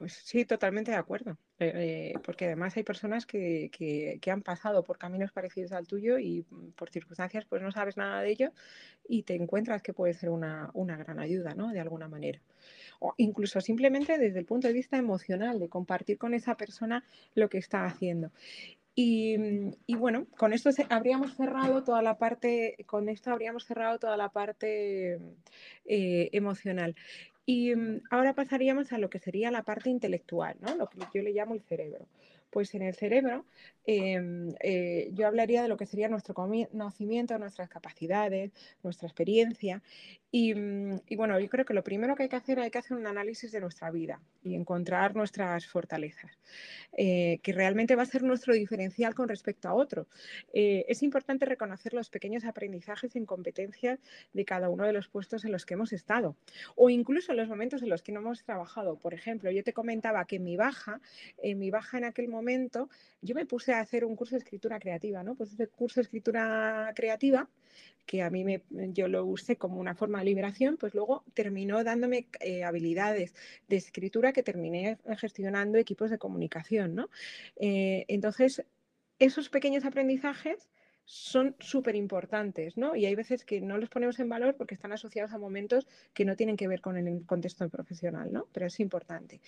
Pues 0.00 0.14
sí, 0.14 0.46
totalmente 0.46 0.92
de 0.92 0.96
acuerdo, 0.96 1.36
eh, 1.58 1.72
eh, 1.74 2.18
porque 2.24 2.46
además 2.46 2.74
hay 2.74 2.82
personas 2.84 3.26
que, 3.26 3.70
que, 3.70 4.30
han 4.30 4.40
pasado 4.40 4.82
por 4.82 4.96
caminos 4.96 5.30
parecidos 5.30 5.72
al 5.72 5.86
tuyo 5.86 6.18
y 6.18 6.46
mm, 6.48 6.70
por 6.70 6.88
circunstancias 6.88 7.44
pues 7.44 7.60
no 7.60 7.70
sabes 7.70 7.98
nada 7.98 8.22
de 8.22 8.30
ello 8.30 8.50
y 9.06 9.24
te 9.24 9.34
encuentras 9.34 9.82
que 9.82 9.92
puede 9.92 10.14
ser 10.14 10.30
una, 10.30 10.70
una 10.72 10.96
gran 10.96 11.18
ayuda, 11.18 11.54
¿no? 11.54 11.68
De 11.68 11.80
alguna 11.80 12.08
manera. 12.08 12.40
O 12.98 13.12
incluso 13.18 13.60
simplemente 13.60 14.16
desde 14.16 14.38
el 14.38 14.46
punto 14.46 14.68
de 14.68 14.72
vista 14.72 14.96
emocional, 14.96 15.58
de 15.58 15.68
compartir 15.68 16.16
con 16.16 16.32
esa 16.32 16.56
persona 16.56 17.04
lo 17.34 17.50
que 17.50 17.58
está 17.58 17.84
haciendo. 17.84 18.30
Y, 18.94 19.36
mm, 19.36 19.74
y, 19.86 19.96
bueno, 19.96 20.28
con 20.38 20.54
esto 20.54 20.70
habríamos 20.88 21.34
cerrado 21.36 21.84
toda 21.84 22.00
la 22.00 22.16
parte, 22.16 22.76
con 22.86 23.10
esto 23.10 23.30
habríamos 23.32 23.66
cerrado 23.66 23.98
toda 23.98 24.16
la 24.16 24.30
parte 24.30 25.20
eh, 25.84 26.30
emocional. 26.32 26.96
Y 27.50 27.74
mm, 27.74 28.02
ahora 28.10 28.32
pasaríamos 28.32 28.92
a 28.92 28.98
lo 28.98 29.10
que 29.10 29.18
sería 29.18 29.50
la 29.50 29.64
parte 29.64 29.90
intelectual, 29.90 30.56
¿no? 30.60 30.76
lo 30.76 30.88
que 30.88 31.00
yo 31.12 31.20
le 31.20 31.32
llamo 31.32 31.54
el 31.54 31.62
cerebro. 31.62 32.06
Pues 32.48 32.72
en 32.76 32.82
el 32.82 32.94
cerebro 32.94 33.44
em, 33.86 34.54
eh, 34.60 35.10
yo 35.14 35.26
hablaría 35.26 35.62
de 35.62 35.68
lo 35.68 35.76
que 35.76 35.86
sería 35.86 36.08
nuestro 36.08 36.32
conocimiento, 36.32 37.36
nuestras 37.40 37.68
capacidades, 37.68 38.52
nuestra 38.84 39.08
experiencia. 39.08 39.82
Mm, 40.32 40.98
y, 41.08 41.16
bueno, 41.16 41.40
yo 41.40 41.48
creo 41.48 41.64
que 41.64 41.74
lo 41.74 41.82
primero 41.82 42.14
que 42.14 42.24
hay 42.24 42.28
que 42.28 42.36
hacer 42.36 42.60
hay 42.60 42.70
que 42.70 42.78
hacer 42.78 42.96
un 42.96 43.06
análisis 43.06 43.50
de 43.50 43.60
nuestra 43.60 43.90
vida 43.90 44.20
y 44.44 44.54
encontrar 44.54 45.16
nuestras 45.16 45.66
fortalezas, 45.66 46.38
eh, 46.96 47.40
que 47.42 47.52
realmente 47.52 47.96
va 47.96 48.04
a 48.04 48.06
ser 48.06 48.22
nuestro 48.22 48.54
diferencial 48.54 49.14
con 49.14 49.28
respecto 49.28 49.68
a 49.68 49.74
otro. 49.74 50.06
Eh, 50.52 50.84
es 50.88 51.02
importante 51.02 51.46
reconocer 51.46 51.94
los 51.94 52.10
pequeños 52.10 52.44
aprendizajes 52.44 53.16
en 53.16 53.26
competencias 53.26 53.98
de 54.32 54.44
cada 54.44 54.68
uno 54.68 54.84
de 54.84 54.92
los 54.92 55.08
puestos 55.08 55.44
en 55.44 55.52
los 55.52 55.66
que 55.66 55.74
hemos 55.74 55.92
estado 55.92 56.36
o 56.76 56.90
incluso 56.90 57.32
en 57.32 57.38
los 57.38 57.48
momentos 57.48 57.82
en 57.82 57.88
los 57.88 58.02
que 58.02 58.12
no 58.12 58.20
hemos 58.20 58.44
trabajado. 58.44 58.96
Por 58.96 59.14
ejemplo, 59.14 59.50
yo 59.50 59.64
te 59.64 59.72
comentaba 59.72 60.24
que 60.26 60.36
en 60.36 60.44
mi 60.44 60.56
baja, 60.56 61.00
en 61.38 61.58
mi 61.58 61.70
baja 61.70 61.98
en 61.98 62.04
aquel 62.04 62.28
momento, 62.28 62.88
yo 63.20 63.34
me 63.34 63.46
puse 63.46 63.72
a 63.72 63.80
hacer 63.80 64.04
un 64.04 64.14
curso 64.14 64.36
de 64.36 64.38
escritura 64.38 64.78
creativa, 64.78 65.24
¿no? 65.24 65.34
Pues 65.34 65.52
ese 65.52 65.66
curso 65.66 66.00
de 66.00 66.02
escritura 66.02 66.92
creativa, 66.94 67.48
que 68.10 68.22
a 68.22 68.30
mí 68.30 68.42
me, 68.42 68.60
yo 68.92 69.06
lo 69.06 69.24
usé 69.24 69.54
como 69.54 69.78
una 69.78 69.94
forma 69.94 70.18
de 70.18 70.24
liberación, 70.24 70.76
pues 70.76 70.94
luego 70.94 71.22
terminó 71.32 71.84
dándome 71.84 72.26
eh, 72.40 72.64
habilidades 72.64 73.36
de 73.68 73.76
escritura 73.76 74.32
que 74.32 74.42
terminé 74.42 74.98
gestionando 75.16 75.78
equipos 75.78 76.10
de 76.10 76.18
comunicación, 76.18 76.96
¿no? 76.96 77.08
Eh, 77.54 78.06
entonces, 78.08 78.64
esos 79.20 79.48
pequeños 79.48 79.84
aprendizajes 79.84 80.68
son 81.04 81.54
súper 81.60 81.94
importantes, 81.94 82.76
¿no? 82.76 82.96
Y 82.96 83.06
hay 83.06 83.14
veces 83.14 83.44
que 83.44 83.60
no 83.60 83.78
los 83.78 83.88
ponemos 83.88 84.18
en 84.18 84.28
valor 84.28 84.56
porque 84.56 84.74
están 84.74 84.90
asociados 84.90 85.32
a 85.32 85.38
momentos 85.38 85.86
que 86.12 86.24
no 86.24 86.34
tienen 86.34 86.56
que 86.56 86.66
ver 86.66 86.80
con 86.80 86.96
el 86.96 87.24
contexto 87.26 87.68
profesional, 87.68 88.32
¿no? 88.32 88.48
Pero 88.50 88.66
es 88.66 88.80
importante. 88.80 89.40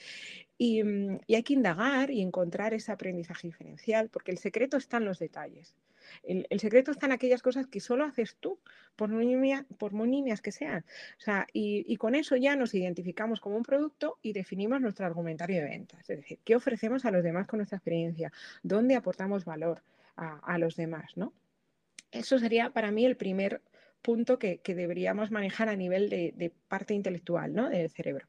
Y, 0.57 0.85
mm, 0.85 1.19
hay 1.29 1.43
que 1.43 1.55
indagar 1.55 2.13
y 2.13 2.21
encontrar 2.21 2.75
ese 2.75 2.93
aprendizaje 2.93 3.49
diferencial 3.49 4.09
porque 4.09 4.31
el 4.31 4.39
secreto 4.39 4.77
está 4.77 4.99
en 4.99 5.07
los 5.07 5.19
detalles. 5.19 5.75
El, 6.23 6.61
secreto 6.61 6.91
está 6.91 7.07
en 7.07 7.13
aquellas 7.13 7.43
cosas 7.43 7.67
que 7.67 7.81
solo 7.81 8.05
haces 8.05 8.37
tú, 8.41 8.59
por 8.97 9.09
muy, 9.09 9.53
por 9.79 9.93
nimias 9.93 10.41
que 10.41 10.53
sean. 10.53 10.85
O 11.19 11.21
sea, 11.21 11.47
y, 11.53 11.97
con 11.97 12.15
eso 12.15 12.37
ya 12.37 12.57
nos 12.57 12.75
identificamos 12.75 13.41
como 13.41 13.57
un 13.57 13.63
producto 13.63 14.19
y 14.23 14.33
definimos 14.33 14.81
nuestro 14.81 15.07
argumentario 15.07 15.63
de 15.63 15.69
ventas. 15.69 16.01
Es 16.11 16.19
decir, 16.19 16.39
¿qué 16.45 16.57
ofrecemos 16.57 17.05
a 17.05 17.11
los 17.11 17.23
demás 17.23 17.47
con 17.47 17.59
nuestra 17.59 17.77
experiencia? 17.79 18.33
¿Dónde 18.63 18.97
aportamos 18.97 19.45
valor 19.45 19.83
a, 20.17 20.59
los 20.59 20.77
demás? 20.77 21.17
¿no? 21.17 21.33
Eso 22.11 22.39
sería 22.39 22.71
para 22.71 22.91
mí 22.91 23.05
el 23.07 23.17
primer 23.17 23.63
punto 24.03 24.39
que, 24.39 24.61
deberíamos 24.65 25.31
manejar 25.31 25.69
a 25.69 25.77
nivel 25.77 26.11
de, 26.11 26.53
parte 26.69 26.95
intelectual, 26.95 27.55
¿no? 27.55 27.69
Del 27.69 27.91
cerebro. 27.91 28.27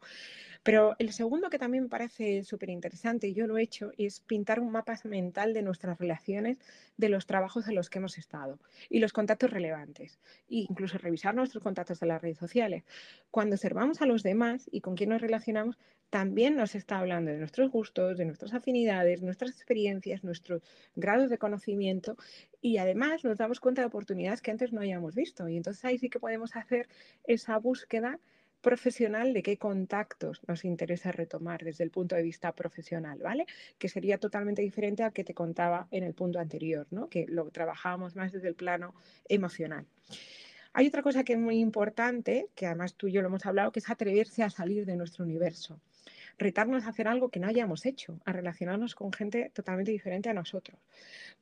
Pero 0.64 0.96
el 0.98 1.12
segundo 1.12 1.50
que 1.50 1.60
también 1.60 1.84
me 1.84 1.90
parece 1.90 2.44
súper 2.44 2.70
interesante, 2.70 3.28
y 3.28 3.34
yo 3.34 3.48
lo 3.48 3.58
he 3.58 3.64
hecho, 3.64 3.92
es 3.98 4.22
pintar 4.22 4.62
un 4.62 4.72
mapa 4.72 4.96
mental 5.04 5.54
de 5.54 5.62
nuestras 5.62 6.00
relaciones, 6.00 6.60
de 6.98 7.10
los 7.10 7.26
trabajos 7.26 7.68
en 7.68 7.76
los 7.76 7.90
que 7.90 8.00
hemos 8.00 8.18
estado 8.18 8.60
y 8.90 9.00
los 9.00 9.12
contactos 9.14 9.50
relevantes, 9.52 10.20
e 10.50 10.66
incluso 10.70 10.98
revisar 10.98 11.36
nuestros 11.36 11.64
contactos 11.64 12.00
de 12.00 12.08
las 12.08 12.22
redes 12.22 12.38
sociales. 12.38 12.84
Cuando 13.32 13.56
observamos 13.56 14.02
a 14.02 14.06
los 14.06 14.24
demás 14.24 14.70
y 14.72 14.82
con 14.82 14.96
quién 14.96 15.10
nos 15.10 15.22
relacionamos, 15.22 15.78
también 16.10 16.56
nos 16.56 16.76
está 16.76 17.00
hablando 17.00 17.32
de 17.32 17.40
nuestros 17.40 17.72
gustos, 17.72 18.18
de 18.18 18.26
nuestras 18.26 18.54
afinidades, 18.54 19.24
nuestras 19.24 19.52
experiencias, 19.52 20.24
nuestros 20.24 20.62
grados 20.96 21.32
de 21.32 21.40
conocimiento 21.40 22.16
y 22.62 22.78
además 22.78 23.24
nos 23.24 23.40
damos 23.40 23.60
cuenta 23.60 23.82
de 23.82 23.88
oportunidades 23.88 24.42
que 24.42 24.52
antes 24.52 24.72
no 24.72 24.82
hayamos 24.82 25.16
visto. 25.16 25.50
Y 25.50 25.58
entonces 25.58 25.84
ahí 25.84 25.98
sí 25.98 26.10
que 26.10 26.20
podemos 26.20 26.56
hacer 26.56 26.88
esa 27.26 27.58
búsqueda 27.58 28.20
profesional 28.64 29.34
de 29.34 29.44
qué 29.44 29.58
contactos 29.58 30.42
nos 30.48 30.64
interesa 30.64 31.12
retomar 31.12 31.64
desde 31.64 31.84
el 31.84 31.92
punto 31.92 32.16
de 32.16 32.24
vista 32.24 32.54
profesional, 32.54 33.20
¿vale? 33.20 33.46
Que 33.78 33.90
sería 33.90 34.18
totalmente 34.18 34.62
diferente 34.62 35.04
al 35.04 35.12
que 35.12 35.26
te 35.26 35.34
contaba 35.34 35.88
en 35.92 36.04
el 36.04 36.14
punto 36.14 36.40
anterior, 36.40 36.88
¿no? 36.90 37.10
Que 37.10 37.26
lo 37.28 37.52
trabajábamos 37.52 38.16
más 38.16 38.32
desde 38.32 38.48
el 38.48 38.56
plano 38.56 38.96
emocional. 39.28 39.86
Hay 40.72 40.88
otra 40.88 41.04
cosa 41.04 41.24
que 41.24 41.34
es 41.34 41.40
muy 41.40 41.60
importante, 41.60 42.48
que 42.56 42.66
además 42.66 42.96
tú 42.96 43.08
y 43.08 43.12
yo 43.12 43.22
lo 43.22 43.28
hemos 43.28 43.46
hablado, 43.46 43.72
que 43.72 43.80
es 43.80 43.90
atreverse 43.90 44.44
a 44.44 44.50
salir 44.50 44.86
de 44.86 44.96
nuestro 44.96 45.26
universo. 45.26 45.80
Retarnos 46.40 46.86
a 46.86 46.90
hacer 46.90 47.10
algo 47.10 47.30
que 47.30 47.42
no 47.42 47.48
hayamos 47.48 47.86
hecho, 47.86 48.20
a 48.24 48.32
relacionarnos 48.32 48.96
con 48.96 49.12
gente 49.12 49.52
totalmente 49.54 49.92
diferente 49.92 50.30
a 50.30 50.34
nosotros, 50.34 50.80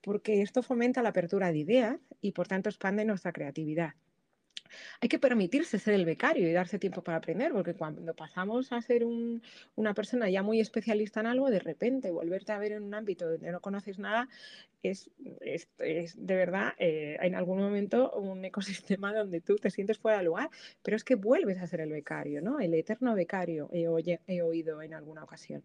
porque 0.01 0.41
esto 0.41 0.63
fomenta 0.63 1.03
la 1.03 1.09
apertura 1.09 1.51
de 1.51 1.59
ideas 1.59 1.97
y 2.19 2.31
por 2.31 2.47
tanto 2.47 2.67
expande 2.67 3.05
nuestra 3.05 3.31
creatividad 3.31 3.93
hay 4.99 5.09
que 5.09 5.19
permitirse 5.19 5.79
ser 5.79 5.93
el 5.93 6.05
becario 6.05 6.47
y 6.49 6.53
darse 6.53 6.79
tiempo 6.79 7.03
para 7.03 7.17
aprender, 7.17 7.51
porque 7.51 7.73
cuando 7.73 8.13
pasamos 8.13 8.71
a 8.71 8.81
ser 8.81 9.05
una 9.75 9.93
persona 9.93 10.29
ya 10.29 10.43
muy 10.43 10.59
especialista 10.59 11.19
en 11.19 11.27
algo, 11.27 11.49
de 11.49 11.59
repente 11.59 12.11
volverte 12.11 12.51
a 12.51 12.59
ver 12.59 12.73
en 12.73 12.83
un 12.83 12.93
ámbito 12.93 13.29
donde 13.29 13.51
no 13.51 13.61
conoces 13.61 13.99
nada 13.99 14.27
es, 14.83 15.11
de 15.37 16.35
verdad 16.35 16.73
eh, 16.77 17.17
en 17.21 17.35
algún 17.35 17.59
momento 17.59 18.11
un 18.13 18.43
ecosistema 18.45 19.13
donde 19.13 19.41
tú 19.41 19.55
te 19.55 19.69
sientes 19.69 19.99
fuera 19.99 20.17
de 20.17 20.23
lugar, 20.23 20.49
pero 20.81 20.97
es 20.97 21.03
que 21.03 21.15
vuelves 21.15 21.59
a 21.59 21.67
ser 21.67 21.81
el 21.81 21.91
becario, 21.91 22.41
¿no? 22.41 22.59
El 22.59 22.73
eterno 22.73 23.13
becario, 23.13 23.69
he, 23.71 23.85
he 24.27 24.41
oído 24.41 24.81
en 24.81 24.93
alguna 24.93 25.23
ocasión 25.23 25.63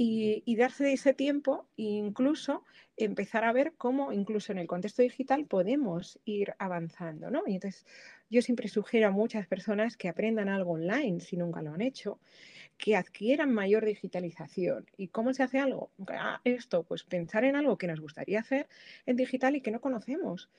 y, 0.00 0.56
darse 0.56 0.92
ese 0.92 1.12
tiempo 1.12 1.66
e 1.76 1.82
incluso 1.82 2.64
empezar 2.96 3.42
a 3.42 3.52
ver 3.52 3.74
cómo 3.76 4.12
incluso 4.12 4.52
en 4.52 4.58
el 4.58 4.68
contexto 4.68 5.02
digital 5.02 5.46
podemos 5.46 6.20
ir 6.24 6.54
avanzando, 6.58 7.30
¿no? 7.32 7.42
Y 7.46 7.54
entonces 7.54 7.84
yo 8.30 8.42
siempre 8.42 8.68
sugiero 8.68 9.08
a 9.08 9.10
muchas 9.10 9.46
personas 9.46 9.96
que 9.96 10.08
aprendan 10.08 10.48
algo 10.48 10.72
online 10.72 11.20
si 11.20 11.36
nunca 11.36 11.62
lo 11.62 11.72
han 11.72 11.80
hecho, 11.82 12.20
que 12.78 12.96
adquieran 12.96 13.52
mayor 13.54 13.84
digitalización. 13.86 14.86
¿Y 14.96 15.08
cómo 15.08 15.34
se 15.34 15.42
hace 15.44 15.58
algo? 15.60 15.92
Ah, 16.08 16.40
esto, 16.44 16.84
pues 16.84 17.04
pensar 17.04 17.44
en 17.44 17.56
algo 17.56 17.78
que 17.78 17.88
nos 17.88 18.00
gustaría 18.00 18.40
hacer 18.40 18.68
en 19.06 19.16
digital 19.16 19.56
y 19.56 19.62
que 19.62 19.70
no 19.72 19.80
conocemos. 19.80 20.50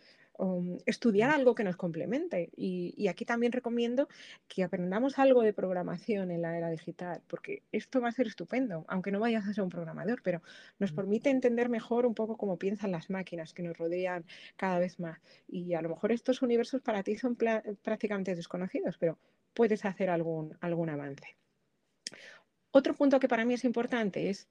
Um, 0.41 0.77
estudiar 0.85 1.31
algo 1.31 1.53
que 1.53 1.65
nos 1.65 1.75
complemente. 1.75 2.49
Y, 2.55 3.09
aquí 3.09 3.25
también 3.25 3.51
recomiendo 3.51 4.07
que 4.47 4.63
aprendamos 4.63 5.19
algo 5.19 5.41
de 5.41 5.51
programación 5.51 6.31
en 6.31 6.41
la 6.41 6.57
era 6.57 6.69
digital, 6.69 7.21
porque 7.27 7.63
esto 7.73 7.99
va 7.99 8.07
a 8.07 8.13
ser 8.13 8.27
estupendo, 8.27 8.85
aunque 8.87 9.11
no 9.11 9.19
vayas 9.19 9.45
a 9.45 9.53
ser 9.53 9.65
un 9.65 9.69
programador, 9.69 10.21
pero 10.23 10.41
nos 10.79 10.93
permite 10.93 11.29
entender 11.29 11.67
mejor 11.67 12.05
un 12.05 12.15
poco 12.15 12.37
cómo 12.37 12.55
piensan 12.57 12.91
las 12.91 13.09
máquinas 13.09 13.53
que 13.53 13.63
nos 13.63 13.77
rodean 13.77 14.23
cada 14.55 14.79
vez 14.79 14.97
más. 14.97 15.19
Y 15.49 15.73
a 15.73 15.81
lo 15.81 15.89
mejor 15.89 16.13
estos 16.13 16.41
universos 16.41 16.81
para 16.81 17.03
ti 17.03 17.17
son 17.17 17.35
prácticamente 17.35 18.33
desconocidos, 18.33 18.97
pero 18.97 19.17
puedes 19.53 19.83
hacer 19.83 20.09
algún, 20.09 20.57
algún 20.61 20.89
avance. 20.89 21.35
Otro 22.71 22.95
punto 22.95 23.19
que 23.19 23.27
para 23.27 23.43
mí 23.43 23.55
es 23.55 23.65
importante 23.65 24.29
es 24.29 24.47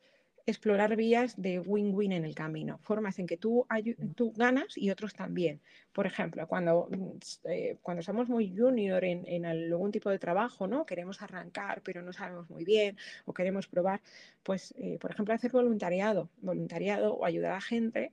explorar 0.50 0.96
vías 0.96 1.40
de 1.40 1.60
win-win 1.60 2.12
en 2.12 2.24
el 2.24 2.34
camino, 2.34 2.78
formas 2.82 3.18
en 3.18 3.26
que 3.26 3.36
tú, 3.36 3.66
tú, 4.14 4.32
ganas 4.32 4.76
y 4.76 4.90
otros 4.90 5.14
también. 5.14 5.60
Por 5.92 6.06
ejemplo, 6.06 6.46
cuando, 6.46 6.88
mm, 6.90 7.48
eh, 7.50 7.76
cuando 7.82 8.02
somos 8.02 8.28
muy 8.28 8.54
junior 8.56 9.04
en, 9.04 9.46
algún 9.46 9.90
tipo 9.92 10.10
de 10.10 10.18
trabajo, 10.18 10.66
¿no? 10.66 10.86
queremos 10.86 11.22
arrancar 11.22 11.82
pero 11.82 12.02
no 12.02 12.12
sabemos 12.12 12.50
muy 12.50 12.64
bien 12.64 12.96
o 13.24 13.32
queremos 13.34 13.66
probar, 13.68 14.00
pues, 14.42 14.74
eh, 14.78 14.98
por 15.00 15.10
ejemplo, 15.10 15.34
hacer 15.34 15.52
voluntariado, 15.52 16.30
voluntariado 16.40 17.14
o 17.14 17.24
ayudar 17.24 17.52
a 17.52 17.60
gente 17.60 18.12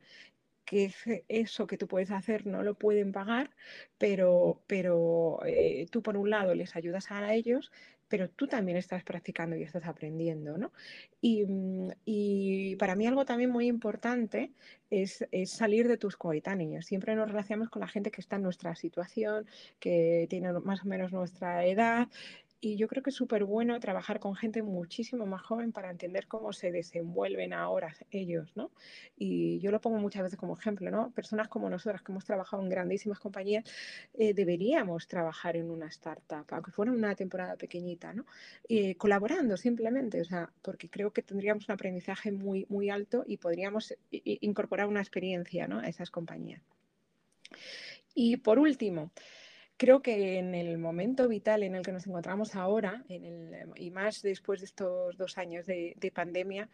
que 0.66 0.92
eso 1.28 1.68
que 1.68 1.78
tú 1.78 1.88
puedes 1.88 2.12
hacer 2.12 2.46
no 2.48 2.64
lo 2.64 2.74
pueden 2.74 3.12
pagar, 3.12 3.52
pero, 3.98 4.62
pero 4.68 5.40
eh, 5.46 5.86
tú 5.92 6.02
por 6.02 6.18
un 6.18 6.30
lado 6.32 6.56
les 6.56 6.76
ayudas 6.76 7.12
a 7.12 7.34
ellos 7.34 7.72
pero 8.08 8.30
tú 8.30 8.48
también 8.48 8.78
estás 8.78 9.04
practicando 9.04 9.56
y 9.56 9.64
estás 9.64 9.86
aprendiendo, 9.86 10.58
¿no? 10.58 10.72
Y, 11.22 11.46
mm, 11.46 12.78
para 12.78 12.96
mí 12.96 13.08
algo 13.08 13.26
también 13.26 13.50
muy 13.50 13.68
importante 13.68 14.52
es, 14.90 15.26
salir 15.46 15.88
de 15.88 15.98
tus 15.98 16.16
coetáneos. 16.18 16.86
Siempre 16.86 17.16
nos 17.16 17.30
relacionamos 17.30 17.70
con 17.70 17.82
la 17.82 17.88
gente 17.88 18.12
que 18.12 18.22
está 18.22 18.36
en 18.36 18.44
nuestra 18.44 18.76
situación, 18.76 19.46
que 19.80 20.28
tiene 20.30 20.54
más 20.54 20.84
o 20.84 20.88
menos 20.88 21.12
nuestra 21.12 21.66
edad 21.66 22.08
y 22.62 22.78
yo 22.78 22.88
creo 22.88 23.04
que 23.04 23.10
es 23.10 23.16
súper 23.16 23.44
bueno 23.44 23.80
trabajar 23.80 24.20
con 24.20 24.36
gente 24.36 24.64
muchísimo 24.64 25.26
más 25.26 25.42
joven 25.42 25.72
para 25.72 25.92
entender 25.92 26.28
cómo 26.28 26.54
se 26.54 26.72
desenvuelven 26.72 27.54
ahora 27.54 27.96
ellos, 28.12 28.52
¿no? 28.56 28.72
Y 29.18 29.60
yo 29.60 29.72
lo 29.72 29.82
pongo 29.82 29.98
muchas 29.98 30.24
veces 30.24 30.40
como 30.40 30.58
ejemplo, 30.58 30.90
¿no? 30.90 31.12
Personas 31.12 31.48
como 31.48 31.70
nosotras 31.70 32.02
que 32.02 32.12
hemos 32.12 32.26
trabajado 32.26 32.64
en 32.64 32.70
grandísimas 32.70 33.20
compañías, 33.20 33.64
eh, 34.14 34.34
deberíamos 34.34 35.08
trabajar 35.08 35.58
en 35.58 35.70
una 35.70 35.88
startup, 35.88 36.46
aunque 36.50 36.72
fuera 36.72 36.92
una 36.92 37.16
temporada 37.16 37.56
pequeñita, 37.56 38.14
¿no? 38.14 38.26
Eh, 38.68 38.96
colaborando 38.96 39.58
simplemente, 39.58 40.22
o 40.22 40.26
sea, 40.26 40.52
porque 40.62 40.90
creo 40.90 41.12
que 41.12 41.22
tendríamos 41.22 41.68
un 41.70 41.74
aprendizaje 41.74 42.32
muy, 42.32 42.66
muy 42.70 42.90
alto 42.90 43.24
y 43.28 43.38
podríamos 43.38 43.94
incorporar 44.12 44.88
una 44.88 45.02
experiencia, 45.02 45.68
¿no? 45.68 45.80
A 45.80 45.88
esas 45.88 46.10
compañías. 46.10 46.62
Y 48.14 48.38
por 48.38 48.60
último, 48.60 49.12
creo 49.78 50.02
que 50.02 50.40
en 50.40 50.56
el 50.56 50.78
momento 50.78 51.28
vital 51.28 51.64
en 51.64 51.76
el 51.76 51.84
que 51.84 51.92
nos 51.92 52.08
encontramos 52.08 52.56
ahora, 52.56 53.04
y 53.10 53.92
más 53.92 54.22
después 54.22 54.62
de 54.62 54.66
estos 54.66 55.18
dos 55.18 55.38
años 55.38 55.66
de, 55.66 56.12
pandemia, 56.14 56.70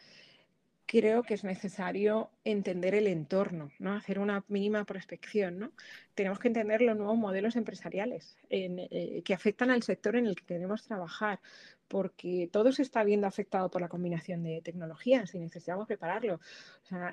creo 0.85 1.23
que 1.23 1.35
es 1.35 1.43
necesario 1.43 2.29
entender 2.43 2.95
el 2.95 3.07
entorno, 3.07 3.71
¿no? 3.79 3.93
hacer 3.93 4.19
una 4.19 4.43
mínima 4.49 4.83
prospección. 4.83 5.57
¿no? 5.57 5.71
Tenemos 6.15 6.37
que 6.37 6.49
entender 6.49 6.81
los 6.81 6.97
nuevos 6.97 7.17
modelos 7.17 7.55
empresariales 7.55 8.37
eh, 8.49 9.21
que 9.23 9.33
afectan 9.33 9.71
al 9.71 9.83
sector 9.83 10.17
en 10.17 10.27
el 10.27 10.35
que 10.35 10.45
queremos 10.45 10.83
trabajar, 10.83 11.39
porque 11.87 12.49
todo 12.51 12.71
se 12.71 12.83
está 12.83 13.03
viendo 13.03 13.27
afectado 13.27 13.69
por 13.69 13.81
la 13.81 13.89
combinación 13.89 14.43
de 14.43 14.61
tecnologías 14.61 15.33
y 15.33 15.39
necesitamos 15.39 15.87
prepararlo. 15.87 16.39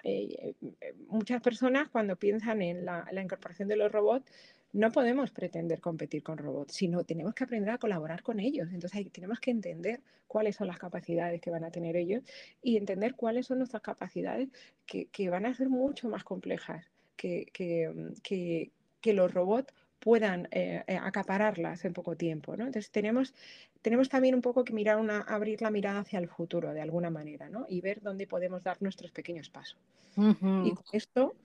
Eh, 0.03 0.55
eh, 0.61 0.95
muchas 1.07 1.41
personas 1.41 1.89
cuando 1.89 2.17
piensan 2.17 2.63
en 2.63 2.85
la, 2.85 3.07
la 3.11 3.23
incorporación 3.23 3.69
de 3.69 3.77
los 3.77 3.91
robots 3.91 4.31
no 4.73 4.93
podemos 4.93 5.31
pretender 5.31 5.81
competir 5.81 6.23
con 6.23 6.39
robots, 6.39 6.75
sino 6.75 7.05
tenemos 7.05 7.35
que 7.35 7.45
aprender 7.45 7.71
a 7.71 7.79
colaborar 7.79 8.23
con 8.23 8.39
ellos. 8.39 8.69
Entonces 8.73 9.11
tenemos 9.13 9.41
que 9.41 9.51
entender 9.51 10.01
cuáles 10.27 10.57
son 10.57 10.67
las 10.67 10.79
capacidades 10.79 11.41
que 11.41 11.51
van 11.51 11.65
a 11.65 11.71
tener 11.71 11.97
ellos 11.97 12.23
y 12.63 12.77
entender 12.77 13.15
cuáles 13.15 13.47
son 13.47 13.59
nuestras 13.59 13.83
capacidades 13.83 14.49
que, 14.87 15.31
van 15.31 15.47
a 15.47 15.55
ser 15.55 15.69
mucho 15.69 16.09
más 16.09 16.23
complejas 16.23 16.85
que, 17.17 17.47
que, 17.53 18.71
los 19.13 19.33
robots 19.33 19.73
puedan 20.01 20.47
eh, 20.51 20.85
eh, 20.87 20.99
acapararlas 21.01 21.85
en 21.85 21.95
poco 21.95 22.15
tiempo. 22.15 22.53
Entonces 22.53 22.91
tenemos, 22.91 23.35
tenemos 23.81 24.09
también 24.11 24.35
un 24.35 24.43
poco 24.43 24.65
que 24.65 24.75
mirar 24.75 24.99
una, 24.99 25.23
abrir 25.23 25.63
la 25.63 25.71
mirada 25.71 26.01
hacia 26.01 26.19
el 26.19 26.29
futuro 26.29 26.75
de 26.75 26.83
alguna 26.83 27.09
manera 27.11 27.49
¿no? 27.49 27.65
y 27.69 27.81
ver 27.81 28.03
dónde 28.03 28.27
podemos 28.27 28.63
dar 28.63 28.81
nuestros 28.83 29.11
pequeños 29.13 29.49
pasos. 29.49 29.79
Y 30.17 30.73
con 30.73 30.85
esto 30.93 31.37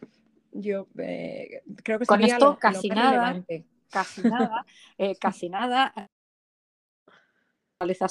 yo 0.54 0.88
eh, 0.98 1.62
creo 1.84 2.00
que 2.00 2.06
con 2.06 2.24
esto 2.24 2.58
casi, 2.60 2.90
nada, 2.90 3.44
casi 3.90 4.22
nada, 4.22 4.66
eh, 4.98 5.16
casi 5.20 5.50
nada, 5.50 5.94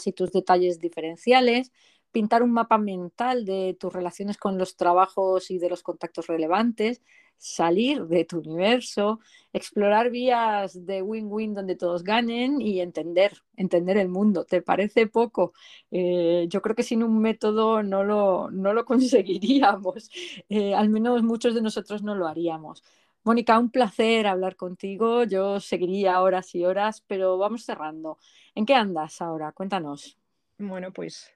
y 0.07 0.13
tus 0.13 0.33
detalles 0.33 0.79
diferenciales, 0.79 1.73
pintar 2.11 2.43
un 2.43 2.53
mapa 2.53 2.79
mental 2.79 3.45
de 3.45 3.77
tus 3.79 3.93
relaciones 3.93 4.37
con 4.37 4.59
los 4.59 4.77
trabajos 4.77 5.51
y 5.51 5.59
de 5.59 5.71
los 5.71 5.83
contactos 5.83 6.27
relevantes, 6.27 7.03
salir 7.39 8.07
de 8.07 8.25
tu 8.25 8.39
universo, 8.39 9.21
explorar 9.53 10.11
vías 10.11 10.87
de 10.87 11.03
win-win 11.03 11.55
donde 11.55 11.77
todos 11.77 12.05
ganen 12.05 12.61
y 12.61 12.81
entender, 12.81 13.33
entender 13.57 13.97
el 13.97 14.09
mundo. 14.09 14.45
¿Te 14.45 14.63
parece 14.63 15.07
poco? 15.07 15.53
Eh, 15.91 16.47
yo 16.49 16.63
creo 16.63 16.77
que 16.77 16.83
sin 16.83 17.03
un 17.03 17.21
método 17.21 17.83
no 17.83 18.05
lo, 18.05 18.51
no 18.51 18.73
lo 18.73 18.85
conseguiríamos. 18.87 20.11
Eh, 20.49 20.75
al 20.75 20.89
menos 20.89 21.23
muchos 21.23 21.55
de 21.55 21.63
nosotros 21.63 22.03
no 22.03 22.15
lo 22.15 22.29
haríamos. 22.29 22.83
Mónica, 23.25 23.59
un 23.59 23.71
placer 23.71 24.27
hablar 24.27 24.57
contigo. 24.57 25.25
Yo 25.25 25.61
seguiría 25.61 26.21
horas 26.21 26.55
y 26.55 26.65
horas, 26.65 27.05
pero 27.07 27.39
vamos 27.39 27.65
cerrando. 27.65 28.19
¿En 28.55 28.67
qué 28.67 28.75
andas 28.75 29.21
ahora? 29.23 29.53
Cuéntanos. 29.53 30.19
Bueno, 30.59 30.93
pues 30.93 31.33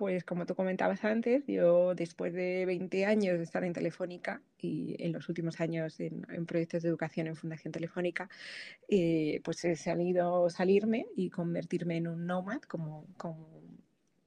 pues 0.00 0.24
como 0.24 0.46
tú 0.46 0.54
comentabas 0.54 1.04
antes, 1.04 1.44
yo 1.46 1.94
después 1.94 2.32
de 2.32 2.64
20 2.64 3.04
años 3.04 3.36
de 3.36 3.44
estar 3.44 3.62
en 3.64 3.74
Telefónica 3.74 4.40
y 4.56 4.96
en 4.98 5.12
los 5.12 5.28
últimos 5.28 5.60
años 5.60 6.00
en, 6.00 6.24
proyectos 6.46 6.82
de 6.82 6.88
educación 6.88 7.26
en 7.26 7.36
Fundación 7.36 7.70
Telefónica, 7.70 8.30
eh, 8.88 9.42
pues 9.44 9.62
he 9.66 9.76
salido 9.76 10.48
salirme 10.48 11.04
y 11.16 11.28
convertirme 11.28 11.98
en 11.98 12.08
un 12.08 12.24
nomad, 12.24 12.62
como, 12.62 13.04
como 13.18 13.60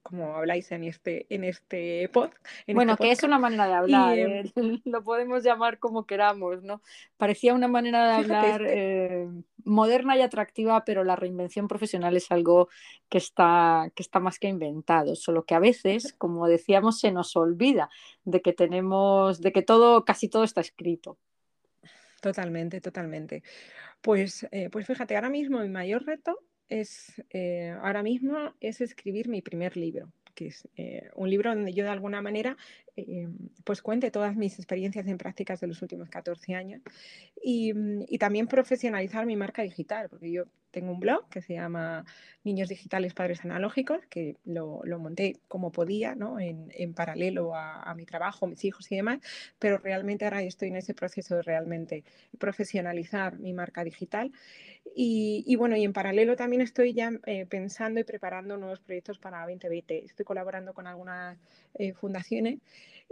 como 0.04 0.36
habláis 0.36 0.72
en 0.72 0.84
este, 0.84 1.26
en 1.34 1.46
este 1.46 2.10
pod. 2.10 2.30
bueno, 2.68 2.98
que 2.98 3.12
es 3.12 3.24
una 3.24 3.40
manera 3.40 3.68
de 3.68 3.74
hablar, 3.74 4.20
¿eh? 4.20 4.44
lo 4.86 5.04
podemos 5.04 5.44
llamar 5.44 5.80
como 5.80 6.06
queramos, 6.06 6.62
¿no? 6.62 6.82
Parecía 7.18 7.54
una 7.54 7.70
manera 7.70 8.06
de 8.06 8.14
hablar 8.14 8.62
este 8.62 9.24
eh, 9.24 9.28
moderna 9.64 10.18
y 10.18 10.22
atractiva, 10.22 10.84
pero 10.84 11.06
la 11.06 11.16
reinvención 11.16 11.70
profesional 11.70 12.16
es 12.18 12.32
algo 12.32 12.68
que 13.10 13.18
está, 13.18 13.92
que 13.96 14.04
está 14.04 14.20
más 14.20 14.40
que 14.40 14.50
inventado, 14.50 15.16
solo 15.16 15.46
que 15.46 15.56
a 15.56 15.60
veces, 15.60 16.14
como 16.18 16.48
decíamos, 16.48 17.00
se 17.00 17.12
nos 17.12 17.36
olvida 17.38 17.90
de 18.26 18.42
que 18.42 18.52
tenemos, 18.52 19.42
de 19.42 19.54
que 19.54 19.62
todo, 19.62 20.04
casi 20.04 20.28
todo 20.28 20.44
está 20.44 20.62
escrito. 20.62 21.18
Totalmente, 22.22 22.82
totalmente. 22.82 23.42
Pues, 24.02 24.48
eh, 24.52 24.70
pues 24.70 24.86
fíjate, 24.86 25.16
ahora 25.16 25.30
mismo 25.30 25.60
mi 25.60 25.70
mayor 25.70 26.06
reto 26.06 26.40
es, 26.70 27.24
eh, 27.30 27.76
ahora 27.82 28.04
mismo 28.04 28.54
es 28.60 28.82
escribir 28.82 29.28
mi 29.28 29.42
primer 29.42 29.78
libro, 29.78 30.12
que 30.36 30.48
es 30.48 30.68
eh, 30.76 31.10
un 31.16 31.30
libro 31.30 31.54
donde 31.54 31.74
yo 31.74 31.84
de 31.84 31.92
alguna 31.92 32.22
manera 32.22 32.58
eh, 32.96 33.28
pues 33.64 33.82
cuente 33.82 34.12
todas 34.12 34.36
mis 34.36 34.60
experiencias 34.60 35.08
en 35.08 35.18
prácticas 35.18 35.60
de 35.60 35.68
los 35.68 35.82
últimos 35.82 36.10
14 36.10 36.54
años 36.54 36.82
y, 37.42 37.74
y, 38.08 38.18
también 38.20 38.48
profesionalizar 38.48 39.26
mi 39.26 39.36
marca 39.36 39.64
digital, 39.64 40.10
porque 40.10 40.32
yo 40.32 40.46
tengo 40.74 40.92
un 40.92 41.00
blog 41.00 41.30
que 41.30 41.42
se 41.42 41.54
llama 41.54 42.04
Niños 42.44 42.68
Digitales 42.68 43.14
Padres 43.14 43.46
Analógicos, 43.46 44.06
que 44.10 44.38
lo, 44.44 44.82
lo 44.84 45.00
monté 45.00 45.40
como 45.48 45.72
podía, 45.72 46.16
¿no? 46.16 46.40
en, 46.40 46.72
en 46.74 46.94
paralelo 46.94 47.56
a, 47.56 47.84
a, 47.84 47.94
mi 47.94 48.06
trabajo, 48.06 48.48
mis 48.48 48.66
hijos 48.66 48.92
y 48.92 48.96
demás, 48.96 49.20
pero 49.60 49.78
realmente 49.78 50.26
ahora 50.26 50.42
estoy 50.42 50.70
en 50.70 50.78
ese 50.78 50.94
proceso 50.96 51.36
de 51.36 51.44
realmente 51.44 52.04
profesionalizar 52.40 53.38
mi 53.40 53.54
marca 53.54 53.84
digital. 53.84 54.32
Y, 54.96 55.44
y 55.48 55.56
bueno, 55.56 55.78
y 55.78 55.84
en 55.84 55.94
paralelo 55.94 56.36
también 56.36 56.62
estoy 56.62 56.94
ya 56.94 57.12
eh, 57.26 57.46
pensando 57.46 58.00
y 58.00 58.04
preparando 58.04 58.58
nuevos 58.58 58.80
proyectos 58.80 59.20
para 59.20 59.42
2020. 59.42 60.06
Estoy 60.06 60.26
colaborando 60.26 60.74
con 60.74 60.88
algunas 60.88 61.38
eh, 61.76 61.94
fundaciones 61.94 62.60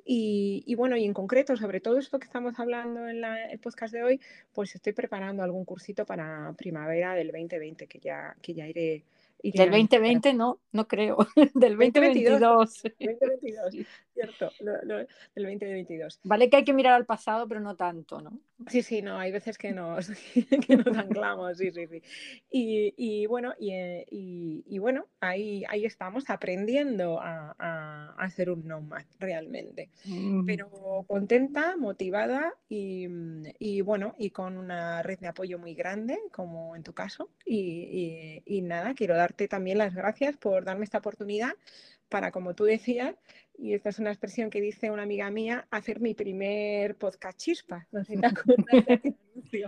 y, 0.04 0.76
bueno, 0.76 0.98
y 0.98 1.06
en 1.06 1.14
concreto, 1.14 1.56
sobre 1.56 1.80
todo 1.80 1.98
esto 1.98 2.20
que 2.20 2.26
estamos 2.26 2.60
hablando 2.60 3.08
en 3.08 3.24
el 3.24 3.60
podcast 3.60 3.94
de 3.94 4.04
hoy, 4.04 4.20
pues 4.54 4.74
estoy 4.76 4.94
preparando 4.94 5.44
algún 5.44 5.64
cursito 5.64 6.06
para 6.06 6.54
primavera 6.58 7.14
del 7.14 7.28
2020, 7.28 7.88
que 7.88 8.00
ya, 8.00 8.36
que 8.42 8.54
ya 8.54 8.68
iré, 8.68 9.04
del 9.44 9.72
2020 9.72 10.34
no, 10.34 10.60
no 10.72 10.88
creo. 10.88 11.18
Del 11.56 11.78
2022. 11.78 12.84
2022, 12.84 13.76
cierto. 14.14 14.52
del 14.60 15.08
2022. 15.36 16.20
Vale 16.24 16.50
que 16.50 16.58
hay 16.58 16.64
que 16.64 16.74
mirar 16.74 16.94
al 16.94 17.06
pasado, 17.06 17.48
pero 17.48 17.60
no 17.60 17.76
tanto, 17.76 18.22
¿no? 18.22 18.40
Sí, 18.68 18.84
sí, 18.84 19.02
no, 19.02 19.18
hay 19.18 19.32
veces 19.32 19.58
que 19.58 19.72
nos, 19.72 20.10
que 20.68 20.78
nos 20.86 20.98
anclamos, 20.98 21.58
sí, 21.58 21.72
sí, 21.72 21.88
sí. 21.88 22.02
Y, 22.50 22.94
y 22.98 23.26
bueno, 23.26 23.54
y, 23.60 23.72
eh, 23.72 24.06
y, 24.10 24.64
y, 24.68 24.80
bueno, 24.80 25.08
ahí, 25.20 25.64
ahí 25.68 25.86
estamos 25.86 26.30
aprendiendo 26.30 27.20
a, 27.20 27.56
a, 27.58 28.16
hacer 28.18 28.50
un 28.50 28.68
nomad 28.68 29.06
realmente. 29.20 29.90
Pero 30.46 30.70
contenta, 31.08 31.76
motivada 31.78 32.54
y, 32.70 33.08
y, 33.60 33.82
bueno, 33.82 34.16
y 34.18 34.30
con 34.30 34.58
una 34.58 35.02
red 35.02 35.20
de 35.20 35.28
apoyo 35.28 35.58
muy 35.58 35.74
grande, 35.74 36.20
como 36.32 36.76
en 36.76 36.84
tu 36.84 36.94
caso. 36.94 37.30
Y, 37.46 38.44
y 38.46 38.62
nada, 38.62 38.94
quiero 38.94 39.16
dar 39.16 39.34
también 39.34 39.78
las 39.78 39.96
gracias 39.96 40.38
por 40.38 40.64
darme 40.64 40.84
esta 40.84 41.00
oportunidad 41.00 41.54
para, 42.10 42.32
como 42.32 42.54
tú 42.54 42.66
decías, 42.66 43.16
y 43.58 43.74
esta 43.74 43.90
es 43.90 44.00
una 44.00 44.10
expresión 44.10 44.50
que 44.50 44.62
dice 44.62 44.92
una 44.92 45.04
amiga 45.04 45.30
mía, 45.30 45.68
hacer 45.72 46.00
mi 46.00 46.14
primer 46.14 46.96
podcast 46.96 47.38
chispa. 47.38 47.88
No 47.92 48.04
sé 48.04 48.16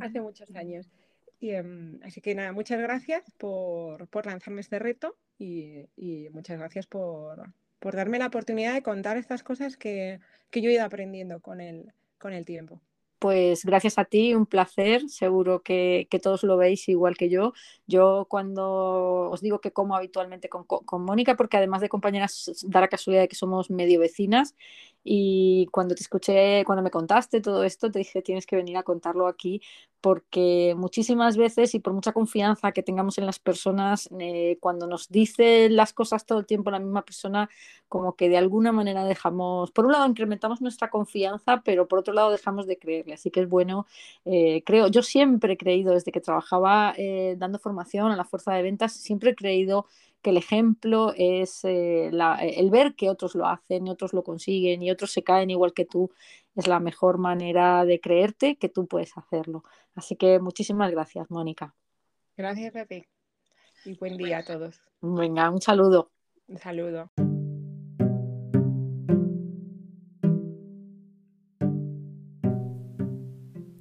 hace 0.00 0.20
muchos 0.20 0.54
años. 0.54 0.88
Y, 1.38 1.50
em, 1.50 2.00
así 2.02 2.20
que 2.20 2.34
nada, 2.34 2.52
muchas 2.52 2.80
gracias 2.80 3.24
por, 3.38 4.08
por 4.08 4.26
lanzarme 4.26 4.60
este 4.60 4.78
reto 4.78 5.16
y, 5.38 5.88
y 5.96 6.28
muchas 6.30 6.58
gracias 6.58 6.86
por, 6.86 7.52
por, 7.78 7.94
darme 7.94 8.18
la 8.18 8.28
oportunidad 8.28 8.74
de 8.74 8.82
contar 8.82 9.16
estas 9.16 9.42
cosas 9.42 9.76
que, 9.76 10.20
que 10.50 10.62
yo 10.62 10.70
he 10.70 10.74
ido 10.74 10.84
aprendiendo 10.84 11.40
con 11.40 11.60
el, 11.60 11.92
con 12.18 12.32
el 12.32 12.44
tiempo. 12.44 12.80
Pues 13.18 13.64
gracias 13.64 13.98
a 13.98 14.04
ti, 14.04 14.34
un 14.34 14.46
placer. 14.46 15.08
Seguro 15.08 15.62
que, 15.62 16.06
todos 16.22 16.42
lo 16.42 16.56
veis 16.56 16.88
igual 16.88 17.16
que 17.16 17.30
yo. 17.30 17.52
Yo 17.86 18.26
cuando 18.28 19.30
os 19.30 19.40
digo 19.40 19.60
que 19.60 19.72
como 19.72 19.96
habitualmente 19.96 20.48
con, 20.50 20.64
con 20.64 21.02
Mónica, 21.02 21.34
porque 21.34 21.56
además 21.56 21.80
de 21.80 21.88
compañeras, 21.88 22.50
da 22.66 22.80
la 22.80 22.88
casualidad 22.88 23.22
de 23.22 23.28
que 23.28 23.36
somos 23.36 23.70
medio 23.70 24.00
vecinas 24.00 24.54
Y 25.08 25.66
cuando 25.70 25.94
te 25.94 26.02
escuché, 26.02 26.64
cuando 26.64 26.82
me 26.82 26.90
contaste 26.90 27.40
todo 27.40 27.62
esto, 27.62 27.92
te 27.92 28.00
dije, 28.00 28.22
tienes 28.22 28.44
que 28.44 28.56
venir 28.56 28.76
a 28.76 28.82
contarlo 28.82 29.28
aquí, 29.28 29.62
porque 30.00 30.74
muchísimas 30.76 31.36
veces 31.36 31.74
y 31.76 31.78
por 31.78 31.92
mucha 31.92 32.12
confianza 32.12 32.72
que 32.72 32.82
tengamos 32.82 33.16
en 33.18 33.26
las 33.26 33.38
personas, 33.38 34.08
eh, 34.18 34.58
cuando 34.60 34.88
nos 34.88 35.08
dice 35.08 35.68
las 35.70 35.92
cosas 35.92 36.26
todo 36.26 36.40
el 36.40 36.46
tiempo 36.46 36.72
la 36.72 36.80
misma 36.80 37.04
persona, 37.04 37.48
como 37.88 38.16
que 38.16 38.28
de 38.28 38.36
alguna 38.36 38.72
manera 38.72 39.04
dejamos, 39.04 39.70
por 39.70 39.86
un 39.86 39.92
lado 39.92 40.06
incrementamos 40.06 40.60
nuestra 40.60 40.90
confianza, 40.90 41.62
pero 41.64 41.86
por 41.86 42.00
otro 42.00 42.12
lado 42.12 42.32
dejamos 42.32 42.66
de 42.66 42.76
creerle. 42.76 43.14
Así 43.14 43.30
que 43.30 43.40
es 43.42 43.48
bueno, 43.48 43.86
eh, 44.24 44.62
creo, 44.64 44.88
yo 44.88 45.02
siempre 45.02 45.52
he 45.52 45.56
creído, 45.56 45.92
desde 45.94 46.10
que 46.10 46.20
trabajaba 46.20 46.94
eh, 46.96 47.36
dando 47.38 47.60
formación 47.60 48.10
a 48.10 48.16
la 48.16 48.24
fuerza 48.24 48.52
de 48.54 48.62
ventas, 48.62 48.92
siempre 48.92 49.30
he 49.30 49.34
creído 49.36 49.86
que 50.26 50.30
el 50.30 50.38
ejemplo 50.38 51.12
es 51.16 51.64
eh, 51.64 52.08
el 52.08 52.70
ver 52.70 52.96
que 52.96 53.08
otros 53.08 53.36
lo 53.36 53.46
hacen 53.46 53.86
y 53.86 53.90
otros 53.90 54.12
lo 54.12 54.24
consiguen 54.24 54.82
y 54.82 54.90
otros 54.90 55.12
se 55.12 55.22
caen 55.22 55.50
igual 55.50 55.72
que 55.72 55.84
tú, 55.84 56.10
es 56.56 56.66
la 56.66 56.80
mejor 56.80 57.18
manera 57.18 57.84
de 57.84 58.00
creerte 58.00 58.56
que 58.56 58.68
tú 58.68 58.88
puedes 58.88 59.16
hacerlo. 59.16 59.62
Así 59.94 60.16
que 60.16 60.40
muchísimas 60.40 60.90
gracias, 60.90 61.30
Mónica. 61.30 61.76
Gracias, 62.36 62.72
Pepe. 62.72 63.08
Y 63.84 63.96
buen 63.98 64.16
día 64.16 64.38
a 64.38 64.44
todos. 64.44 64.80
Venga, 65.00 65.48
un 65.48 65.60
saludo. 65.60 66.10
Un 66.48 66.58
saludo. 66.58 67.12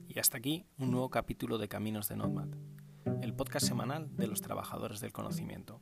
Y 0.08 0.20
hasta 0.20 0.38
aquí 0.38 0.68
un 0.78 0.92
nuevo 0.92 1.10
capítulo 1.10 1.58
de 1.58 1.68
Caminos 1.68 2.08
de 2.08 2.18
Nomad, 2.18 2.50
el 3.24 3.34
podcast 3.34 3.66
semanal 3.66 4.16
de 4.16 4.28
los 4.28 4.44
trabajadores 4.44 5.00
del 5.00 5.12
conocimiento. 5.12 5.82